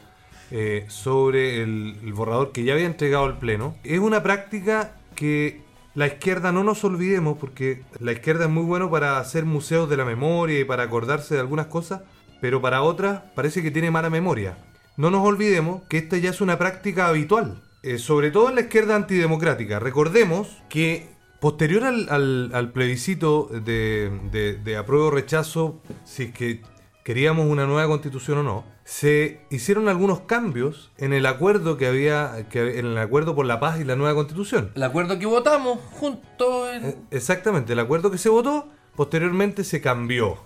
eh, 0.50 0.84
sobre 0.88 1.62
el, 1.62 1.96
el 2.04 2.12
borrador 2.12 2.52
que 2.52 2.64
ya 2.64 2.74
había 2.74 2.86
entregado 2.86 3.24
al 3.24 3.38
Pleno, 3.38 3.76
es 3.82 3.98
una 3.98 4.22
práctica 4.22 4.92
que 5.16 5.62
la 5.94 6.06
izquierda 6.06 6.52
no 6.52 6.62
nos 6.62 6.84
olvidemos, 6.84 7.36
porque 7.38 7.82
la 7.98 8.12
izquierda 8.12 8.44
es 8.44 8.50
muy 8.50 8.62
bueno 8.62 8.90
para 8.90 9.18
hacer 9.18 9.44
museos 9.44 9.90
de 9.90 9.96
la 9.96 10.04
memoria 10.04 10.60
y 10.60 10.64
para 10.64 10.84
acordarse 10.84 11.34
de 11.34 11.40
algunas 11.40 11.66
cosas, 11.66 12.02
pero 12.40 12.60
para 12.60 12.82
otras 12.82 13.22
parece 13.34 13.62
que 13.62 13.72
tiene 13.72 13.90
mala 13.90 14.08
memoria. 14.08 14.56
No 14.96 15.10
nos 15.10 15.26
olvidemos 15.26 15.82
que 15.88 15.98
esta 15.98 16.16
ya 16.18 16.30
es 16.30 16.40
una 16.40 16.58
práctica 16.58 17.08
habitual, 17.08 17.60
eh, 17.82 17.98
sobre 17.98 18.30
todo 18.30 18.48
en 18.48 18.54
la 18.54 18.60
izquierda 18.62 18.94
antidemocrática. 18.94 19.80
Recordemos 19.80 20.62
que 20.68 21.08
posterior 21.40 21.84
al, 21.84 22.08
al- 22.10 22.50
al 22.54 22.72
plebiscito 22.72 23.48
de, 23.50 24.10
de, 24.30 24.54
de 24.54 24.76
apruebo 24.76 25.06
o 25.06 25.10
rechazo, 25.10 25.80
si 26.04 26.24
es 26.24 26.32
que 26.32 26.62
queríamos 27.04 27.46
una 27.46 27.66
nueva 27.66 27.88
constitución 27.88 28.38
o 28.38 28.42
no, 28.42 28.64
se 28.84 29.40
hicieron 29.50 29.88
algunos 29.88 30.20
cambios 30.20 30.92
en 30.98 31.12
el 31.12 31.24
acuerdo 31.26 31.76
que 31.76 31.86
había, 31.86 32.48
que, 32.50 32.78
en 32.78 32.86
el 32.86 32.98
acuerdo 32.98 33.34
por 33.34 33.46
la 33.46 33.58
paz 33.60 33.80
y 33.80 33.84
la 33.84 33.96
nueva 33.96 34.14
constitución. 34.14 34.72
El 34.74 34.82
acuerdo 34.82 35.18
que 35.18 35.26
votamos 35.26 35.78
juntos 35.92 36.68
en- 36.74 36.84
Eh, 36.84 36.96
Exactamente, 37.10 37.72
el 37.72 37.78
acuerdo 37.78 38.10
que 38.10 38.18
se 38.18 38.28
votó 38.28 38.68
posteriormente 38.96 39.64
se 39.64 39.80
cambió. 39.80 40.38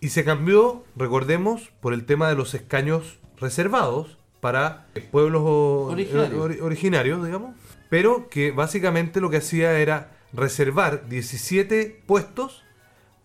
Y 0.00 0.08
se 0.08 0.24
cambió, 0.24 0.84
recordemos, 0.96 1.70
por 1.80 1.92
el 1.94 2.04
tema 2.04 2.28
de 2.28 2.34
los 2.34 2.54
escaños 2.54 3.18
reservados 3.38 4.18
para 4.40 4.86
pueblos 5.12 5.42
o- 5.44 5.88
Originarios. 5.92 6.32
eh, 6.34 6.36
ori- 6.58 6.60
originarios, 6.62 7.24
digamos. 7.24 7.54
Pero 7.88 8.28
que 8.28 8.50
básicamente 8.50 9.20
lo 9.20 9.30
que 9.30 9.36
hacía 9.36 9.78
era 9.78 10.10
reservar 10.32 11.08
17 11.08 12.02
puestos 12.06 12.62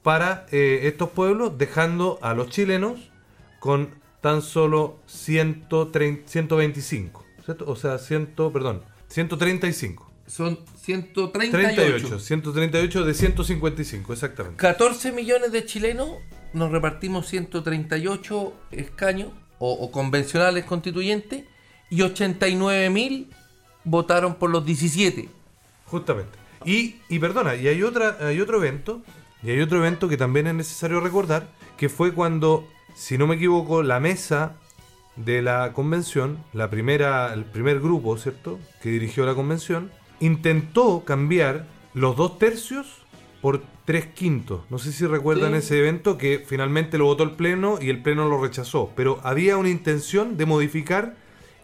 para 0.04 0.46
eh, 0.52 0.82
estos 0.84 1.10
pueblos, 1.10 1.58
dejando 1.58 2.20
a 2.22 2.34
los 2.34 2.50
chilenos 2.50 3.12
con 3.60 3.90
tan 4.22 4.42
solo 4.42 5.00
130 5.08 6.28
125. 6.28 7.26
¿cierto? 7.44 7.66
O 7.68 7.76
sea, 7.76 7.98
100, 7.98 8.34
perdón, 8.52 8.84
135. 9.08 10.12
son 10.28 10.60
138. 10.82 11.52
38, 11.52 12.20
138 12.20 13.06
de 13.06 13.14
155, 13.14 14.14
exactamente. 14.14 14.58
14 14.58 15.12
millones 15.14 15.52
de 15.52 15.66
chilenos 15.66 16.10
nos 16.54 16.72
repartimos 16.72 17.28
138 17.28 18.54
escaños 18.72 19.32
o, 19.60 19.72
o 19.72 19.92
convencionales 19.92 20.66
constituyentes 20.66 21.46
y 21.90 22.02
89 22.02 22.90
mil 22.90 23.30
votaron 23.86 24.36
por 24.36 24.50
los 24.50 24.66
17. 24.66 25.30
Justamente. 25.86 26.47
Y, 26.66 26.98
y 27.10 27.20
perdona, 27.20 27.56
y 27.56 27.68
hay 27.68 27.84
otra, 27.84 28.18
hay 28.22 28.40
otro 28.42 28.58
evento, 28.58 29.02
y 29.44 29.52
hay 29.52 29.62
otro 29.62 29.78
evento 29.80 30.08
que 30.10 30.18
también 30.18 30.48
es 30.48 30.56
necesario 30.56 31.00
recordar, 31.00 31.48
que 31.78 31.90
fue 31.90 32.14
cuando, 32.14 32.68
si 32.96 33.18
no 33.18 33.28
me 33.28 33.36
equivoco, 33.36 33.84
la 33.84 34.00
mesa 34.00 34.54
de 35.16 35.42
la 35.42 35.74
convención, 35.74 36.38
la 36.54 36.70
primera, 36.70 37.34
el 37.34 37.46
primer 37.46 37.80
grupo, 37.80 38.18
¿cierto? 38.18 38.60
Que 38.82 38.90
dirigió 38.90 39.26
la 39.26 39.34
convención, 39.36 39.92
intentó 40.20 41.04
cambiar 41.06 41.66
los 41.94 42.16
dos 42.16 42.38
tercios 42.40 42.88
por 43.42 43.62
tres 43.86 44.06
quintos. 44.08 44.62
No 44.70 44.78
sé 44.80 44.92
si 44.92 45.06
recuerdan 45.06 45.52
Sí. 45.54 45.58
ese 45.60 45.80
evento 45.80 46.18
que 46.18 46.44
finalmente 46.46 46.98
lo 46.98 47.06
votó 47.06 47.24
el 47.24 47.32
Pleno 47.32 47.80
y 47.82 47.90
el 47.90 48.02
Pleno 48.02 48.28
lo 48.28 48.42
rechazó. 48.42 48.92
Pero 48.96 49.20
había 49.24 49.58
una 49.58 49.70
intención 49.70 50.38
de 50.38 50.46
modificar 50.46 51.16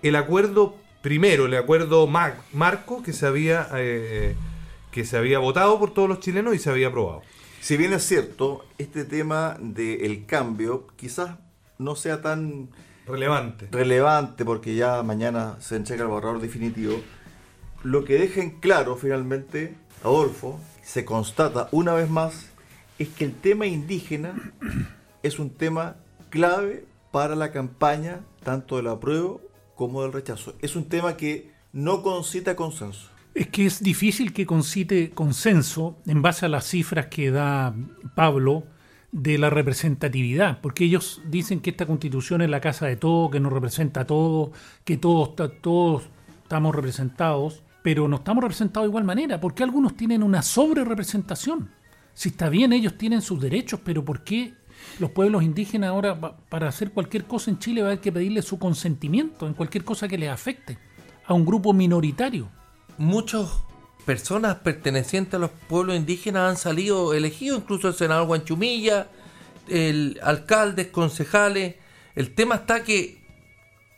el 0.04 0.16
acuerdo 0.16 0.76
primero, 1.02 1.46
el 1.48 1.56
acuerdo 1.56 2.08
ma- 2.08 2.36
marco 2.54 3.04
que 3.04 3.12
se 3.14 3.26
había 3.28 3.68
eh, 3.76 4.36
que 4.94 5.06
se 5.06 5.18
había 5.18 5.40
votado 5.40 5.80
por 5.80 5.92
todos 5.92 6.08
los 6.08 6.20
chilenos 6.20 6.54
y 6.54 6.60
se 6.60 6.70
había 6.70 6.90
aprobado. 6.90 7.24
Si 7.60 7.78
bien 7.78 7.94
es 7.94 8.04
cierto, 8.04 8.64
este 8.78 9.06
tema 9.06 9.58
del 9.60 10.26
cambio 10.28 10.88
quizás 10.96 11.38
no 11.80 11.96
sea 11.96 12.22
tan 12.22 12.70
Relevante. 13.08 13.68
relevante 13.72 14.46
porque 14.46 14.76
ya 14.76 15.02
mañana 15.02 15.58
se 15.60 15.78
entrega 15.78 16.04
el 16.04 16.10
borrador 16.10 16.40
definitivo, 16.40 17.02
lo 17.82 18.06
que 18.06 18.20
deja 18.20 18.42
en 18.42 18.60
claro 18.60 18.96
finalmente, 18.96 19.76
Adolfo, 20.04 20.60
se 20.84 21.04
constata 21.06 21.70
una 21.72 21.94
vez 21.94 22.10
más, 22.10 22.50
es 23.00 23.10
que 23.10 23.26
el 23.26 23.34
tema 23.34 23.66
indígena 23.66 24.54
es 25.24 25.40
un 25.40 25.50
tema 25.50 25.96
clave 26.30 26.86
para 27.12 27.36
la 27.36 27.52
campaña 27.52 28.22
tanto 28.44 28.78
del 28.78 28.88
apruebo 28.88 29.42
como 29.76 30.04
del 30.04 30.14
rechazo. 30.14 30.54
Es 30.62 30.76
un 30.76 30.88
tema 30.88 31.18
que 31.18 31.52
no 31.72 32.04
concita 32.04 32.56
consenso. 32.56 33.13
Es 33.34 33.48
que 33.48 33.66
es 33.66 33.82
difícil 33.82 34.32
que 34.32 34.46
concite 34.46 35.10
consenso 35.10 35.98
en 36.06 36.22
base 36.22 36.46
a 36.46 36.50
las 36.50 36.66
cifras 36.66 37.08
que 37.08 37.32
da 37.32 37.74
Pablo 38.14 38.64
de 39.12 39.38
la 39.38 39.50
representatividad, 39.50 40.62
porque 40.62 40.86
ellos 40.86 41.22
dicen 41.26 41.60
que 41.60 41.72
esta 41.72 41.86
constitución 41.86 42.42
es 42.42 42.50
la 42.50 42.62
casa 42.62 42.86
de 42.86 42.96
todo, 42.96 43.32
que 43.32 43.40
nos 43.40 43.54
representa 43.54 44.02
a 44.02 44.08
todos, 44.08 44.52
que 44.84 44.98
todos, 44.98 45.36
todos 45.62 46.04
estamos 46.44 46.76
representados, 46.76 47.64
pero 47.84 48.08
no 48.08 48.18
estamos 48.18 48.44
representados 48.44 48.86
de 48.86 48.90
igual 48.90 49.04
manera, 49.04 49.40
porque 49.40 49.64
algunos 49.64 49.96
tienen 49.96 50.22
una 50.24 50.42
sobre 50.42 50.84
representación. 50.84 51.70
Si 52.14 52.30
está 52.30 52.50
bien, 52.50 52.74
ellos 52.74 52.98
tienen 52.98 53.22
sus 53.22 53.42
derechos, 53.42 53.80
pero 53.84 54.06
¿por 54.06 54.24
qué 54.24 54.54
los 55.00 55.12
pueblos 55.12 55.44
indígenas 55.44 55.90
ahora 55.90 56.20
para 56.50 56.68
hacer 56.68 56.92
cualquier 56.92 57.26
cosa 57.26 57.50
en 57.50 57.58
Chile 57.58 57.82
va 57.82 57.88
a 57.88 57.92
haber 57.92 58.02
que 58.02 58.12
pedirle 58.12 58.44
su 58.44 58.60
consentimiento 58.60 59.48
en 59.48 59.54
cualquier 59.54 59.84
cosa 59.84 60.08
que 60.08 60.18
les 60.18 60.30
afecte 60.30 60.78
a 61.26 61.34
un 61.34 61.46
grupo 61.46 61.74
minoritario? 61.74 62.50
Muchas 62.98 63.50
personas 64.06 64.56
pertenecientes 64.58 65.34
a 65.36 65.40
los 65.40 65.52
pueblos 65.68 65.96
indígenas 65.96 66.50
han 66.50 66.58
salido 66.58 67.14
elegidos, 67.14 67.60
incluso 67.62 67.88
el 67.88 67.94
senador 67.94 68.28
Guanchumilla, 68.28 69.08
el 69.68 70.20
alcaldes, 70.24 70.88
concejales. 70.88 71.76
El 72.16 72.34
tema 72.36 72.56
está 72.56 72.84
que 72.84 73.24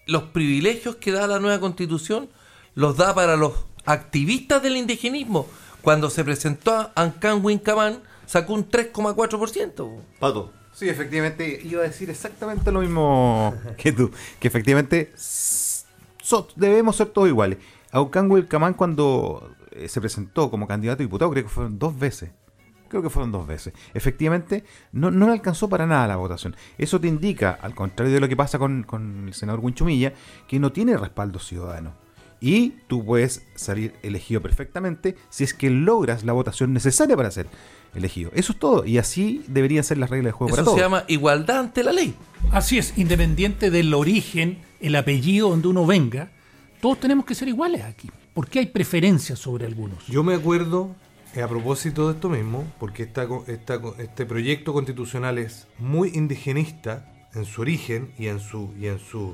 los 0.06 0.24
privilegios 0.24 0.96
que 0.98 1.12
da 1.12 1.28
la 1.28 1.39
nueva 1.39 1.60
constitución 1.60 2.30
los 2.76 2.98
da 2.98 3.14
para 3.16 3.36
los 3.36 3.54
activistas 3.86 4.62
del 4.62 4.78
indigenismo. 4.78 5.48
Cuando 5.82 6.10
se 6.10 6.24
presentó 6.24 6.74
a 6.74 6.91
Ancan 6.96 7.43
Wincaman 7.43 8.00
sacó 8.26 8.54
un 8.54 8.70
3,4%. 8.70 10.00
Pato, 10.20 10.52
Sí, 10.74 10.89
efectivamente, 10.89 11.62
iba 11.64 11.82
a 11.82 11.88
decir 11.88 12.10
exactamente 12.10 12.70
lo 12.72 12.82
mismo 12.82 13.56
que 13.78 13.93
tú, 13.93 14.12
que 14.39 14.48
efectivamente 14.50 15.14
so- 15.16 16.48
debemos 16.58 16.98
ser 16.98 17.08
todos 17.08 17.30
iguales. 17.30 17.60
Aucán 17.96 18.30
Wilcamán 18.30 18.74
cuando 18.74 19.56
eh, 19.72 19.88
se 19.88 20.02
presentó 20.02 20.52
como 20.52 20.68
candidato 20.68 21.02
a 21.02 21.06
diputado, 21.06 21.32
creo 21.32 21.43
que 21.43 21.50
fueron 21.50 21.80
dos 21.80 21.98
veces. 21.98 22.32
Creo 22.89 23.02
que 23.02 23.10
fueron 23.10 23.32
dos 23.32 23.48
veces. 23.48 23.74
Efectivamente, 23.93 24.66
no, 24.91 25.12
no 25.12 25.28
le 25.28 25.32
alcanzó 25.32 25.70
para 25.70 25.88
nada 25.88 26.06
la 26.06 26.18
votación. 26.18 26.58
Eso 26.78 27.00
te 27.00 27.08
indica, 27.08 27.58
al 27.62 27.74
contrario 27.74 28.14
de 28.14 28.20
lo 28.20 28.28
que 28.28 28.36
pasa 28.36 28.60
con, 28.60 28.84
con 28.84 29.28
el 29.28 29.34
senador 29.34 29.62
Winchumilla, 29.62 30.14
que 30.46 30.60
no 30.60 30.74
tiene 30.74 30.98
respaldo 30.98 31.39
ciudadano. 31.39 31.93
Y 32.41 32.74
tú 32.88 33.06
puedes 33.06 33.43
salir 33.56 33.93
elegido 34.04 34.41
perfectamente 34.41 35.16
si 35.30 35.46
es 35.46 35.54
que 35.54 35.70
logras 35.70 36.26
la 36.26 36.34
votación 36.34 36.74
necesaria 36.74 37.16
para 37.16 37.32
ser 37.32 37.48
elegido. 37.96 38.30
Eso 38.34 38.52
es 38.52 38.60
todo. 38.60 38.86
Y 38.86 38.98
así 38.98 39.43
deberían 39.48 39.86
ser 39.86 39.98
las 40.00 40.10
reglas 40.10 40.26
del 40.26 40.34
juego 40.34 40.52
para 40.52 40.62
Eso 40.62 40.72
todos. 40.72 40.78
se 40.78 40.84
llama 40.84 41.06
igualdad 41.08 41.60
ante 41.60 41.82
la 41.82 41.93
ley. 41.93 42.14
Así 42.52 42.78
es, 42.78 42.98
independiente 42.98 43.72
del 43.72 43.93
origen, 43.93 44.60
el 44.82 44.98
apellido 44.98 45.50
donde 45.50 45.70
uno 45.70 45.86
venga, 45.86 46.30
todos 46.86 46.99
tenemos 46.99 47.25
que 47.25 47.33
ser 47.33 47.47
iguales 47.47 47.81
aquí. 47.81 48.11
¿Por 48.31 48.47
qué 48.47 48.59
hay 48.59 48.67
preferencias 48.67 49.39
sobre 49.39 49.65
algunos? 49.65 50.05
Yo 50.05 50.23
me 50.23 50.36
acuerdo, 50.36 50.95
eh, 51.33 51.41
a 51.41 51.47
propósito 51.47 52.07
de 52.07 52.13
esto 52.13 52.29
mismo, 52.29 52.63
porque 52.79 53.01
esta, 53.01 53.27
esta 53.47 53.81
este 53.97 54.27
proyecto 54.27 54.71
constitucional 54.71 55.39
es 55.39 55.65
muy 55.79 56.11
indigenista 56.13 57.11
en 57.33 57.45
su 57.45 57.61
origen 57.61 58.13
y 58.19 58.27
en, 58.27 58.39
su, 58.39 58.71
y 58.79 58.86
en, 58.86 58.99
su, 58.99 59.33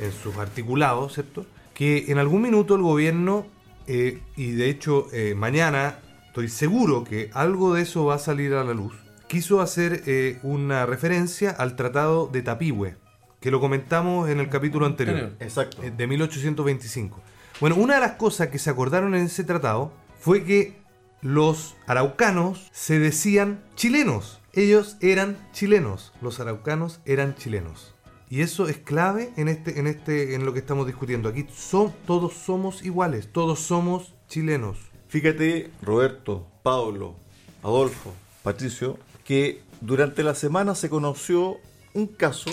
en 0.00 0.12
sus 0.12 0.38
articulados, 0.38 1.12
¿cierto? 1.12 1.44
Que 1.74 2.06
en 2.08 2.16
algún 2.16 2.40
minuto 2.40 2.74
el 2.76 2.80
gobierno, 2.80 3.46
eh, 3.86 4.22
y 4.34 4.52
de 4.52 4.70
hecho 4.70 5.08
eh, 5.12 5.34
mañana 5.36 5.98
estoy 6.28 6.48
seguro 6.48 7.04
que 7.04 7.30
algo 7.34 7.74
de 7.74 7.82
eso 7.82 8.06
va 8.06 8.14
a 8.14 8.18
salir 8.18 8.54
a 8.54 8.64
la 8.64 8.72
luz, 8.72 8.94
quiso 9.28 9.60
hacer 9.60 10.04
eh, 10.06 10.38
una 10.42 10.86
referencia 10.86 11.50
al 11.50 11.76
Tratado 11.76 12.28
de 12.28 12.40
Tapigüe, 12.40 12.96
que 13.40 13.50
lo 13.50 13.60
comentamos 13.60 14.28
en 14.28 14.40
el 14.40 14.48
capítulo 14.48 14.86
anterior 14.86 15.16
Anterior. 15.16 15.36
exacto. 15.40 15.82
eh, 15.82 15.90
de 15.90 16.06
1825. 16.06 17.20
Bueno, 17.60 17.76
una 17.76 17.94
de 17.94 18.00
las 18.00 18.12
cosas 18.12 18.48
que 18.48 18.58
se 18.58 18.70
acordaron 18.70 19.14
en 19.14 19.24
ese 19.26 19.44
tratado 19.44 19.92
fue 20.20 20.44
que 20.44 20.76
los 21.22 21.76
araucanos 21.86 22.68
se 22.72 22.98
decían 22.98 23.62
chilenos. 23.74 24.40
Ellos 24.52 24.96
eran 25.00 25.36
chilenos. 25.52 26.12
Los 26.20 26.40
araucanos 26.40 27.00
eran 27.04 27.34
chilenos. 27.34 27.94
Y 28.30 28.42
eso 28.42 28.68
es 28.68 28.76
clave 28.78 29.32
en 29.36 29.48
este, 29.48 29.80
en 29.80 29.86
este, 29.86 30.34
en 30.34 30.44
lo 30.44 30.52
que 30.52 30.58
estamos 30.58 30.86
discutiendo. 30.86 31.28
Aquí 31.28 31.46
son, 31.52 31.94
todos 32.06 32.34
somos 32.34 32.84
iguales, 32.84 33.32
todos 33.32 33.60
somos 33.60 34.14
chilenos. 34.28 34.78
Fíjate, 35.08 35.70
Roberto, 35.82 36.46
Pablo, 36.62 37.16
Adolfo, 37.62 38.12
Patricio, 38.42 38.98
que 39.24 39.62
durante 39.80 40.22
la 40.22 40.34
semana 40.34 40.74
se 40.74 40.90
conoció 40.90 41.56
un 41.94 42.06
caso 42.06 42.50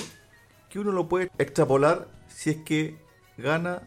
que 0.75 0.81
uno 0.81 0.91
lo 0.91 1.07
puede 1.07 1.31
extrapolar 1.37 2.09
si 2.27 2.49
es 2.49 2.57
que 2.57 2.97
gana 3.37 3.83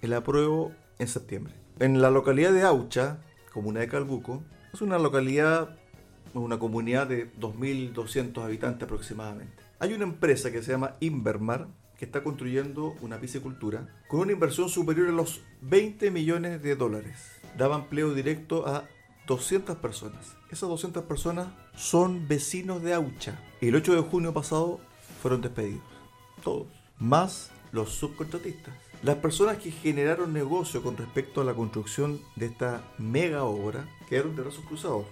el 0.00 0.12
apruebo 0.12 0.72
en 0.98 1.06
septiembre. 1.06 1.54
En 1.78 2.02
la 2.02 2.10
localidad 2.10 2.52
de 2.52 2.62
Aucha, 2.62 3.20
comuna 3.52 3.78
de 3.78 3.86
Calbuco, 3.86 4.42
es 4.74 4.82
una 4.82 4.98
localidad, 4.98 5.78
una 6.34 6.58
comunidad 6.58 7.06
de 7.06 7.32
2.200 7.34 8.42
habitantes 8.42 8.82
aproximadamente. 8.82 9.54
Hay 9.78 9.92
una 9.92 10.02
empresa 10.02 10.50
que 10.50 10.62
se 10.62 10.72
llama 10.72 10.96
Invermar 10.98 11.68
que 11.96 12.06
está 12.06 12.24
construyendo 12.24 12.96
una 13.02 13.20
piscicultura 13.20 13.86
con 14.08 14.18
una 14.18 14.32
inversión 14.32 14.68
superior 14.68 15.10
a 15.10 15.12
los 15.12 15.42
20 15.60 16.10
millones 16.10 16.60
de 16.60 16.74
dólares. 16.74 17.18
Daba 17.56 17.76
empleo 17.76 18.14
directo 18.14 18.66
a 18.66 18.88
200 19.28 19.76
personas. 19.76 20.34
Esas 20.50 20.68
200 20.68 21.04
personas 21.04 21.46
son 21.76 22.26
vecinos 22.26 22.82
de 22.82 22.94
Aucha. 22.94 23.38
El 23.60 23.76
8 23.76 23.94
de 23.94 24.00
junio 24.00 24.34
pasado 24.34 24.80
fueron 25.20 25.40
despedidos. 25.40 25.91
Todos. 26.42 26.66
Más 26.98 27.50
los 27.72 27.90
subcontratistas. 27.90 28.74
Las 29.02 29.16
personas 29.16 29.58
que 29.58 29.72
generaron 29.72 30.32
negocio 30.32 30.82
con 30.82 30.96
respecto 30.96 31.40
a 31.40 31.44
la 31.44 31.54
construcción 31.54 32.20
de 32.36 32.46
esta 32.46 32.84
mega 32.98 33.44
obra 33.44 33.88
quedaron 34.08 34.36
de 34.36 34.42
brazos 34.42 34.64
cruzados. 34.64 35.06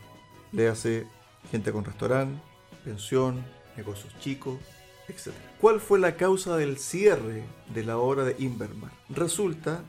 Le 0.53 0.69
hace 0.69 1.07
gente 1.51 1.73
con 1.73 1.85
restaurante, 1.85 2.41
pensión, 2.85 3.45
negocios 3.77 4.15
chicos, 4.21 4.59
etc. 5.09 5.35
¿Cuál 5.61 5.81
fue 5.81 5.99
la 5.99 6.17
causa 6.17 6.57
del 6.57 6.79
cierre 6.79 7.43
de 7.75 7.85
la 7.85 7.99
obra 7.99 8.25
de 8.25 8.37
Invermar? 8.39 8.93
Resulta 9.09 9.83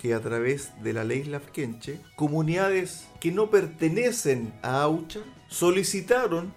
que 0.00 0.14
a 0.14 0.20
través 0.20 0.70
de 0.82 0.92
la 0.92 1.04
ley 1.04 1.24
Lafkenche, 1.24 2.00
comunidades 2.16 3.08
que 3.20 3.32
no 3.32 3.50
pertenecen 3.50 4.52
a 4.62 4.82
Aucha 4.82 5.20
solicitaron 5.48 6.52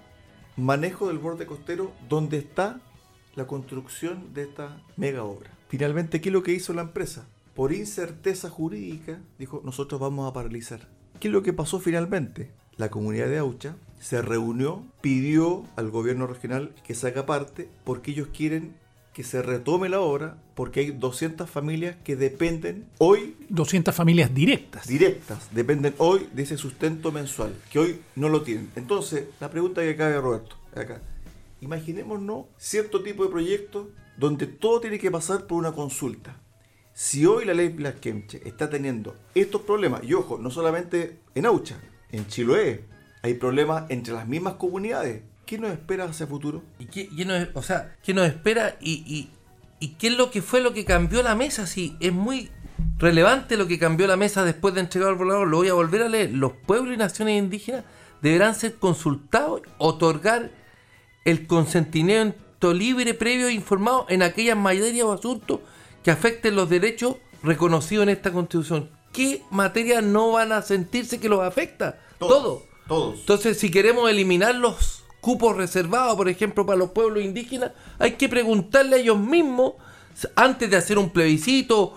manejo 0.57 1.07
del 1.07 1.17
borde 1.17 1.45
costero 1.45 1.91
donde 2.09 2.37
está 2.37 2.81
la 3.35 3.47
construcción 3.47 4.33
de 4.33 4.43
esta 4.43 4.81
mega 4.97 5.23
obra. 5.23 5.51
Finalmente, 5.69 6.21
¿qué 6.21 6.29
es 6.29 6.33
lo 6.33 6.43
que 6.43 6.53
hizo 6.53 6.73
la 6.73 6.81
empresa? 6.81 7.25
Por 7.55 7.73
incerteza 7.73 8.49
jurídica, 8.49 9.19
dijo, 9.37 9.61
nosotros 9.63 9.99
vamos 9.99 10.29
a 10.29 10.33
paralizar. 10.33 10.87
¿Qué 11.19 11.27
es 11.27 11.33
lo 11.33 11.43
que 11.43 11.53
pasó 11.53 11.79
finalmente? 11.79 12.51
La 12.77 12.89
comunidad 12.89 13.27
de 13.27 13.37
Aucha 13.37 13.75
se 13.99 14.21
reunió, 14.21 14.83
pidió 15.01 15.65
al 15.75 15.91
gobierno 15.91 16.27
regional 16.27 16.73
que 16.85 16.95
saca 16.95 17.25
parte 17.25 17.69
porque 17.83 18.11
ellos 18.11 18.29
quieren 18.35 18.73
que 19.13 19.23
se 19.23 19.41
retome 19.41 19.89
la 19.89 19.99
obra 19.99 20.37
porque 20.55 20.79
hay 20.79 20.91
200 20.91 21.49
familias 21.49 21.97
que 22.03 22.15
dependen 22.15 22.85
hoy 22.97 23.35
200 23.49 23.93
familias 23.93 24.33
directas. 24.33 24.87
directas, 24.87 25.49
dependen 25.51 25.93
hoy 25.97 26.27
de 26.33 26.43
ese 26.43 26.57
sustento 26.57 27.11
mensual, 27.11 27.53
que 27.71 27.79
hoy 27.79 28.01
no 28.15 28.29
lo 28.29 28.41
tienen. 28.41 28.69
Entonces, 28.75 29.25
la 29.39 29.49
pregunta 29.49 29.81
que 29.81 29.95
cabe 29.95 30.19
Roberto, 30.19 30.55
acá, 30.75 31.01
imaginémonos 31.61 32.45
cierto 32.57 33.01
tipo 33.01 33.23
de 33.23 33.29
proyectos 33.29 33.87
donde 34.17 34.45
todo 34.47 34.81
tiene 34.81 34.99
que 34.99 35.09
pasar 35.11 35.47
por 35.47 35.57
una 35.57 35.71
consulta. 35.71 36.37
Si 36.93 37.25
hoy 37.25 37.45
la 37.45 37.53
ley 37.53 37.69
Blasquemche 37.69 38.41
está 38.45 38.69
teniendo 38.69 39.15
estos 39.33 39.61
problemas, 39.61 40.03
y 40.03 40.13
ojo, 40.13 40.37
no 40.37 40.51
solamente 40.51 41.19
en 41.33 41.45
Aucha, 41.45 41.79
en 42.11 42.27
Chiloé, 42.27 42.83
hay 43.23 43.35
problemas 43.35 43.85
entre 43.89 44.13
las 44.13 44.27
mismas 44.27 44.55
comunidades. 44.55 45.23
¿Qué 45.45 45.57
nos 45.57 45.71
espera 45.71 46.05
hacia 46.05 46.27
futuro? 46.27 46.63
¿Y 46.79 46.85
qué, 46.85 47.09
nos, 47.25 47.47
o 47.55 47.61
sea, 47.61 47.95
qué 48.03 48.13
nos 48.13 48.27
espera 48.27 48.77
y, 48.81 49.29
y- 49.79 49.87
qué 49.95 50.07
es 50.07 50.17
lo 50.17 50.29
que 50.31 50.41
fue 50.41 50.61
lo 50.61 50.73
que 50.73 50.85
cambió 50.85 51.23
la 51.23 51.35
mesa? 51.35 51.65
Sí, 51.67 51.95
es 51.99 52.11
muy 52.13 52.49
relevante 52.99 53.57
lo 53.57 53.67
que 53.67 53.79
cambió 53.79 54.05
la 54.07 54.15
mesa 54.17 54.43
después 54.45 54.73
de 54.75 54.81
entregar 54.81 55.09
el 55.11 55.15
borrador. 55.15 55.47
Lo 55.47 55.57
voy 55.57 55.69
a 55.69 55.73
volver 55.73 56.03
a 56.03 56.09
leer. 56.09 56.31
Los 56.31 56.51
pueblos 56.53 56.93
y 56.93 56.97
naciones 56.97 57.37
indígenas 57.37 57.83
deberán 58.21 58.53
ser 58.55 58.75
consultados, 58.75 59.61
otorgar 59.77 60.51
el 61.25 61.47
consentimiento 61.47 62.73
libre, 62.73 63.13
previo 63.13 63.47
e 63.47 63.53
informado 63.53 64.05
en 64.09 64.23
aquellas 64.23 64.57
materias 64.57 65.05
o 65.05 65.13
asuntos 65.13 65.59
que 66.03 66.11
afecten 66.11 66.55
los 66.55 66.69
derechos 66.69 67.17
reconocidos 67.43 68.03
en 68.03 68.09
esta 68.09 68.31
constitución. 68.31 68.89
¿Qué 69.11 69.43
materias 69.51 70.03
no 70.03 70.31
van 70.31 70.51
a 70.51 70.61
sentirse 70.61 71.19
que 71.19 71.29
los 71.29 71.41
afecta? 71.41 71.99
Todo. 72.17 72.63
Todos. 72.87 73.19
Entonces, 73.19 73.57
si 73.57 73.69
queremos 73.71 74.09
eliminar 74.09 74.55
los 74.55 75.03
cupos 75.21 75.55
reservados, 75.55 76.15
por 76.15 76.29
ejemplo, 76.29 76.65
para 76.65 76.77
los 76.77 76.91
pueblos 76.91 77.23
indígenas, 77.23 77.71
hay 77.99 78.13
que 78.13 78.27
preguntarle 78.27 78.95
a 78.95 78.99
ellos 78.99 79.19
mismos, 79.19 79.73
antes 80.35 80.69
de 80.69 80.77
hacer 80.77 80.97
un 80.97 81.09
plebiscito, 81.09 81.93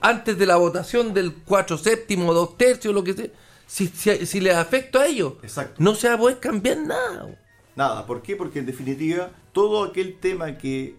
antes 0.00 0.36
de 0.38 0.46
la 0.46 0.56
votación 0.56 1.14
del 1.14 1.34
4 1.34 1.78
séptimo, 1.78 2.34
2 2.34 2.58
tercios, 2.58 2.94
lo 2.94 3.04
que 3.04 3.14
sea, 3.14 3.26
si, 3.66 3.86
si, 3.88 4.26
si 4.26 4.40
les 4.40 4.54
afecta 4.54 5.00
a 5.00 5.06
ellos. 5.06 5.34
Exacto. 5.42 5.76
No 5.78 5.94
se 5.94 6.08
va 6.08 6.14
a 6.14 6.18
poder 6.18 6.40
cambiar 6.40 6.78
nada. 6.78 7.38
Nada, 7.76 8.06
¿por 8.06 8.22
qué? 8.22 8.36
Porque 8.36 8.58
en 8.60 8.66
definitiva, 8.66 9.30
todo 9.52 9.84
aquel 9.84 10.18
tema 10.18 10.58
que 10.58 10.94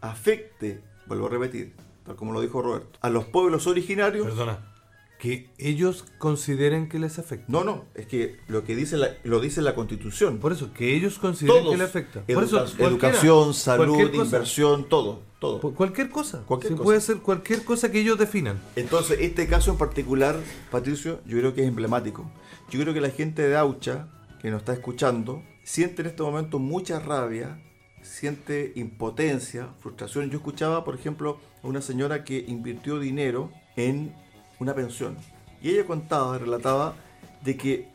afecte, 0.00 0.80
vuelvo 1.06 1.26
a 1.26 1.30
repetir, 1.30 1.72
tal 2.04 2.16
como 2.16 2.32
lo 2.32 2.40
dijo 2.40 2.62
Roberto, 2.62 2.98
a 3.00 3.10
los 3.10 3.24
pueblos 3.26 3.66
originarios, 3.66 4.26
Perdona. 4.26 4.72
Que 5.18 5.48
ellos 5.56 6.04
consideren 6.18 6.90
que 6.90 6.98
les 6.98 7.18
afecta. 7.18 7.46
no, 7.48 7.64
no, 7.64 7.86
es 7.94 8.06
que 8.06 8.36
lo 8.48 8.64
que 8.64 8.76
dice 8.76 8.98
la, 8.98 9.08
lo 9.24 9.40
dice 9.40 9.62
la 9.62 9.74
Constitución. 9.74 10.36
Por 10.38 10.52
eso, 10.52 10.74
que 10.74 10.94
ellos 10.94 11.18
consideren 11.18 11.62
Todos. 11.62 11.72
que 11.74 11.78
les 11.78 11.88
afecta. 11.88 12.20
Por 12.20 12.44
Educa- 12.44 12.64
eso, 12.64 12.86
educación, 12.86 13.54
salud, 13.54 13.98
inversión, 14.12 14.86
todo, 14.90 15.22
todo. 15.40 15.60
Por- 15.60 15.72
Cualquier 15.74 16.10
cosa. 16.10 16.42
Cualquier 16.44 16.72
cosa. 16.74 16.84
Puede 16.84 17.00
ser 17.00 17.16
cualquier 17.20 17.64
cosa 17.64 17.90
que 17.90 18.00
ellos 18.00 18.18
definan. 18.18 18.60
Entonces, 18.76 19.18
este 19.22 19.46
caso 19.46 19.70
en 19.70 19.78
particular, 19.78 20.36
Patricio, 20.70 21.20
yo 21.24 21.38
creo 21.38 21.54
que 21.54 21.62
es 21.62 21.68
emblemático. 21.68 22.30
Yo 22.70 22.78
creo 22.82 22.92
que 22.92 23.00
la 23.00 23.10
gente 23.10 23.48
de 23.48 23.56
Aucha, 23.56 24.08
que 24.42 24.50
nos 24.50 24.60
está 24.60 24.74
escuchando, 24.74 25.42
siente 25.66 26.02
en 26.02 26.08
este 26.08 26.22
momento 26.22 26.60
mucha 26.60 27.00
rabia, 27.00 27.58
siente 28.00 28.72
impotencia, 28.76 29.70
frustración. 29.80 30.30
Yo 30.30 30.38
escuchaba, 30.38 30.84
por 30.84 30.94
ejemplo, 30.94 31.40
a 31.62 31.66
una 31.66 31.82
señora 31.82 32.22
que 32.22 32.44
invirtió 32.46 33.00
dinero 33.00 33.50
en 33.74 34.14
una 34.60 34.74
pensión. 34.76 35.16
Y 35.60 35.70
ella 35.70 35.84
contaba, 35.84 36.38
relataba, 36.38 36.94
de 37.42 37.56
que 37.56 37.88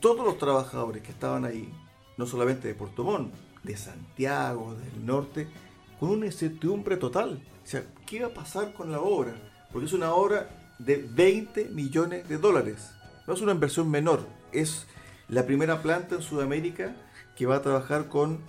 todos 0.00 0.24
los 0.24 0.38
trabajadores 0.38 1.02
que 1.02 1.10
estaban 1.10 1.44
ahí, 1.44 1.70
no 2.16 2.26
solamente 2.26 2.66
de 2.66 2.74
Puerto 2.74 3.04
Montt, 3.04 3.34
de 3.62 3.76
Santiago, 3.76 4.74
del 4.74 5.04
norte, 5.04 5.48
con 6.00 6.08
una 6.08 6.26
incertidumbre 6.26 6.96
total. 6.96 7.42
O 7.62 7.66
sea, 7.66 7.84
¿qué 8.06 8.22
va 8.22 8.28
a 8.28 8.34
pasar 8.34 8.72
con 8.72 8.90
la 8.90 9.00
obra? 9.00 9.34
Porque 9.70 9.84
es 9.84 9.92
una 9.92 10.14
obra 10.14 10.48
de 10.78 10.96
20 10.96 11.66
millones 11.66 12.26
de 12.26 12.38
dólares. 12.38 12.90
No 13.26 13.34
es 13.34 13.42
una 13.42 13.52
inversión 13.52 13.90
menor, 13.90 14.26
es 14.50 14.86
la 15.28 15.44
primera 15.44 15.82
planta 15.82 16.14
en 16.14 16.22
Sudamérica 16.22 16.96
que 17.38 17.46
va 17.46 17.56
a 17.56 17.62
trabajar 17.62 18.08
con 18.08 18.40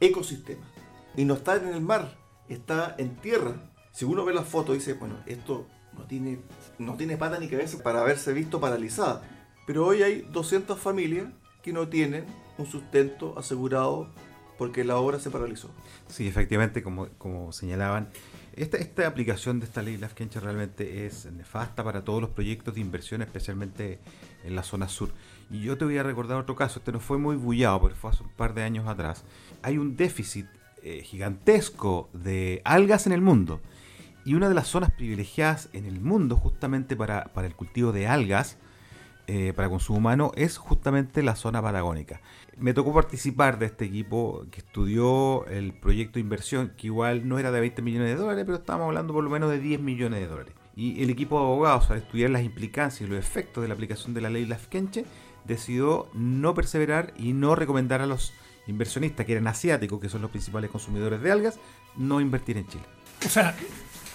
ecosistemas. 0.00 0.66
Y 1.14 1.26
no 1.26 1.34
está 1.34 1.56
en 1.56 1.68
el 1.68 1.82
mar, 1.82 2.16
está 2.48 2.94
en 2.96 3.16
tierra. 3.16 3.70
Si 3.92 4.06
uno 4.06 4.24
ve 4.24 4.32
la 4.32 4.42
foto 4.42 4.72
dice, 4.72 4.94
bueno, 4.94 5.18
esto 5.26 5.66
no 5.92 6.04
tiene, 6.06 6.40
no 6.78 6.94
tiene 6.94 7.18
pata 7.18 7.38
ni 7.38 7.48
cabeza 7.48 7.82
para 7.82 8.00
haberse 8.00 8.32
visto 8.32 8.60
paralizada. 8.60 9.22
Pero 9.66 9.86
hoy 9.86 10.02
hay 10.02 10.22
200 10.32 10.78
familias 10.80 11.26
que 11.62 11.74
no 11.74 11.88
tienen 11.88 12.24
un 12.56 12.64
sustento 12.64 13.38
asegurado 13.38 14.08
porque 14.56 14.84
la 14.84 14.96
obra 14.96 15.20
se 15.20 15.30
paralizó. 15.30 15.68
Sí, 16.08 16.26
efectivamente, 16.26 16.82
como, 16.82 17.08
como 17.18 17.52
señalaban, 17.52 18.08
esta, 18.56 19.06
aplicación 19.06 19.60
de 19.60 19.66
esta 19.66 19.82
ley 19.82 19.96
Lafkenche 19.96 20.40
realmente 20.40 21.06
es 21.06 21.26
nefasta 21.32 21.82
para 21.82 22.04
todos 22.04 22.20
los 22.20 22.30
proyectos 22.30 22.74
de 22.74 22.80
inversión, 22.80 23.22
especialmente 23.22 23.98
en 24.44 24.54
la 24.54 24.62
zona 24.62 24.88
sur. 24.88 25.12
Y 25.50 25.60
yo 25.60 25.76
te 25.76 25.84
voy 25.84 25.98
a 25.98 26.02
recordar 26.02 26.38
otro 26.38 26.54
caso, 26.56 26.78
este 26.78 26.92
no 26.92 27.00
fue 27.00 27.18
muy 27.18 27.36
bullado, 27.36 27.80
porque 27.80 27.96
fue 27.96 28.10
hace 28.10 28.22
un 28.22 28.30
par 28.30 28.54
de 28.54 28.62
años 28.62 28.86
atrás. 28.88 29.24
Hay 29.62 29.78
un 29.78 29.96
déficit 29.96 30.46
eh, 30.82 31.02
gigantesco 31.02 32.08
de 32.12 32.62
algas 32.64 33.06
en 33.06 33.12
el 33.12 33.20
mundo. 33.20 33.60
Y 34.24 34.34
una 34.34 34.48
de 34.48 34.54
las 34.54 34.68
zonas 34.68 34.90
privilegiadas 34.90 35.68
en 35.72 35.84
el 35.84 36.00
mundo 36.00 36.36
justamente 36.36 36.96
para, 36.96 37.24
para 37.34 37.46
el 37.46 37.54
cultivo 37.54 37.92
de 37.92 38.06
algas, 38.06 38.56
eh, 39.26 39.54
para 39.56 39.70
consumo 39.70 39.98
humano, 39.98 40.32
es 40.34 40.58
justamente 40.58 41.22
la 41.22 41.34
zona 41.34 41.62
patagónica. 41.62 42.20
Me 42.58 42.74
tocó 42.74 42.92
participar 42.92 43.58
de 43.58 43.66
este 43.66 43.84
equipo 43.84 44.46
que 44.50 44.60
estudió 44.60 45.46
el 45.46 45.72
proyecto 45.72 46.14
de 46.14 46.20
inversión, 46.20 46.72
que 46.76 46.86
igual 46.88 47.28
no 47.28 47.38
era 47.38 47.50
de 47.50 47.60
20 47.60 47.82
millones 47.82 48.08
de 48.08 48.16
dólares, 48.16 48.44
pero 48.44 48.58
estábamos 48.58 48.86
hablando 48.86 49.12
por 49.12 49.24
lo 49.24 49.30
menos 49.30 49.50
de 49.50 49.58
10 49.58 49.80
millones 49.80 50.20
de 50.20 50.26
dólares. 50.26 50.54
Y 50.76 51.02
el 51.02 51.10
equipo 51.10 51.38
de 51.38 51.46
abogados, 51.46 51.90
al 51.90 51.98
estudiar 51.98 52.30
las 52.30 52.42
implicancias 52.42 53.08
y 53.08 53.10
los 53.10 53.18
efectos 53.18 53.62
de 53.62 53.68
la 53.68 53.74
aplicación 53.74 54.14
de 54.14 54.20
la 54.20 54.30
ley 54.30 54.44
Lafkenche, 54.44 55.04
decidió 55.44 56.08
no 56.14 56.54
perseverar 56.54 57.12
y 57.16 57.32
no 57.32 57.54
recomendar 57.54 58.00
a 58.00 58.06
los 58.06 58.32
inversionistas, 58.66 59.26
que 59.26 59.32
eran 59.32 59.46
asiáticos, 59.46 60.00
que 60.00 60.08
son 60.08 60.22
los 60.22 60.30
principales 60.30 60.70
consumidores 60.70 61.20
de 61.22 61.30
algas, 61.30 61.58
no 61.96 62.20
invertir 62.20 62.56
en 62.56 62.66
Chile. 62.66 62.84
O 63.24 63.28
sea, 63.28 63.54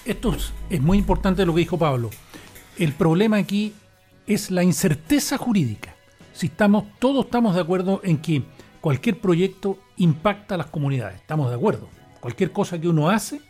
esto 0.06 0.36
es, 0.70 0.82
muy 0.82 0.98
importante 0.98 1.46
lo 1.46 1.54
que 1.54 1.60
dijo 1.60 1.78
Pablo. 1.78 2.10
el 2.78 2.94
problema 2.94 3.38
aquí 3.38 3.74
es 4.28 4.52
la 4.52 4.64
incerteza 4.64 5.38
jurídica. 5.38 5.96
Si 6.40 6.48
estamos, 6.48 6.86
todos 7.00 7.26
estamos 7.26 7.54
de 7.54 7.60
acuerdo 7.60 8.00
en 8.02 8.18
que 8.18 8.44
cualquier 8.80 9.20
proyecto 9.20 9.78
impacta 9.98 10.56
a 10.56 10.58
las 10.58 10.68
comunidades, 10.68 11.18
estamos 11.18 11.50
de 11.50 11.58
acuerdo. 11.58 11.90
Cualquier 12.22 12.54
cosa 12.54 12.80
que 12.80 12.88
uno 12.88 13.10
hace 13.10 13.42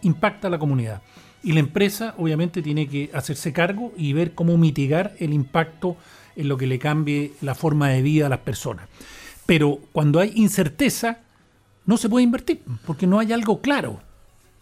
impacta 0.00 0.48
a 0.48 0.50
la 0.50 0.58
comunidad. 0.58 1.02
Y 1.44 1.52
la 1.52 1.60
empresa 1.60 2.16
obviamente 2.18 2.60
tiene 2.60 2.88
que 2.88 3.10
hacerse 3.14 3.52
cargo 3.52 3.92
y 3.96 4.12
ver 4.12 4.34
cómo 4.34 4.58
mitigar 4.58 5.14
el 5.20 5.32
impacto 5.32 5.96
en 6.34 6.48
lo 6.48 6.56
que 6.56 6.66
le 6.66 6.80
cambie 6.80 7.32
la 7.42 7.54
forma 7.54 7.90
de 7.90 8.02
vida 8.02 8.26
a 8.26 8.30
las 8.30 8.40
personas. 8.40 8.88
Pero 9.46 9.78
cuando 9.92 10.18
hay 10.18 10.32
incerteza, 10.34 11.20
no 11.86 11.96
se 11.96 12.08
puede 12.08 12.24
invertir, 12.24 12.60
porque 12.84 13.06
no 13.06 13.20
hay 13.20 13.32
algo 13.32 13.60
claro. 13.60 14.00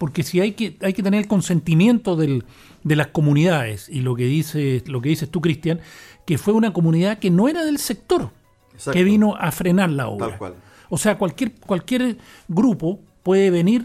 Porque 0.01 0.22
si 0.22 0.40
hay 0.40 0.53
que, 0.53 0.78
hay 0.80 0.94
que 0.94 1.03
tener 1.03 1.20
el 1.20 1.28
consentimiento 1.28 2.16
del- 2.16 2.44
de 2.84 2.96
las 2.96 3.09
comunidades, 3.09 3.86
y 3.90 4.01
lo 4.01 4.16
que, 4.16 4.24
dice, 4.24 4.82
lo 4.86 5.03
que 5.03 5.11
dices 5.11 5.28
tú, 5.30 5.42
Cristian, 5.42 5.80
que 6.24 6.38
fue 6.38 6.55
una 6.55 6.72
comunidad 6.72 7.18
que 7.18 7.28
no 7.30 7.48
era 7.48 7.66
del 7.66 7.76
sector, 7.76 8.30
Exacto. 8.72 8.92
que 8.96 9.05
vino 9.05 9.36
a 9.36 9.53
frenar 9.53 9.90
la 9.90 10.09
obra. 10.09 10.28
Tal 10.30 10.38
cual. 10.38 10.55
O 10.88 10.96
sea, 10.96 11.18
cualquier, 11.18 11.53
cualquier 11.53 12.16
grupo 12.48 12.98
puede 13.22 13.51
venir 13.51 13.84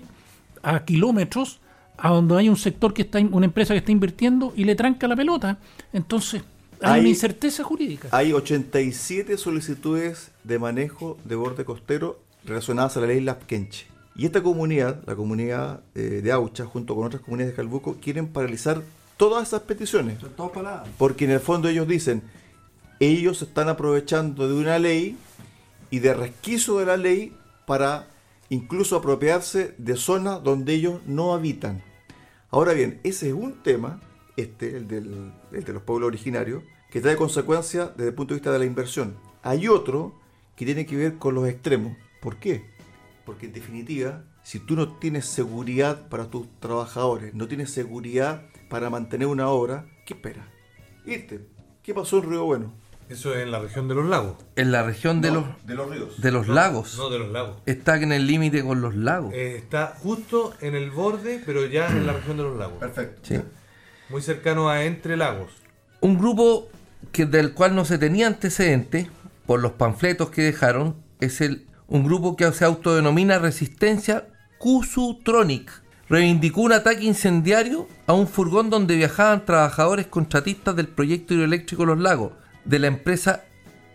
a 0.64 0.86
kilómetros 0.86 1.60
a 1.98 2.10
donde 2.12 2.38
hay 2.38 2.48
un 2.48 2.56
sector 2.56 2.94
que 2.94 3.02
está, 3.02 3.20
una 3.20 3.46
empresa 3.46 3.74
que 3.74 3.80
está 3.80 3.92
invirtiendo 3.92 4.54
y 4.56 4.64
le 4.64 4.76
tranca 4.76 5.10
la 5.10 5.18
pelota. 5.18 5.60
Entonces, 5.92 6.44
hay, 6.82 6.94
Hay- 6.94 7.00
una 7.02 7.10
incerteza 7.10 7.62
jurídica. 7.66 8.08
Hay 8.12 8.32
87 8.32 9.38
solicitudes 9.38 10.32
de 10.46 10.60
manejo 10.60 11.18
de 11.26 11.36
borde 11.36 11.66
costero 11.66 12.22
relacionadas 12.46 12.96
a 12.96 13.02
la 13.02 13.08
ley 13.08 13.20
Lapkenche. 13.20 13.88
Y 14.16 14.26
esta 14.26 14.42
comunidad, 14.42 15.04
la 15.06 15.16
comunidad 15.16 15.82
eh, 15.94 16.22
de 16.24 16.32
Aucha, 16.32 16.66
junto 16.66 16.96
con 16.96 17.06
otras 17.06 17.22
comunidades 17.22 17.54
de 17.54 17.58
Calbuco, 17.58 17.98
quieren 18.02 18.28
paralizar 18.28 18.82
todas 19.18 19.48
esas 19.48 19.62
peticiones. 19.62 20.18
Porque 20.98 21.26
en 21.26 21.32
el 21.32 21.40
fondo 21.42 21.68
ellos 21.68 21.88
dicen, 21.88 22.22
ellos 23.00 23.42
están 23.42 23.68
aprovechando 23.68 24.48
de 24.48 24.54
una 24.54 24.80
ley 24.80 25.18
y 25.90 26.00
de 26.00 26.14
resquicio 26.14 26.78
de 26.78 26.86
la 26.86 26.98
ley 26.98 27.36
para 27.68 28.08
incluso 28.50 28.96
apropiarse 28.96 29.76
de 29.78 29.98
zonas 29.98 30.42
donde 30.44 30.74
ellos 30.76 31.02
no 31.06 31.34
habitan. 31.34 31.84
Ahora 32.52 32.72
bien, 32.74 33.02
ese 33.04 33.28
es 33.30 33.34
un 33.34 33.62
tema, 33.64 34.00
este, 34.38 34.78
el, 34.78 34.88
del- 34.88 35.32
el 35.52 35.64
de 35.64 35.74
los 35.74 35.84
pueblos 35.84 36.08
originarios, 36.08 36.64
que 36.90 37.02
trae 37.02 37.18
consecuencias 37.18 37.90
desde 37.98 38.10
el 38.10 38.16
punto 38.16 38.34
de 38.34 38.40
vista 38.40 38.52
de 38.54 38.60
la 38.60 38.66
inversión. 38.66 39.18
Hay 39.44 39.68
otro 39.68 40.14
que 40.56 40.64
tiene 40.64 40.86
que 40.86 40.96
ver 40.96 41.16
con 41.18 41.36
los 41.36 41.50
extremos. 41.50 41.98
¿Por 42.22 42.38
qué? 42.38 42.74
Porque 43.26 43.48
en 43.48 43.54
definitiva, 43.54 44.24
si 44.44 44.60
tú 44.60 44.76
no 44.76 44.98
tienes 44.98 45.26
seguridad 45.26 46.08
para 46.10 46.30
tus 46.30 46.48
trabajadores, 46.60 47.34
no 47.34 47.48
tienes 47.48 47.72
seguridad 47.72 48.44
para 48.70 48.90
mantener 48.90 49.28
una 49.28 49.50
obra, 49.50 49.86
¿qué 50.06 50.14
esperas? 50.14 50.46
Irte. 51.06 51.42
¿Qué 51.84 51.94
pasó 51.94 52.18
en 52.20 52.30
Río 52.30 52.46
Bueno? 52.46 52.74
Eso 53.10 53.36
es 53.36 53.44
en 53.44 53.52
la 53.52 53.60
región 53.60 53.88
de 53.88 53.94
los 53.94 54.06
lagos. 54.06 54.36
En 54.56 54.72
la 54.72 54.82
región 54.82 55.22
de, 55.22 55.30
No, 55.30 55.36
los, 55.42 55.68
de 55.68 55.76
los 55.76 55.90
ríos. 55.92 56.22
de 56.22 56.32
los 56.32 56.48
lagos. 56.48 56.98
No, 56.98 57.10
de 57.12 57.20
los 57.20 57.32
lagos. 57.32 57.58
Está 57.68 57.98
en 57.98 58.12
el 58.12 58.26
límite 58.26 58.64
con 58.64 58.82
los 58.82 58.96
lagos. 58.96 59.32
Eh, 59.36 59.58
está 59.58 59.96
justo 60.02 60.54
en 60.60 60.74
el 60.74 60.90
borde, 60.90 61.42
pero 61.46 61.68
ya 61.68 61.88
en 61.88 62.08
la 62.08 62.14
región 62.14 62.38
de 62.38 62.44
los 62.44 62.58
lagos. 62.58 62.80
Perfecto. 62.80 63.22
Sí. 63.24 63.40
Muy 64.10 64.24
cercano 64.24 64.70
a 64.70 64.86
Entre 64.86 65.18
Lagos. 65.18 65.52
Un 66.02 66.18
grupo 66.18 66.68
que, 67.12 67.28
del 67.28 67.54
cual 67.54 67.76
no 67.76 67.86
se 67.86 68.00
tenía 68.00 68.26
antecedente, 68.26 69.08
por 69.46 69.60
los 69.60 69.74
panfletos 69.74 70.32
que 70.32 70.42
dejaron, 70.42 70.96
es 71.20 71.42
el, 71.42 71.68
un 71.88 72.04
grupo 72.04 72.36
que 72.36 72.52
se 72.52 72.66
autodenomina 72.66 73.40
Resistencia 73.40 74.28
Cusutronic. 74.58 75.72
Reivindicó 76.08 76.62
un 76.62 76.72
ataque 76.72 77.04
incendiario 77.06 77.88
a 78.06 78.14
un 78.14 78.28
furgón 78.28 78.70
donde 78.70 78.96
viajaban 78.96 79.44
trabajadores 79.46 80.06
contratistas 80.08 80.76
del 80.76 80.88
proyecto 80.88 81.34
hidroeléctrico 81.34 81.86
Los 81.86 82.00
Lagos, 82.00 82.34
de 82.64 82.80
la 82.80 82.88
empresa 82.88 83.44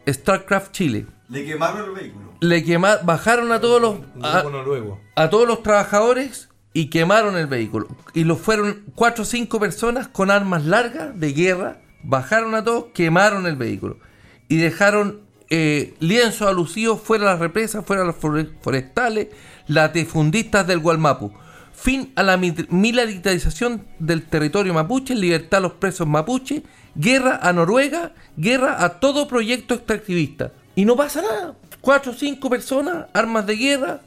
Starcraft 0.09 0.73
Chile. 0.73 1.07
Le 1.29 1.45
quemaron 1.45 1.85
el 1.89 1.95
vehículo. 1.95 2.33
Le 2.41 2.65
quema- 2.65 3.05
bajaron 3.05 3.53
a 3.53 3.61
todos 3.61 3.81
los 3.81 3.97
a, 5.15 5.31
todos 5.31 5.47
los 5.47 5.63
trabajadores 5.63 6.49
y 6.73 6.87
quemaron 6.91 7.37
el 7.37 7.47
vehículo. 7.47 7.87
Y 8.15 8.25
lo 8.25 8.37
fueron 8.37 8.83
cuatro 8.97 9.23
o 9.23 9.27
cinco 9.27 9.61
personas 9.61 10.09
con 10.09 10.33
armas 10.33 10.65
largas 10.65 11.19
de 11.19 11.33
guerra, 11.33 11.81
bajaron 12.03 12.57
a 12.57 12.65
todos, 12.65 12.87
quemaron 12.93 13.47
el 13.47 13.55
vehículo. 13.55 13.99
Y 14.49 14.57
dejaron 14.57 15.21
eh, 15.51 15.95
lienzos 16.01 16.49
alusivos 16.49 17.01
fuera 17.01 17.25
las 17.25 17.39
represas, 17.39 17.85
fuera 17.85 18.05
fore- 18.13 18.51
forestales, 18.63 19.29
latifundistas 19.67 20.67
del 20.67 20.79
Gualmapu. 20.81 21.33
Fin 21.73 22.13
a 22.15 22.23
la 22.23 22.37
militarización 22.37 23.87
del 23.99 24.25
territorio 24.27 24.75
mapuche, 24.75 25.15
libertad 25.15 25.59
a 25.59 25.63
los 25.63 25.73
presos 25.73 26.07
mapuche, 26.07 26.63
guerra 26.95 27.39
a 27.43 27.53
Noruega, 27.53 28.13
guerra 28.37 28.85
a 28.85 29.01
todo 29.01 29.27
proyecto 29.27 29.75
extractivista. 29.75 30.53
Y 30.75 30.85
no 30.85 30.97
pasa 30.97 31.23
nada. 31.23 31.55
Cuatro 31.81 32.13
o 32.13 32.15
cinco 32.15 32.51
personas, 32.51 33.07
armas 33.15 33.47
de 33.47 33.57
guerra, 33.57 34.01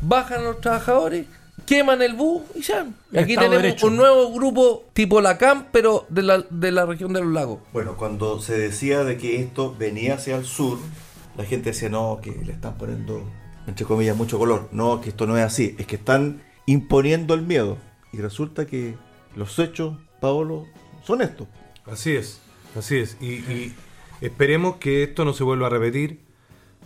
bajan 0.00 0.40
a 0.40 0.44
los 0.44 0.60
trabajadores, 0.60 1.26
queman 1.70 2.02
el 2.02 2.14
bus 2.14 2.42
y 2.56 2.62
ya. 2.62 2.84
Y 3.12 3.18
aquí 3.18 3.32
Estado 3.32 3.46
tenemos 3.50 3.62
Derecho. 3.62 3.86
un 3.86 3.96
nuevo 3.96 4.32
grupo 4.32 4.86
tipo 4.92 5.20
Lacan, 5.20 5.68
pero 5.70 6.04
de 6.08 6.22
la, 6.22 6.44
de 6.50 6.72
la 6.72 6.84
región 6.84 7.12
de 7.12 7.20
los 7.20 7.32
lagos. 7.32 7.60
Bueno, 7.72 7.96
cuando 7.96 8.40
se 8.40 8.58
decía 8.58 9.04
de 9.04 9.16
que 9.16 9.40
esto 9.40 9.72
venía 9.78 10.14
hacia 10.14 10.36
el 10.36 10.44
sur, 10.44 10.78
la 11.36 11.44
gente 11.44 11.70
decía, 11.70 11.88
no, 11.88 12.18
que 12.20 12.32
le 12.32 12.52
están 12.52 12.76
poniendo, 12.76 13.22
entre 13.68 13.86
comillas, 13.86 14.16
mucho 14.16 14.36
color. 14.36 14.68
No, 14.72 15.00
que 15.00 15.10
esto 15.10 15.28
no 15.28 15.38
es 15.38 15.44
así. 15.44 15.76
Es 15.78 15.86
que 15.86 15.94
están 15.94 16.42
imponiendo 16.66 17.34
el 17.34 17.42
miedo. 17.42 17.78
Y 18.12 18.16
resulta 18.18 18.66
que 18.66 18.96
los 19.36 19.56
hechos, 19.60 19.96
Paolo, 20.20 20.66
son 21.04 21.22
estos. 21.22 21.46
Así 21.86 22.16
es, 22.16 22.40
así 22.76 22.98
es. 22.98 23.16
Y, 23.20 23.26
y 23.34 23.74
esperemos 24.20 24.76
que 24.78 25.04
esto 25.04 25.24
no 25.24 25.32
se 25.34 25.44
vuelva 25.44 25.68
a 25.68 25.70
repetir, 25.70 26.20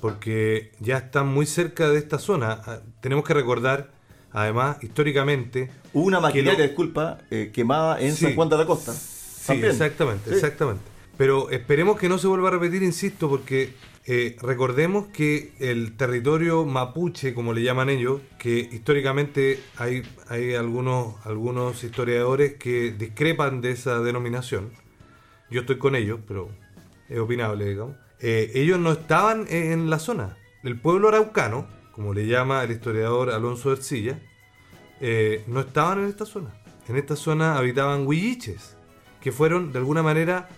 porque 0.02 0.72
ya 0.80 0.98
están 0.98 1.28
muy 1.28 1.46
cerca 1.46 1.88
de 1.88 1.98
esta 1.98 2.18
zona. 2.18 2.60
Ah, 2.66 2.80
Tenemos 3.00 3.24
que 3.24 3.32
recordar, 3.32 3.93
además, 4.34 4.76
históricamente. 4.82 5.70
Hubo 5.94 6.04
una 6.04 6.20
maquinaria, 6.20 6.58
lo- 6.58 6.64
disculpa, 6.66 7.18
eh, 7.30 7.50
quemada 7.54 7.98
en 8.00 8.14
Sí. 8.14 8.26
San 8.26 8.34
Juan 8.34 8.50
de 8.50 8.58
la 8.58 8.66
Costa. 8.66 8.92
Sí, 8.92 9.46
También. 9.46 9.70
exactamente, 9.72 10.28
Sí. 10.28 10.34
exactamente. 10.36 10.82
Pero 11.16 11.48
esperemos 11.50 11.98
que 11.98 12.08
no 12.10 12.18
se 12.18 12.26
vuelva 12.26 12.48
a 12.48 12.50
repetir, 12.52 12.82
insisto, 12.82 13.28
porque 13.30 13.72
eh, 14.06 14.36
recordemos 14.42 15.06
que 15.14 15.52
el 15.60 15.96
territorio 15.96 16.66
mapuche, 16.66 17.32
como 17.32 17.54
le 17.54 17.62
llaman 17.62 17.88
ellos, 17.88 18.20
que 18.38 18.58
históricamente 18.58 19.60
hay, 19.78 20.02
hay 20.28 20.54
algunos, 20.54 21.14
algunos 21.24 21.82
historiadores 21.84 22.54
que 22.54 22.90
discrepan 22.92 23.62
de 23.62 23.70
esa 23.70 24.00
denominación. 24.00 24.72
Yo 25.50 25.60
estoy 25.62 25.78
con 25.78 25.94
ellos, 25.94 26.20
pero 26.28 26.50
es 27.08 27.18
opinable, 27.18 27.66
digamos. 27.66 27.96
Eh, 28.20 28.50
ellos 28.56 28.78
no 28.78 28.92
estaban 28.92 29.46
en 29.48 29.88
la 29.88 29.98
zona. 29.98 30.36
El 30.64 30.78
pueblo 30.78 31.08
araucano, 31.08 31.66
como 31.94 32.12
le 32.12 32.26
llama 32.26 32.62
el 32.64 32.72
historiador 32.72 33.30
Alonso 33.30 33.72
Ercilla, 33.72 34.18
eh, 35.00 35.44
no 35.46 35.60
estaban 35.60 36.00
en 36.00 36.06
esta 36.06 36.26
zona. 36.26 36.50
En 36.88 36.96
esta 36.96 37.16
zona 37.16 37.56
habitaban 37.56 38.06
huilliches, 38.06 38.76
que 39.20 39.32
fueron 39.32 39.72
de 39.72 39.78
alguna 39.78 40.02
manera 40.02 40.48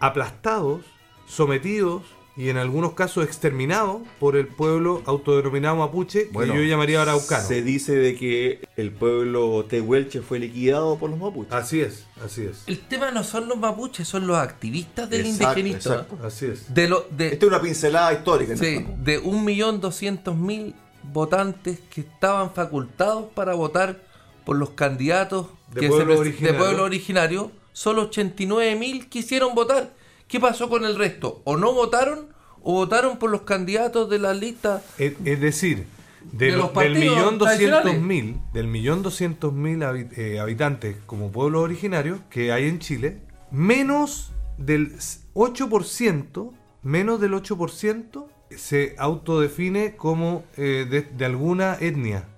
aplastados, 0.00 0.82
sometidos 1.26 2.02
y 2.36 2.50
en 2.50 2.58
algunos 2.58 2.92
casos 2.92 3.24
exterminados 3.24 4.02
por 4.20 4.36
el 4.36 4.46
pueblo 4.46 5.02
autodenominado 5.06 5.76
mapuche, 5.76 6.28
Bueno, 6.32 6.52
que 6.52 6.58
yo 6.60 6.64
llamaría 6.66 7.00
araucano. 7.00 7.46
Se 7.48 7.62
dice 7.62 7.94
de 7.94 8.14
que 8.14 8.60
el 8.76 8.92
pueblo 8.92 9.64
tehuelche 9.66 10.20
fue 10.20 10.38
liquidado 10.38 10.98
por 10.98 11.08
los 11.08 11.18
mapuches. 11.18 11.52
Así 11.52 11.80
es, 11.80 12.04
así 12.22 12.42
es. 12.44 12.64
El 12.66 12.78
tema 12.80 13.10
no 13.10 13.24
son 13.24 13.48
los 13.48 13.56
mapuches, 13.56 14.06
son 14.06 14.26
los 14.26 14.36
activistas 14.36 15.08
del 15.08 15.24
Exacto, 15.26 15.58
indigenismo. 15.60 15.92
exacto. 15.94 16.18
Así 16.26 16.46
es. 16.46 16.74
De, 16.74 16.88
lo, 16.88 17.06
de, 17.10 17.28
Esta 17.28 17.46
es 17.46 17.50
una 17.52 17.62
pincelada 17.62 18.12
histórica. 18.12 18.56
Sí, 18.56 18.76
fondo. 18.84 19.02
de 19.02 19.22
1.200.000 19.22 20.74
votantes 21.12 21.78
que 21.90 22.00
estaban 22.02 22.52
facultados 22.52 23.26
para 23.34 23.54
votar 23.54 24.02
por 24.44 24.56
los 24.56 24.70
candidatos 24.70 25.46
De 25.72 25.80
que 25.80 25.88
pueblo 25.88 26.14
se 26.14 26.20
originario. 26.20 26.52
de 26.52 26.58
pueblo 26.64 26.82
originario, 26.84 27.52
solo 27.72 28.10
89.000 28.10 29.08
quisieron 29.08 29.54
votar. 29.54 29.90
¿Qué 30.28 30.40
pasó 30.40 30.68
con 30.68 30.84
el 30.84 30.96
resto? 30.96 31.40
¿O 31.44 31.56
no 31.56 31.72
votaron 31.72 32.28
o 32.62 32.72
votaron 32.72 33.18
por 33.18 33.30
los 33.30 33.42
candidatos 33.42 34.10
de 34.10 34.18
la 34.18 34.34
lista? 34.34 34.82
Es, 34.98 35.14
es 35.24 35.40
decir, 35.40 35.86
de 36.32 36.50
De 36.50 36.56
los 36.56 36.74
del 36.74 36.98
millón 36.98 37.38
doscientos 37.38 37.98
mil, 37.98 38.40
del 38.52 38.66
millón 38.66 39.02
doscientos 39.02 39.52
mil 39.52 39.82
eh, 39.82 40.40
habitantes 40.40 40.96
como 41.06 41.30
pueblos 41.30 41.62
originarios 41.62 42.20
que 42.28 42.52
hay 42.52 42.68
en 42.68 42.80
Chile, 42.80 43.22
menos 43.52 44.32
del 44.58 44.96
8%, 45.34 46.52
menos 46.82 47.20
del 47.20 47.32
8% 47.32 48.26
se 48.50 48.94
autodefine 48.98 49.96
como 49.96 50.44
eh, 50.56 50.86
de, 50.88 51.02
de 51.02 51.24
alguna 51.24 51.76
etnia. 51.80 52.28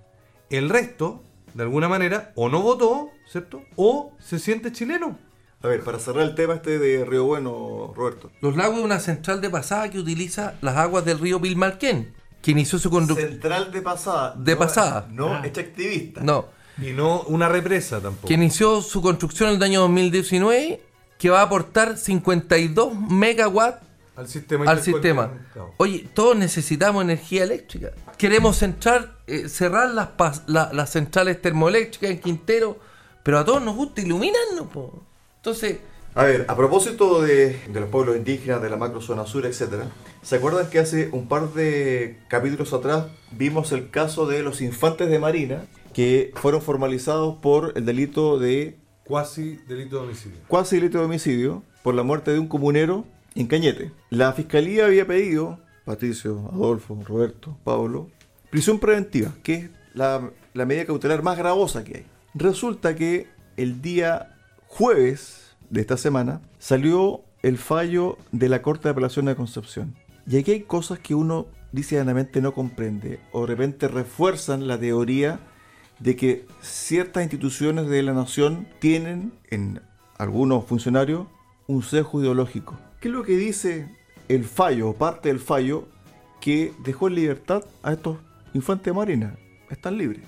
El 0.51 0.69
resto, 0.69 1.23
de 1.55 1.63
alguna 1.63 1.89
manera, 1.89 2.33
o 2.35 2.49
no 2.49 2.61
votó, 2.61 3.11
¿cierto? 3.27 3.63
O 3.77 4.13
se 4.19 4.39
siente 4.39 4.73
chileno. 4.73 5.19
A 5.63 5.67
ver, 5.69 5.83
para 5.83 5.99
cerrar 5.99 6.23
el 6.23 6.35
tema 6.37 6.55
este 6.55 6.79
de 6.79 7.05
Río 7.05 7.25
Bueno, 7.25 7.93
Roberto. 7.97 8.31
Los 8.41 8.57
lagos 8.57 8.79
es 8.79 8.85
una 8.85 9.01
central 9.01 9.41
de 9.41 9.51
pasada 9.51 9.91
que 9.91 9.99
utiliza 9.99 10.55
las 10.61 10.77
aguas 10.77 11.05
del 11.05 11.19
río 11.19 11.41
Pilmarquén, 11.41 12.15
que 12.41 12.53
inició 12.53 12.79
su 12.79 12.91
conducción. 12.91 13.31
Central 13.31 13.73
de 13.73 13.83
pasada. 13.83 14.35
De 14.39 14.53
no- 14.53 14.59
pasada. 14.59 15.09
No, 15.11 15.35
Ah. 15.35 15.41
extractivista. 15.45 16.21
No, 16.23 16.47
Y 16.81 16.93
no 16.93 17.23
una 17.23 17.49
represa 17.49 18.01
tampoco. 18.01 18.29
que 18.29 18.35
inició 18.35 18.81
su 18.83 19.03
construcción 19.03 19.51
en 19.51 19.57
el 19.57 19.63
año 19.65 19.81
2019 19.81 20.81
que 21.19 21.31
va 21.31 21.41
a 21.41 21.43
aportar 21.43 21.97
52 21.97 22.95
megawatts 22.95 23.85
Al 24.15 24.29
sistema. 24.29 24.65
al 24.71 24.81
sistema. 24.81 25.33
Oye, 25.79 26.09
todos 26.15 26.37
necesitamos 26.37 27.03
energía 27.03 27.43
eléctrica. 27.43 27.91
Queremos 28.17 28.59
centrar, 28.59 29.17
eh, 29.27 29.49
cerrar 29.49 29.91
las, 29.91 30.11
la- 30.47 30.71
las 30.73 30.91
centrales 30.91 31.43
termoeléctricas 31.43 32.11
en 32.11 32.21
Quintero, 32.21 32.79
pero 33.25 33.41
a 33.41 33.45
todos 33.45 33.61
nos 33.61 33.75
gusta 33.75 34.01
iluminarnos. 34.03 34.69
po. 34.73 35.03
Entonces, 35.49 35.79
A 36.15 36.25
ver, 36.25 36.45
a 36.47 36.57
propósito 36.57 37.23
de, 37.23 37.59
de 37.73 37.81
los 37.81 37.89
pueblos 37.89 38.17
indígenas, 38.19 38.61
de 38.61 38.69
la 38.69 38.77
macrozona 38.77 39.25
sur, 39.25 39.47
etc. 39.47 39.85
¿Se 40.21 40.37
acuerdan 40.37 40.69
que 40.69 40.79
hace 40.79 41.09
un 41.13 41.27
par 41.27 41.55
de 41.55 42.19
capítulos 42.29 42.75
atrás 42.75 43.07
vimos 43.31 43.73
el 43.73 43.89
caso 43.89 44.27
de 44.27 44.43
los 44.43 44.61
infantes 44.61 45.09
de 45.09 45.19
Marina 45.19 45.65
que 45.95 46.33
fueron 46.35 46.61
formalizados 46.61 47.37
por 47.37 47.73
el 47.77 47.87
delito 47.87 48.39
de 48.39 48.77
Cuasi 49.05 49.57
delito 49.67 49.97
de 49.97 50.03
homicidio. 50.03 50.39
cuasi 50.49 50.77
delito 50.77 50.99
de 50.99 51.07
homicidio 51.07 51.63
por 51.83 51.95
la 51.95 52.03
muerte 52.03 52.31
de 52.31 52.39
un 52.39 52.49
comunero 52.49 53.07
en 53.35 53.47
Cañete. 53.47 53.91
La 54.11 54.35
fiscalía 54.35 54.85
había 54.85 55.07
pedido, 55.07 55.61
Patricio, 55.87 56.51
Adolfo, 56.53 56.99
Roberto, 57.07 57.57
Pablo, 57.65 58.11
prisión 58.51 58.79
preventiva, 58.79 59.33
que 59.43 59.55
es 59.55 59.71
la, 59.95 60.31
la 60.53 60.67
medida 60.67 60.85
cautelar 60.85 61.23
más 61.23 61.39
gravosa 61.39 61.85
que 61.85 61.99
hay. 61.99 62.07
Resulta 62.35 62.95
que 62.95 63.29
el 63.57 63.81
día 63.81 64.35
jueves 64.69 65.57
de 65.71 65.81
esta 65.81 65.97
semana 65.97 66.41
salió 66.59 67.25
el 67.43 67.59
fallo 67.59 68.19
de 68.31 68.49
la 68.49 68.63
Corte 68.63 68.85
de 68.85 68.91
Apelación 68.91 69.27
de 69.27 69.35
Concepción. 69.35 69.97
Y 70.27 70.37
aquí 70.37 70.53
hay 70.53 70.61
cosas 70.61 70.99
que 70.99 71.15
uno 71.15 71.47
dice 71.73 72.03
no 72.05 72.55
comprende 72.55 73.21
o 73.33 73.43
de 73.43 73.47
repente 73.49 73.89
refuerzan 73.89 74.69
la 74.69 74.79
teoría 74.79 75.41
de 75.99 76.17
que 76.17 76.47
ciertas 76.61 77.23
instituciones 77.23 77.89
de 77.89 78.03
la 78.03 78.13
nación 78.13 78.69
tienen 78.79 79.33
en 79.51 79.81
algunos 80.17 80.65
funcionarios 80.65 81.27
un 81.67 81.83
sesgo 81.83 82.23
ideológico. 82.23 82.79
¿Qué 83.01 83.09
es 83.09 83.15
lo 83.15 83.25
que 83.25 83.37
dice 83.37 83.89
el 84.29 84.45
fallo 84.45 84.91
o 84.91 84.95
parte 84.95 85.29
del 85.29 85.41
fallo 85.41 85.89
que 86.41 86.73
dejó 86.85 87.09
en 87.09 87.15
libertad 87.17 87.65
a 87.83 87.93
estos 87.93 88.19
infantes 88.55 88.87
de 88.87 88.93
marina? 88.93 89.37
Están 89.71 89.99
libres. 89.99 90.25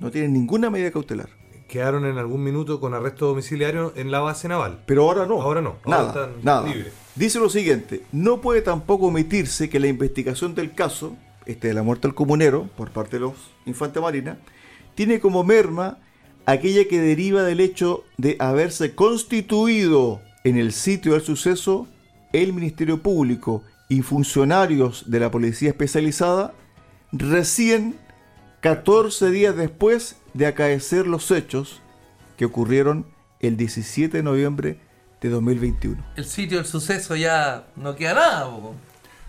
No 0.00 0.10
tienen 0.10 0.32
ninguna 0.32 0.70
medida 0.70 0.90
cautelar. 0.90 1.43
Quedaron 1.74 2.06
en 2.06 2.18
algún 2.18 2.44
minuto 2.44 2.78
con 2.78 2.94
arresto 2.94 3.26
domiciliario 3.26 3.92
en 3.96 4.12
la 4.12 4.20
base 4.20 4.46
naval. 4.46 4.78
Pero 4.86 5.02
ahora 5.02 5.26
no. 5.26 5.42
Ahora 5.42 5.60
no, 5.60 5.70
ahora 5.84 5.98
Nada. 5.98 6.06
están 6.06 6.30
nada. 6.44 6.68
libres. 6.68 6.92
Dice 7.16 7.40
lo 7.40 7.50
siguiente: 7.50 8.02
no 8.12 8.40
puede 8.40 8.62
tampoco 8.62 9.06
omitirse 9.06 9.68
que 9.68 9.80
la 9.80 9.88
investigación 9.88 10.54
del 10.54 10.72
caso, 10.72 11.16
este 11.46 11.66
de 11.66 11.74
la 11.74 11.82
muerte 11.82 12.06
del 12.06 12.14
comunero, 12.14 12.68
por 12.76 12.90
parte 12.90 13.16
de 13.16 13.22
los 13.22 13.32
infantes 13.66 14.00
marina, 14.00 14.38
tiene 14.94 15.18
como 15.18 15.42
merma 15.42 15.98
aquella 16.46 16.86
que 16.86 17.00
deriva 17.00 17.42
del 17.42 17.58
hecho 17.58 18.04
de 18.18 18.36
haberse 18.38 18.94
constituido 18.94 20.20
en 20.44 20.56
el 20.58 20.70
sitio 20.70 21.14
del 21.14 21.22
suceso 21.22 21.88
el 22.32 22.52
Ministerio 22.52 23.02
Público 23.02 23.64
y 23.88 24.02
funcionarios 24.02 25.10
de 25.10 25.18
la 25.18 25.32
Policía 25.32 25.70
Especializada 25.70 26.54
recién 27.10 27.96
14 28.60 29.32
días 29.32 29.56
después 29.56 30.18
de 30.34 30.46
acaecer 30.46 31.06
los 31.06 31.30
hechos 31.30 31.80
que 32.36 32.44
ocurrieron 32.44 33.06
el 33.40 33.56
17 33.56 34.16
de 34.16 34.22
noviembre 34.22 34.78
de 35.20 35.28
2021. 35.30 36.04
el 36.16 36.24
sitio 36.26 36.58
del 36.58 36.66
suceso 36.66 37.16
ya 37.16 37.64
no 37.76 37.96
queda 37.96 38.14
nada. 38.14 38.50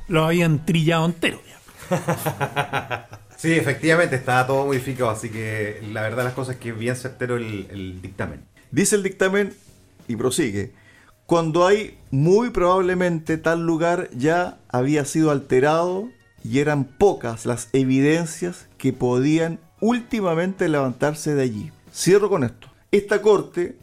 Lo 0.07 0.25
habían 0.25 0.65
trillado 0.65 1.05
entero 1.05 1.39
ya. 1.47 3.07
Sí, 3.37 3.51
efectivamente, 3.51 4.15
está 4.15 4.47
todo 4.47 4.65
modificado, 4.65 5.09
así 5.09 5.29
que 5.29 5.81
la 5.91 6.01
verdad 6.01 6.23
las 6.23 6.33
cosas 6.33 6.55
es 6.55 6.61
que 6.61 6.69
es 6.69 6.79
bien 6.79 6.95
certero 6.95 7.35
el, 7.35 7.67
el 7.69 8.01
dictamen. 8.01 8.45
Dice 8.71 8.95
el 8.95 9.03
dictamen 9.03 9.53
y 10.07 10.15
prosigue, 10.15 10.71
cuando 11.25 11.67
hay 11.67 11.97
muy 12.11 12.51
probablemente 12.51 13.37
tal 13.37 13.65
lugar 13.65 14.09
ya 14.15 14.57
había 14.69 15.03
sido 15.03 15.31
alterado 15.31 16.09
y 16.45 16.59
eran 16.59 16.85
pocas 16.85 17.45
las 17.45 17.67
evidencias 17.73 18.67
que 18.77 18.93
podían 18.93 19.59
últimamente 19.85 20.67
levantarse 20.67 21.35
de 21.35 21.43
allí. 21.43 21.71
Cierro 21.93 22.27
con 22.27 22.43
esto. 22.43 22.69
Esta 22.91 23.21
corte 23.21 23.77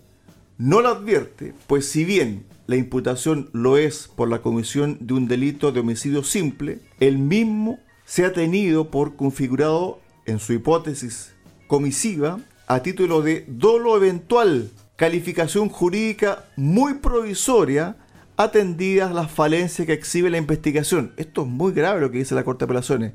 no 0.59 0.81
la 0.81 0.91
advierte, 0.91 1.55
pues 1.69 1.89
si 1.89 2.05
bien 2.05 2.45
la 2.67 2.75
imputación 2.75 3.51
lo 3.53 3.77
es 3.77 4.09
por 4.09 4.29
la 4.29 4.43
comisión 4.43 4.99
de 5.01 5.15
un 5.15 5.29
delito 5.29 5.71
de 5.71 5.79
homicidio 5.79 6.25
simple, 6.25 6.81
el 6.99 7.19
mismo 7.19 7.79
se 8.05 8.25
ha 8.25 8.33
tenido 8.33 8.91
por 8.91 9.15
configurado 9.15 10.01
en 10.27 10.41
su 10.41 10.53
hipótesis 10.53 11.35
comisiva 11.69 12.41
a 12.67 12.83
título 12.83 13.23
de 13.23 13.45
dolo 13.47 13.97
eventual, 13.97 14.71
calificación 14.97 15.69
jurídica 15.69 16.47
muy 16.57 16.95
provisoria, 16.95 17.97
atendidas 18.37 19.13
las 19.15 19.31
falencias 19.31 19.87
que 19.87 19.93
exhibe 19.93 20.31
la 20.31 20.39
investigación. 20.39 21.13
Esto 21.17 21.43
es 21.43 21.49
muy 21.49 21.73
grave 21.73 22.01
lo 22.01 22.11
que 22.11 22.19
dice 22.19 22.35
la 22.35 22.43
Corte 22.43 22.61
de 22.61 22.65
Apelaciones. 22.65 23.13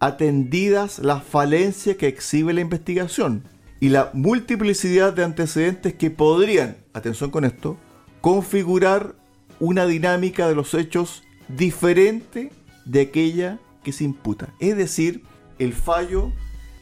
Atendidas 0.00 0.98
las 1.00 1.24
falencias 1.24 1.96
que 1.96 2.06
exhibe 2.06 2.52
la 2.52 2.60
investigación 2.60 3.42
y 3.80 3.88
la 3.88 4.10
multiplicidad 4.12 5.12
de 5.12 5.24
antecedentes 5.24 5.94
que 5.94 6.10
podrían, 6.10 6.76
atención 6.92 7.30
con 7.30 7.44
esto, 7.44 7.76
configurar 8.20 9.14
una 9.60 9.86
dinámica 9.86 10.48
de 10.48 10.54
los 10.54 10.74
hechos 10.74 11.22
diferente 11.48 12.52
de 12.84 13.02
aquella 13.02 13.58
que 13.82 13.92
se 13.92 14.04
imputa. 14.04 14.54
Es 14.60 14.76
decir, 14.76 15.24
el 15.58 15.72
fallo 15.72 16.32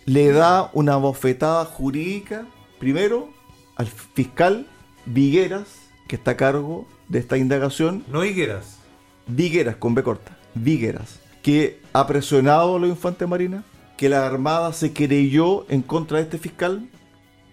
le 0.04 0.30
da 0.32 0.70
una 0.72 0.96
bofetada 0.96 1.64
jurídica, 1.64 2.46
primero, 2.78 3.30
al 3.76 3.86
fiscal 3.86 4.66
Vigueras, 5.06 5.68
que 6.08 6.16
está 6.16 6.32
a 6.32 6.36
cargo 6.36 6.86
de 7.08 7.18
esta 7.18 7.38
indagación, 7.38 8.04
No 8.10 8.24
higueras. 8.24 8.78
Vigueras 9.26 9.76
con 9.76 9.94
B 9.94 10.02
corta, 10.02 10.36
Vigueras, 10.54 11.20
que 11.42 11.80
ha 11.96 12.06
presionado 12.06 12.76
a 12.76 12.78
los 12.78 12.90
infantes 12.90 13.26
marinas, 13.26 13.64
que 13.96 14.10
la 14.10 14.26
Armada 14.26 14.74
se 14.74 14.92
creyó 14.92 15.64
en 15.70 15.80
contra 15.80 16.18
de 16.18 16.24
este 16.24 16.36
fiscal 16.36 16.86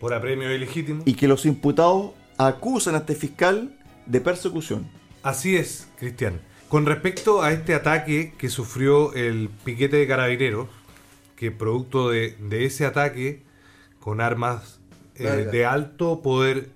Por 0.01 0.13
apremio 0.13 0.53
ilegítimo. 0.53 1.01
y 1.05 1.13
que 1.13 1.29
los 1.29 1.45
imputados 1.45 2.11
acusan 2.37 2.95
a 2.95 2.97
este 2.97 3.15
fiscal 3.15 3.73
de 4.05 4.19
persecución. 4.19 4.85
Así 5.21 5.55
es, 5.55 5.87
Cristian. 5.97 6.41
Con 6.67 6.85
respecto 6.85 7.41
a 7.41 7.53
este 7.53 7.73
ataque 7.73 8.33
que 8.37 8.49
sufrió 8.49 9.13
el 9.13 9.49
piquete 9.63 9.95
de 9.95 10.07
carabineros, 10.07 10.67
que 11.37 11.51
producto 11.51 12.09
de, 12.09 12.35
de 12.37 12.65
ese 12.65 12.85
ataque 12.85 13.43
con 14.01 14.19
armas 14.19 14.81
eh, 15.15 15.47
de 15.49 15.65
alto 15.65 16.21
poder, 16.21 16.71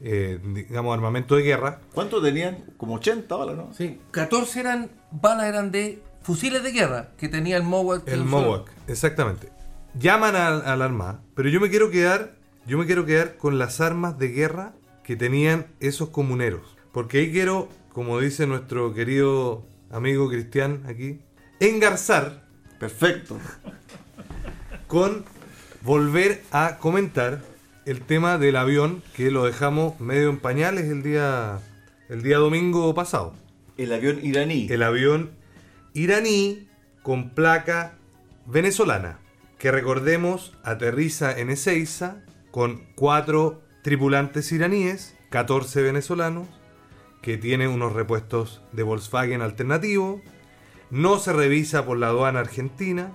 eh, 0.00 0.38
digamos, 0.44 0.94
armamento 0.94 1.34
de 1.34 1.42
guerra, 1.42 1.80
¿Cuántos 1.92 2.22
tenían? 2.22 2.58
Como 2.76 2.94
80 2.94 3.34
balas, 3.34 3.56
¿no? 3.56 3.74
Sí, 3.74 3.98
14 4.12 4.60
eran, 4.60 4.90
balas 5.10 5.46
eran 5.46 5.72
de 5.72 6.00
fusiles 6.22 6.62
de 6.62 6.72
guerra 6.72 7.10
que 7.16 7.28
tenía 7.28 7.56
el 7.56 7.62
MOWAC. 7.62 8.04
que 8.04 8.12
el 8.12 8.24
MOWAC, 8.24 8.70
exactamente. 8.88 9.48
Llaman 9.98 10.36
a, 10.36 10.48
a 10.58 10.76
la 10.76 10.84
Armada, 10.84 11.22
pero 11.34 11.48
yo 11.48 11.60
me 11.60 11.68
quiero 11.70 11.90
quedar, 11.90 12.36
yo 12.66 12.78
me 12.78 12.86
quiero 12.86 13.04
quedar 13.06 13.36
con 13.36 13.58
las 13.58 13.80
armas 13.80 14.18
de 14.18 14.28
guerra 14.28 14.74
que 15.02 15.16
tenían 15.16 15.66
esos 15.80 16.10
comuneros, 16.10 16.76
porque 16.92 17.18
ahí 17.18 17.32
quiero, 17.32 17.68
como 17.92 18.20
dice 18.20 18.46
nuestro 18.46 18.94
querido 18.94 19.66
amigo 19.90 20.28
Cristian 20.28 20.84
aquí, 20.86 21.20
engarzar 21.58 22.44
Perfecto. 22.78 23.38
con 24.86 25.24
volver 25.82 26.42
a 26.50 26.78
comentar 26.78 27.40
el 27.86 28.00
tema 28.02 28.38
del 28.38 28.56
avión 28.56 29.02
que 29.14 29.30
lo 29.30 29.44
dejamos 29.44 29.98
medio 30.00 30.30
en 30.30 30.38
pañales 30.38 30.84
el 30.84 31.02
día 31.02 31.58
el 32.08 32.22
día 32.22 32.38
domingo 32.38 32.94
pasado. 32.94 33.34
El 33.76 33.92
avión 33.92 34.18
iraní. 34.22 34.66
El 34.70 34.82
avión 34.82 35.30
iraní 35.94 36.68
con 37.02 37.30
placa 37.30 37.98
venezolana, 38.46 39.18
que 39.58 39.70
recordemos 39.70 40.56
aterriza 40.62 41.38
en 41.38 41.50
Ezeiza 41.50 42.24
con 42.50 42.84
cuatro 42.94 43.62
tripulantes 43.82 44.52
iraníes, 44.52 45.16
14 45.30 45.82
venezolanos, 45.82 46.48
que 47.22 47.36
tiene 47.36 47.68
unos 47.68 47.92
repuestos 47.92 48.62
de 48.72 48.82
Volkswagen 48.82 49.42
alternativo, 49.42 50.20
no 50.90 51.18
se 51.18 51.32
revisa 51.32 51.84
por 51.84 51.98
la 51.98 52.08
aduana 52.08 52.40
argentina, 52.40 53.12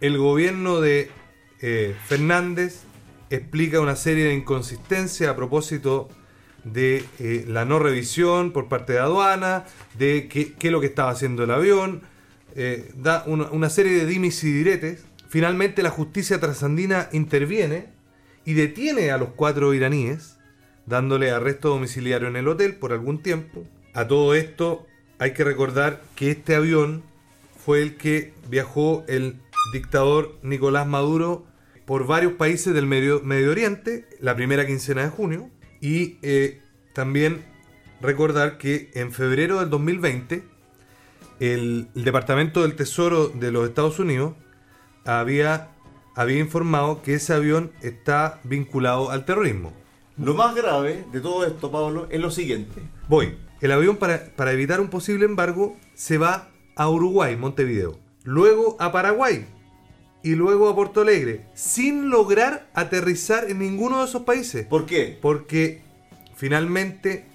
el 0.00 0.18
gobierno 0.18 0.80
de 0.80 1.10
eh, 1.60 1.96
Fernández 2.06 2.82
explica 3.30 3.80
una 3.80 3.96
serie 3.96 4.24
de 4.24 4.34
inconsistencias 4.34 5.30
a 5.30 5.36
propósito 5.36 6.08
de 6.08 6.25
eh, 6.74 7.44
la 7.46 7.64
no 7.64 7.78
revisión 7.78 8.52
por 8.52 8.68
parte 8.68 8.94
de 8.94 8.98
aduana, 8.98 9.64
de 9.98 10.28
qué, 10.28 10.54
es 10.60 10.72
lo 10.72 10.80
que 10.80 10.86
estaba 10.86 11.10
haciendo 11.10 11.44
el 11.44 11.50
avión, 11.50 12.02
eh, 12.54 12.90
da 12.96 13.22
una, 13.26 13.50
una 13.50 13.70
serie 13.70 13.92
de 13.92 14.06
dimis 14.06 14.42
y 14.44 14.52
diretes. 14.52 15.04
Finalmente 15.28 15.82
la 15.82 15.90
justicia 15.90 16.40
trasandina 16.40 17.08
interviene 17.12 17.88
y 18.44 18.54
detiene 18.54 19.10
a 19.10 19.18
los 19.18 19.30
cuatro 19.30 19.74
iraníes, 19.74 20.36
dándole 20.86 21.30
arresto 21.30 21.68
domiciliario 21.68 22.28
en 22.28 22.36
el 22.36 22.48
hotel 22.48 22.76
por 22.76 22.92
algún 22.92 23.22
tiempo. 23.22 23.64
A 23.94 24.06
todo 24.06 24.34
esto 24.34 24.86
hay 25.18 25.32
que 25.32 25.44
recordar 25.44 26.02
que 26.14 26.30
este 26.30 26.54
avión 26.54 27.02
fue 27.64 27.82
el 27.82 27.96
que 27.96 28.32
viajó 28.48 29.04
el 29.08 29.40
dictador 29.72 30.38
Nicolás 30.42 30.86
Maduro 30.86 31.46
por 31.84 32.06
varios 32.06 32.34
países 32.34 32.74
del 32.74 32.86
Medio, 32.86 33.20
Medio 33.22 33.50
Oriente 33.50 34.06
la 34.20 34.36
primera 34.36 34.66
quincena 34.66 35.02
de 35.02 35.10
junio 35.10 35.50
y 35.86 36.18
eh, 36.22 36.62
también 36.94 37.44
recordar 38.00 38.58
que 38.58 38.90
en 38.94 39.12
febrero 39.12 39.60
del 39.60 39.70
2020 39.70 40.42
el, 41.38 41.88
el 41.94 42.04
Departamento 42.04 42.62
del 42.62 42.74
Tesoro 42.74 43.28
de 43.28 43.52
los 43.52 43.68
Estados 43.68 44.00
Unidos 44.00 44.34
había, 45.04 45.68
había 46.16 46.40
informado 46.40 47.02
que 47.02 47.14
ese 47.14 47.34
avión 47.34 47.70
está 47.82 48.40
vinculado 48.42 49.12
al 49.12 49.24
terrorismo. 49.24 49.72
Lo 50.18 50.34
más 50.34 50.56
grave 50.56 51.04
de 51.12 51.20
todo 51.20 51.46
esto, 51.46 51.70
Pablo, 51.70 52.08
es 52.10 52.18
lo 52.20 52.32
siguiente. 52.32 52.82
Voy. 53.08 53.36
El 53.60 53.70
avión 53.70 53.96
para, 53.96 54.34
para 54.34 54.50
evitar 54.50 54.80
un 54.80 54.88
posible 54.88 55.24
embargo 55.24 55.76
se 55.94 56.18
va 56.18 56.48
a 56.74 56.88
Uruguay, 56.88 57.36
Montevideo. 57.36 57.96
Luego 58.24 58.76
a 58.80 58.90
Paraguay. 58.90 59.46
Y 60.26 60.34
luego 60.34 60.68
a 60.68 60.74
Porto 60.74 61.02
Alegre. 61.02 61.46
Sin 61.54 62.10
lograr 62.10 62.68
aterrizar 62.74 63.48
en 63.48 63.60
ninguno 63.60 64.00
de 64.00 64.06
esos 64.06 64.22
países. 64.22 64.66
¿Por 64.66 64.84
qué? 64.84 65.16
Porque 65.22 65.82
finalmente 66.34 67.26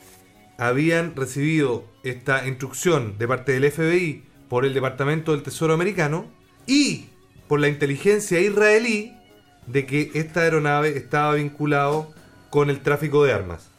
habían 0.58 1.16
recibido 1.16 1.86
esta 2.04 2.46
instrucción 2.46 3.18
de 3.18 3.30
parte 3.30 3.54
del 3.54 3.72
FBI 3.72 4.26
por 4.50 4.66
el 4.66 4.74
Departamento 4.74 5.32
del 5.32 5.42
Tesoro 5.42 5.74
americano 5.74 6.26
y 6.68 7.06
por 7.48 7.62
la 7.62 7.70
inteligencia 7.70 8.42
israelí 8.42 9.16
de 9.68 9.86
que 9.86 10.12
esta 10.14 10.42
aeronave 10.42 10.98
estaba 10.98 11.36
vinculado 11.36 12.14
con 12.50 12.70
el 12.70 12.82
tráfico 12.82 13.24
de 13.24 13.32
armas. 13.32 13.70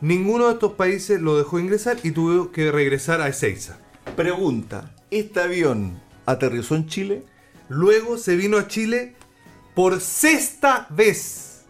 Ninguno 0.00 0.46
de 0.46 0.54
estos 0.54 0.72
países 0.72 1.20
lo 1.20 1.36
dejó 1.36 1.60
ingresar 1.60 1.98
y 2.02 2.12
tuvo 2.12 2.50
que 2.52 2.72
regresar 2.72 3.20
a 3.20 3.28
Ezeiza. 3.28 3.76
Pregunta, 4.16 4.94
¿este 5.10 5.40
avión 5.40 6.00
aterrizó 6.24 6.74
en 6.74 6.86
Chile? 6.86 7.31
Luego 7.72 8.18
se 8.18 8.36
vino 8.36 8.58
a 8.58 8.68
Chile 8.68 9.14
por 9.74 9.98
sexta 9.98 10.86
vez. 10.90 11.64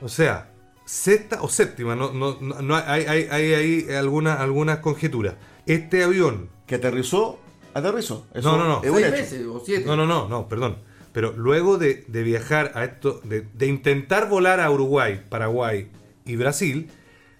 O 0.00 0.08
sea, 0.08 0.50
sexta 0.86 1.42
o 1.42 1.48
séptima, 1.50 1.94
no, 1.94 2.10
no, 2.10 2.38
no, 2.40 2.62
no 2.62 2.74
hay, 2.74 3.04
hay, 3.04 3.28
hay, 3.30 3.52
hay 3.52 3.94
alguna, 3.94 4.34
algunas 4.34 4.78
conjeturas. 4.78 5.34
Este 5.66 6.04
avión. 6.04 6.48
¿Que 6.66 6.76
aterrizó? 6.76 7.38
Aterrizó. 7.74 8.26
Eso 8.32 8.50
No, 8.50 8.56
no, 8.56 8.66
no. 8.66 8.80
Seis 8.80 9.10
meses 9.10 9.46
o 9.46 9.62
siete. 9.62 9.84
No, 9.84 9.94
no, 9.94 10.06
no, 10.06 10.26
no, 10.26 10.48
perdón. 10.48 10.78
Pero 11.12 11.32
luego 11.36 11.76
de, 11.76 12.06
de 12.08 12.22
viajar 12.22 12.72
a 12.74 12.84
esto, 12.84 13.20
de, 13.22 13.42
de 13.52 13.66
intentar 13.66 14.30
volar 14.30 14.58
a 14.58 14.70
Uruguay, 14.70 15.22
Paraguay 15.28 15.90
y 16.24 16.36
Brasil, 16.36 16.88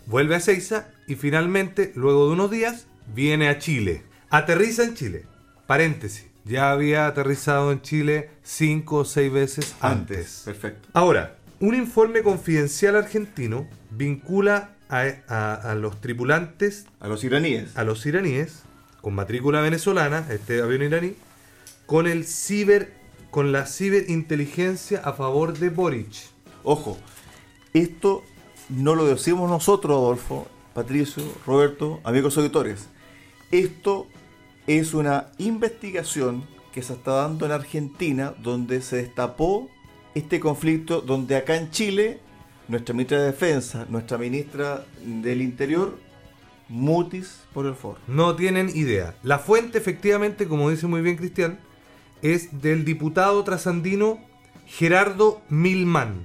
vuelve 0.05 0.35
a 0.35 0.41
Seiza 0.41 0.91
y 1.09 1.15
finalmente, 1.15 1.93
luego 1.95 2.27
de 2.27 2.35
unos 2.35 2.51
días, 2.51 2.87
viene 3.15 3.49
a 3.49 3.59
Chile. 3.59 4.03
Aterriza 4.29 4.85
en 4.85 4.95
Chile. 4.95 5.25
Paréntesis. 5.67 6.32
Ya 6.45 6.71
había 6.73 7.07
aterrizado 7.07 7.71
en 7.73 7.83
Chile 7.83 8.31
cinco 8.43 8.97
o 8.99 9.05
seis 9.05 9.33
veces 9.33 9.75
antes. 9.81 10.43
Perfecto. 10.45 10.89
Ahora, 10.93 11.37
un 11.61 11.75
informe 11.75 12.23
confidencial 12.23 12.97
argentino 12.97 13.69
vincula 13.91 14.71
a, 14.89 15.05
a- 15.29 15.55
a 15.55 15.75
los 15.77 16.01
tripulantes, 16.01 16.87
A 17.01 17.09
los 17.09 17.23
iraníes. 17.25 17.77
a 17.77 17.85
los 17.85 18.05
iraníes, 18.07 18.63
con 19.01 19.15
matrícula 19.15 19.61
venezolana, 19.61 20.27
este 20.31 20.61
avión 20.61 20.83
iraní, 20.83 21.15
con 21.87 22.07
el 22.07 22.25
ciber, 22.25 22.93
con 23.31 23.53
la 23.53 23.67
ciberinteligencia 23.67 25.01
a 25.05 25.13
favor 25.13 25.57
de 25.59 25.71
Boric. 25.71 26.13
Ojo, 26.65 26.99
esto 27.73 28.23
no 28.69 28.95
lo 28.95 29.07
decimos 29.07 29.49
nosotros, 29.49 29.97
Adolfo, 29.97 30.49
Patricio, 30.75 31.23
Roberto, 31.47 32.01
amigos 32.05 32.37
auditores. 32.37 32.89
Esto 33.51 34.07
es 34.67 34.95
una 34.95 35.29
investigación 35.39 36.45
que 36.73 36.83
se 36.83 36.95
está 36.95 37.13
dando 37.13 37.47
en 37.47 37.53
Argentina, 37.53 38.35
donde 38.43 38.81
se 38.81 38.97
destapó 38.97 39.69
este 40.15 40.41
conflicto, 40.41 41.01
donde 41.01 41.37
acá 41.37 41.57
en 41.57 41.71
Chile, 41.71 42.21
nuestra 42.69 42.95
ministra 42.95 43.21
de 43.21 43.27
Defensa, 43.27 43.87
nuestra 43.89 44.19
ministra 44.19 44.85
del 45.05 45.43
Interior, 45.43 45.99
mutis 46.69 47.41
por 47.53 47.67
el 47.67 47.75
foro. 47.75 47.99
No 48.07 48.35
tienen 48.35 48.71
idea. 48.75 49.15
La 49.23 49.39
fuente, 49.39 49.79
efectivamente, 49.79 50.49
como 50.49 50.71
dice 50.71 50.87
muy 50.87 51.03
bien 51.03 51.17
Cristian, 51.17 51.59
es 52.23 52.63
del 52.63 52.85
diputado 52.85 53.43
trasandino 53.45 54.21
Gerardo 54.67 55.43
Milman, 55.49 56.25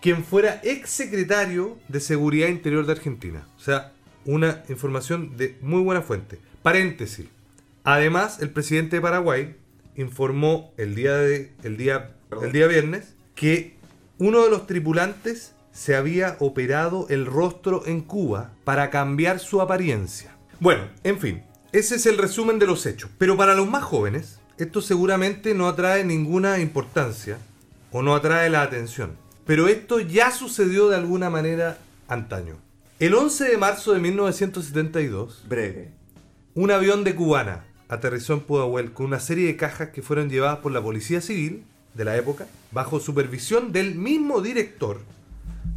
quien 0.00 0.24
fuera 0.24 0.60
ex 0.62 0.90
secretario 0.90 1.78
de 1.88 2.00
Seguridad 2.00 2.48
Interior 2.48 2.86
de 2.86 2.92
Argentina. 2.92 3.46
O 3.56 3.60
sea, 3.60 3.92
una 4.24 4.62
información 4.68 5.36
de 5.36 5.58
muy 5.60 5.82
buena 5.82 6.00
fuente. 6.02 6.38
Paréntesis. 6.62 7.26
Además, 7.84 8.40
el 8.40 8.48
presidente 8.48 8.96
de 8.96 9.02
Paraguay 9.02 9.56
informó 9.94 10.72
el 10.78 10.94
día, 10.94 11.16
de, 11.16 11.52
el 11.62 11.76
día, 11.76 12.14
el 12.42 12.50
día 12.50 12.66
viernes 12.66 13.14
que 13.34 13.76
uno 14.16 14.42
de 14.42 14.50
los 14.50 14.66
tripulantes 14.66 15.54
se 15.70 15.94
había 15.94 16.36
operado 16.40 17.06
el 17.10 17.26
rostro 17.26 17.86
en 17.86 18.00
Cuba 18.00 18.52
para 18.64 18.88
cambiar 18.88 19.38
su 19.38 19.60
apariencia. 19.60 20.34
Bueno, 20.60 20.84
en 21.02 21.20
fin, 21.20 21.42
ese 21.72 21.96
es 21.96 22.06
el 22.06 22.16
resumen 22.16 22.58
de 22.58 22.66
los 22.66 22.86
hechos. 22.86 23.10
Pero 23.18 23.36
para 23.36 23.54
los 23.54 23.68
más 23.68 23.84
jóvenes, 23.84 24.40
esto 24.56 24.80
seguramente 24.80 25.52
no 25.52 25.68
atrae 25.68 26.04
ninguna 26.04 26.60
importancia 26.60 27.36
o 27.92 28.02
no 28.02 28.14
atrae 28.14 28.48
la 28.48 28.62
atención. 28.62 29.12
Pero 29.44 29.68
esto 29.68 30.00
ya 30.00 30.30
sucedió 30.30 30.88
de 30.88 30.96
alguna 30.96 31.28
manera 31.28 31.76
antaño. 32.08 32.56
El 32.98 33.14
11 33.14 33.44
de 33.44 33.58
marzo 33.58 33.92
de 33.92 34.00
1972, 34.00 35.44
Breve. 35.46 35.90
un 36.54 36.70
avión 36.70 37.04
de 37.04 37.14
Cubana 37.14 37.64
aterrizó 37.88 38.34
en 38.34 38.40
Pudahuel 38.40 38.92
con 38.92 39.06
una 39.06 39.20
serie 39.20 39.46
de 39.46 39.56
cajas 39.56 39.90
que 39.90 40.02
fueron 40.02 40.28
llevadas 40.30 40.58
por 40.58 40.72
la 40.72 40.82
Policía 40.82 41.20
Civil 41.20 41.64
de 41.94 42.04
la 42.04 42.16
época, 42.16 42.46
bajo 42.72 42.98
supervisión 43.00 43.72
del 43.72 43.94
mismo 43.94 44.40
director 44.40 45.00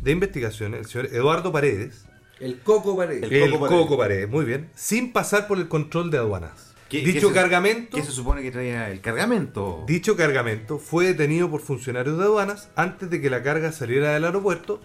de 0.02 0.12
investigaciones, 0.12 0.80
el 0.82 0.86
señor 0.88 1.06
Eduardo 1.14 1.52
Paredes, 1.52 2.06
El 2.40 2.60
Coco 2.60 2.96
Paredes. 2.96 3.24
El 3.24 3.34
el, 3.34 3.52
Coco 3.52 3.68
Coco, 3.68 3.98
Paredes. 3.98 4.26
Paredes. 4.26 4.30
muy 4.30 4.46
bien, 4.46 4.70
sin 4.76 5.12
pasar 5.12 5.48
por 5.48 5.58
el 5.58 5.68
control 5.68 6.10
de 6.12 6.18
aduanas. 6.18 6.74
¿Qué- 6.90 7.00
Dicho 7.00 7.28
qué 7.28 7.34
se- 7.34 7.40
cargamento, 7.42 7.98
¿Qué 7.98 8.04
se 8.04 8.12
supone 8.12 8.42
que 8.42 8.50
traía 8.52 8.90
el 8.90 9.02
cargamento? 9.02 9.84
dicho 9.88 10.16
cargamento 10.16 10.80
fue 10.80 11.06
detenido 11.08 11.52
por 11.52 11.60
funcionarios 11.62 12.18
de 12.18 12.24
aduanas 12.24 12.70
antes 12.78 13.10
de 13.10 13.20
que 13.20 13.30
la 13.30 13.44
carga 13.44 13.72
saliera 13.74 14.14
del 14.14 14.24
aeropuerto, 14.24 14.80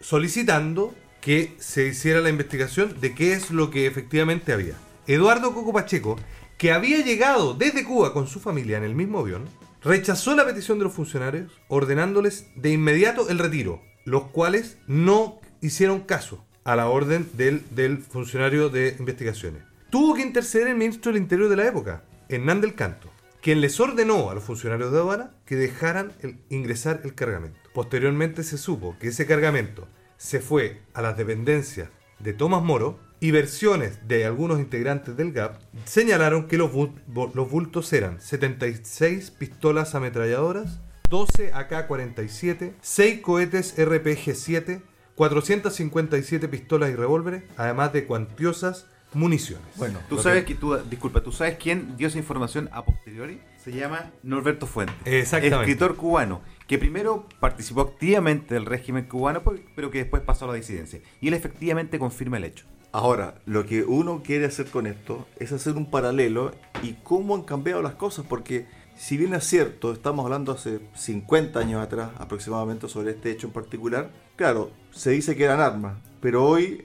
solicitando 0.00 0.94
que 1.20 1.54
se 1.58 1.86
hiciera 1.88 2.20
la 2.20 2.30
investigación 2.30 2.94
de 3.00 3.14
qué 3.14 3.32
es 3.34 3.50
lo 3.50 3.70
que 3.70 3.86
efectivamente 3.86 4.52
había. 4.52 4.74
Eduardo 5.06 5.52
Coco 5.52 5.72
Pacheco, 5.72 6.16
que 6.60 6.72
había 6.72 7.02
llegado 7.02 7.54
desde 7.54 7.84
Cuba 7.84 8.12
con 8.12 8.26
su 8.26 8.38
familia 8.38 8.76
en 8.76 8.84
el 8.84 8.94
mismo 8.94 9.20
avión, 9.20 9.48
rechazó 9.82 10.36
la 10.36 10.44
petición 10.44 10.76
de 10.76 10.84
los 10.84 10.92
funcionarios, 10.92 11.50
ordenándoles 11.68 12.48
de 12.54 12.70
inmediato 12.70 13.30
el 13.30 13.38
retiro, 13.38 13.80
los 14.04 14.24
cuales 14.24 14.76
no 14.86 15.40
hicieron 15.62 16.00
caso 16.00 16.44
a 16.64 16.76
la 16.76 16.90
orden 16.90 17.26
del, 17.32 17.64
del 17.74 17.96
funcionario 18.02 18.68
de 18.68 18.94
investigaciones. 18.98 19.62
Tuvo 19.88 20.12
que 20.14 20.20
interceder 20.20 20.68
el 20.68 20.76
ministro 20.76 21.10
del 21.10 21.22
Interior 21.22 21.48
de 21.48 21.56
la 21.56 21.66
época, 21.66 22.04
Hernán 22.28 22.60
del 22.60 22.74
Canto, 22.74 23.10
quien 23.40 23.62
les 23.62 23.80
ordenó 23.80 24.28
a 24.30 24.34
los 24.34 24.44
funcionarios 24.44 24.92
de 24.92 24.98
aduana 24.98 25.30
que 25.46 25.56
dejaran 25.56 26.12
el- 26.20 26.42
ingresar 26.50 27.00
el 27.04 27.14
cargamento. 27.14 27.58
Posteriormente 27.72 28.42
se 28.42 28.58
supo 28.58 28.96
que 29.00 29.08
ese 29.08 29.26
cargamento 29.26 29.88
se 30.18 30.40
fue 30.40 30.82
a 30.92 31.00
las 31.00 31.16
dependencias 31.16 31.88
de 32.18 32.34
Tomás 32.34 32.62
Moro 32.62 32.98
y 33.20 33.30
versiones 33.32 34.06
de 34.08 34.24
algunos 34.24 34.58
integrantes 34.60 35.16
del 35.16 35.32
GAP 35.32 35.56
señalaron 35.84 36.48
que 36.48 36.56
los, 36.56 36.72
bul- 36.72 36.92
los 37.34 37.50
bultos 37.50 37.92
eran 37.92 38.20
76 38.20 39.30
pistolas 39.32 39.94
ametralladoras, 39.94 40.80
12 41.10 41.52
AK-47, 41.52 42.72
6 42.80 43.20
cohetes 43.20 43.76
RPG-7, 43.78 44.80
457 45.14 46.48
pistolas 46.48 46.90
y 46.90 46.94
revólveres, 46.94 47.42
además 47.56 47.92
de 47.92 48.06
cuantiosas 48.06 48.86
municiones. 49.12 49.66
Bueno, 49.76 49.98
Tú 50.08 50.18
sabes 50.18 50.44
que, 50.44 50.54
tú, 50.54 50.76
disculpa, 50.88 51.20
¿tú 51.22 51.32
sabes 51.32 51.56
quién 51.60 51.96
dio 51.96 52.08
esa 52.08 52.18
información 52.18 52.68
a 52.72 52.84
posteriori? 52.84 53.40
Se 53.62 53.72
llama 53.72 54.10
Norberto 54.22 54.66
Fuentes. 54.66 54.96
Exactamente. 55.04 55.56
Escritor 55.70 55.96
cubano, 55.96 56.40
que 56.66 56.78
primero 56.78 57.26
participó 57.40 57.82
activamente 57.82 58.54
del 58.54 58.64
régimen 58.64 59.04
cubano, 59.06 59.42
pues, 59.42 59.60
pero 59.74 59.90
que 59.90 59.98
después 59.98 60.22
pasó 60.22 60.44
a 60.46 60.48
la 60.48 60.54
disidencia. 60.54 61.00
Y 61.20 61.28
él 61.28 61.34
efectivamente 61.34 61.98
confirma 61.98 62.36
el 62.38 62.44
hecho. 62.44 62.64
Ahora, 62.92 63.34
lo 63.46 63.64
que 63.66 63.84
uno 63.84 64.22
quiere 64.24 64.46
hacer 64.46 64.66
con 64.66 64.86
esto 64.86 65.26
es 65.38 65.52
hacer 65.52 65.74
un 65.76 65.86
paralelo 65.86 66.52
y 66.82 66.94
cómo 67.04 67.34
han 67.36 67.42
cambiado 67.42 67.82
las 67.82 67.94
cosas, 67.94 68.24
porque 68.28 68.66
si 68.96 69.16
bien 69.16 69.32
es 69.34 69.44
cierto, 69.44 69.92
estamos 69.92 70.24
hablando 70.24 70.50
hace 70.52 70.80
50 70.94 71.58
años 71.60 71.82
atrás 71.82 72.10
aproximadamente 72.18 72.88
sobre 72.88 73.12
este 73.12 73.30
hecho 73.30 73.46
en 73.46 73.52
particular, 73.52 74.10
claro, 74.34 74.72
se 74.90 75.10
dice 75.10 75.36
que 75.36 75.44
eran 75.44 75.60
armas, 75.60 75.98
pero 76.20 76.44
hoy, 76.44 76.82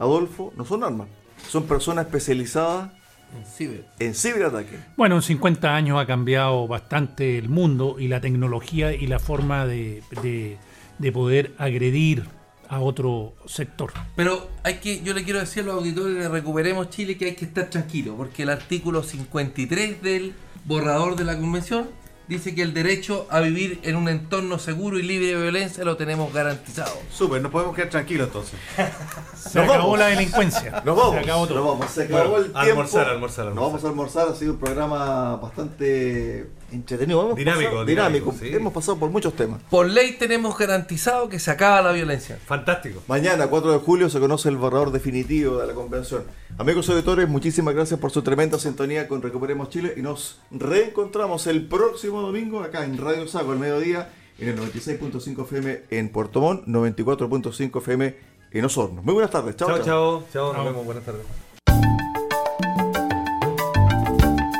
Adolfo, 0.00 0.52
no 0.56 0.64
son 0.64 0.82
armas, 0.82 1.06
son 1.48 1.64
personas 1.64 2.06
especializadas 2.06 2.90
En 3.38 3.46
Ciber. 3.46 3.86
en 4.00 4.14
ciberataque. 4.14 4.76
Bueno, 4.96 5.14
en 5.16 5.22
50 5.22 5.74
años 5.74 6.00
ha 6.00 6.06
cambiado 6.06 6.66
bastante 6.66 7.38
el 7.38 7.48
mundo 7.48 7.96
y 8.00 8.08
la 8.08 8.20
tecnología 8.20 8.92
y 8.92 9.06
la 9.06 9.20
forma 9.20 9.66
de, 9.66 10.02
de- 10.22 10.58
de 10.98 11.12
poder 11.12 11.54
agredir 11.58 12.24
a 12.68 12.80
otro 12.80 13.34
sector. 13.46 13.92
Pero 14.16 14.48
hay 14.62 14.74
que, 14.74 15.02
yo 15.02 15.14
le 15.14 15.24
quiero 15.24 15.40
decir 15.40 15.62
a 15.62 15.66
los 15.66 15.76
auditores 15.76 16.16
de 16.16 16.28
Recuperemos 16.28 16.90
Chile 16.90 17.16
que 17.16 17.26
hay 17.26 17.34
que 17.34 17.44
estar 17.44 17.70
tranquilo, 17.70 18.14
porque 18.16 18.42
el 18.44 18.50
artículo 18.50 19.02
53 19.02 20.02
del 20.02 20.34
borrador 20.64 21.16
de 21.16 21.24
la 21.24 21.36
convención 21.38 21.88
dice 22.26 22.54
que 22.54 22.62
el 22.62 22.72
derecho 22.72 23.26
a 23.28 23.40
vivir 23.40 23.80
en 23.82 23.96
un 23.96 24.08
entorno 24.08 24.58
seguro 24.58 24.98
y 24.98 25.02
libre 25.02 25.26
de 25.26 25.36
violencia 25.42 25.84
lo 25.84 25.98
tenemos 25.98 26.32
garantizado. 26.32 26.96
Súper, 27.12 27.42
nos 27.42 27.52
podemos 27.52 27.76
quedar 27.76 27.90
tranquilos 27.90 28.28
entonces. 28.28 28.58
Se 29.36 29.60
acabó 29.60 29.94
la 29.96 30.06
delincuencia. 30.06 30.80
Nos 30.86 30.96
vamos, 30.96 31.16
Se 31.16 31.20
acabó 31.20 31.46
todo. 31.46 31.58
nos 31.58 31.66
vamos, 31.68 31.90
se 31.92 32.02
acabó 32.04 32.30
Bueno, 32.30 32.36
el 32.38 32.44
tiempo. 32.52 32.58
almorzar, 32.60 33.08
almorzar, 33.08 33.44
Nos 33.46 33.56
vamos 33.56 33.84
a 33.84 33.88
almorzar, 33.88 34.28
ha 34.28 34.34
sido 34.34 34.54
un 34.54 34.58
programa 34.58 35.36
bastante 35.36 36.46
entretenido. 36.72 37.22
Hemos 37.22 37.36
Dinámico, 37.36 37.70
pasado- 37.70 37.84
dinámico, 37.84 38.30
dinámico. 38.32 38.44
sí. 38.50 38.54
Hemos 38.56 38.72
pasado 38.72 38.98
por 38.98 39.10
muchos 39.10 39.34
temas. 39.34 39.60
Por 39.70 39.86
ley 39.88 40.16
tenemos 40.18 40.56
garantizado 40.58 41.28
que 41.28 41.38
se 41.38 41.50
acaba 41.50 41.80
la 41.82 41.92
violencia. 41.92 42.38
Fantástico. 42.46 43.02
Mañana, 43.08 43.46
4 43.46 43.72
de 43.72 43.78
julio, 43.78 44.08
se 44.10 44.20
conoce 44.20 44.48
el 44.48 44.56
borrador 44.56 44.90
definitivo 44.92 45.58
de 45.58 45.66
la 45.66 45.74
convención. 45.74 46.24
Amigos 46.58 46.88
auditores, 46.88 47.28
muchísimas 47.28 47.74
gracias 47.74 47.98
por 48.00 48.10
su 48.10 48.22
tremenda 48.22 48.58
sintonía 48.58 49.08
con 49.08 49.22
Recuperemos 49.22 49.70
Chile 49.70 49.94
y 49.96 50.02
nos 50.02 50.40
reencontramos 50.50 51.46
el 51.46 51.66
próximo 51.66 52.20
domingo 52.22 52.60
acá 52.60 52.84
en 52.84 52.96
Radio 52.98 53.26
Sago 53.28 53.52
al 53.52 53.58
mediodía 53.58 54.10
en 54.38 54.48
el 54.48 54.58
96.5 54.58 55.42
FM 55.44 55.82
en 55.90 56.08
Puerto 56.10 56.40
Montt, 56.40 56.66
94.5 56.66 57.78
FM 57.78 58.16
en 58.52 58.64
Osorno. 58.64 59.02
Muy 59.02 59.14
buenas 59.14 59.30
tardes, 59.30 59.56
chao. 59.56 59.78
chao. 59.82 60.24
Chao, 60.32 60.52
nos 60.52 60.64
vemos. 60.64 60.84
Buenas 60.84 61.04
tardes. 61.04 61.22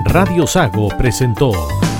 Radio 0.06 0.46
Sago 0.46 0.88
presentó 0.96 1.50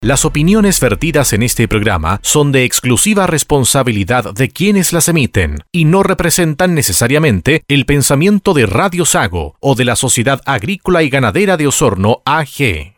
Las 0.00 0.24
opiniones 0.24 0.78
vertidas 0.78 1.32
en 1.32 1.42
este 1.42 1.66
programa 1.66 2.20
son 2.22 2.52
de 2.52 2.62
exclusiva 2.62 3.26
responsabilidad 3.26 4.32
de 4.32 4.48
quienes 4.48 4.92
las 4.92 5.08
emiten 5.08 5.64
y 5.72 5.86
no 5.86 6.04
representan 6.04 6.72
necesariamente 6.72 7.64
el 7.66 7.84
pensamiento 7.84 8.54
de 8.54 8.66
Radio 8.66 9.04
Sago 9.04 9.56
o 9.58 9.74
de 9.74 9.84
la 9.84 9.96
Sociedad 9.96 10.40
Agrícola 10.46 11.02
y 11.02 11.10
Ganadera 11.10 11.56
de 11.56 11.66
Osorno 11.66 12.22
AG. 12.24 12.94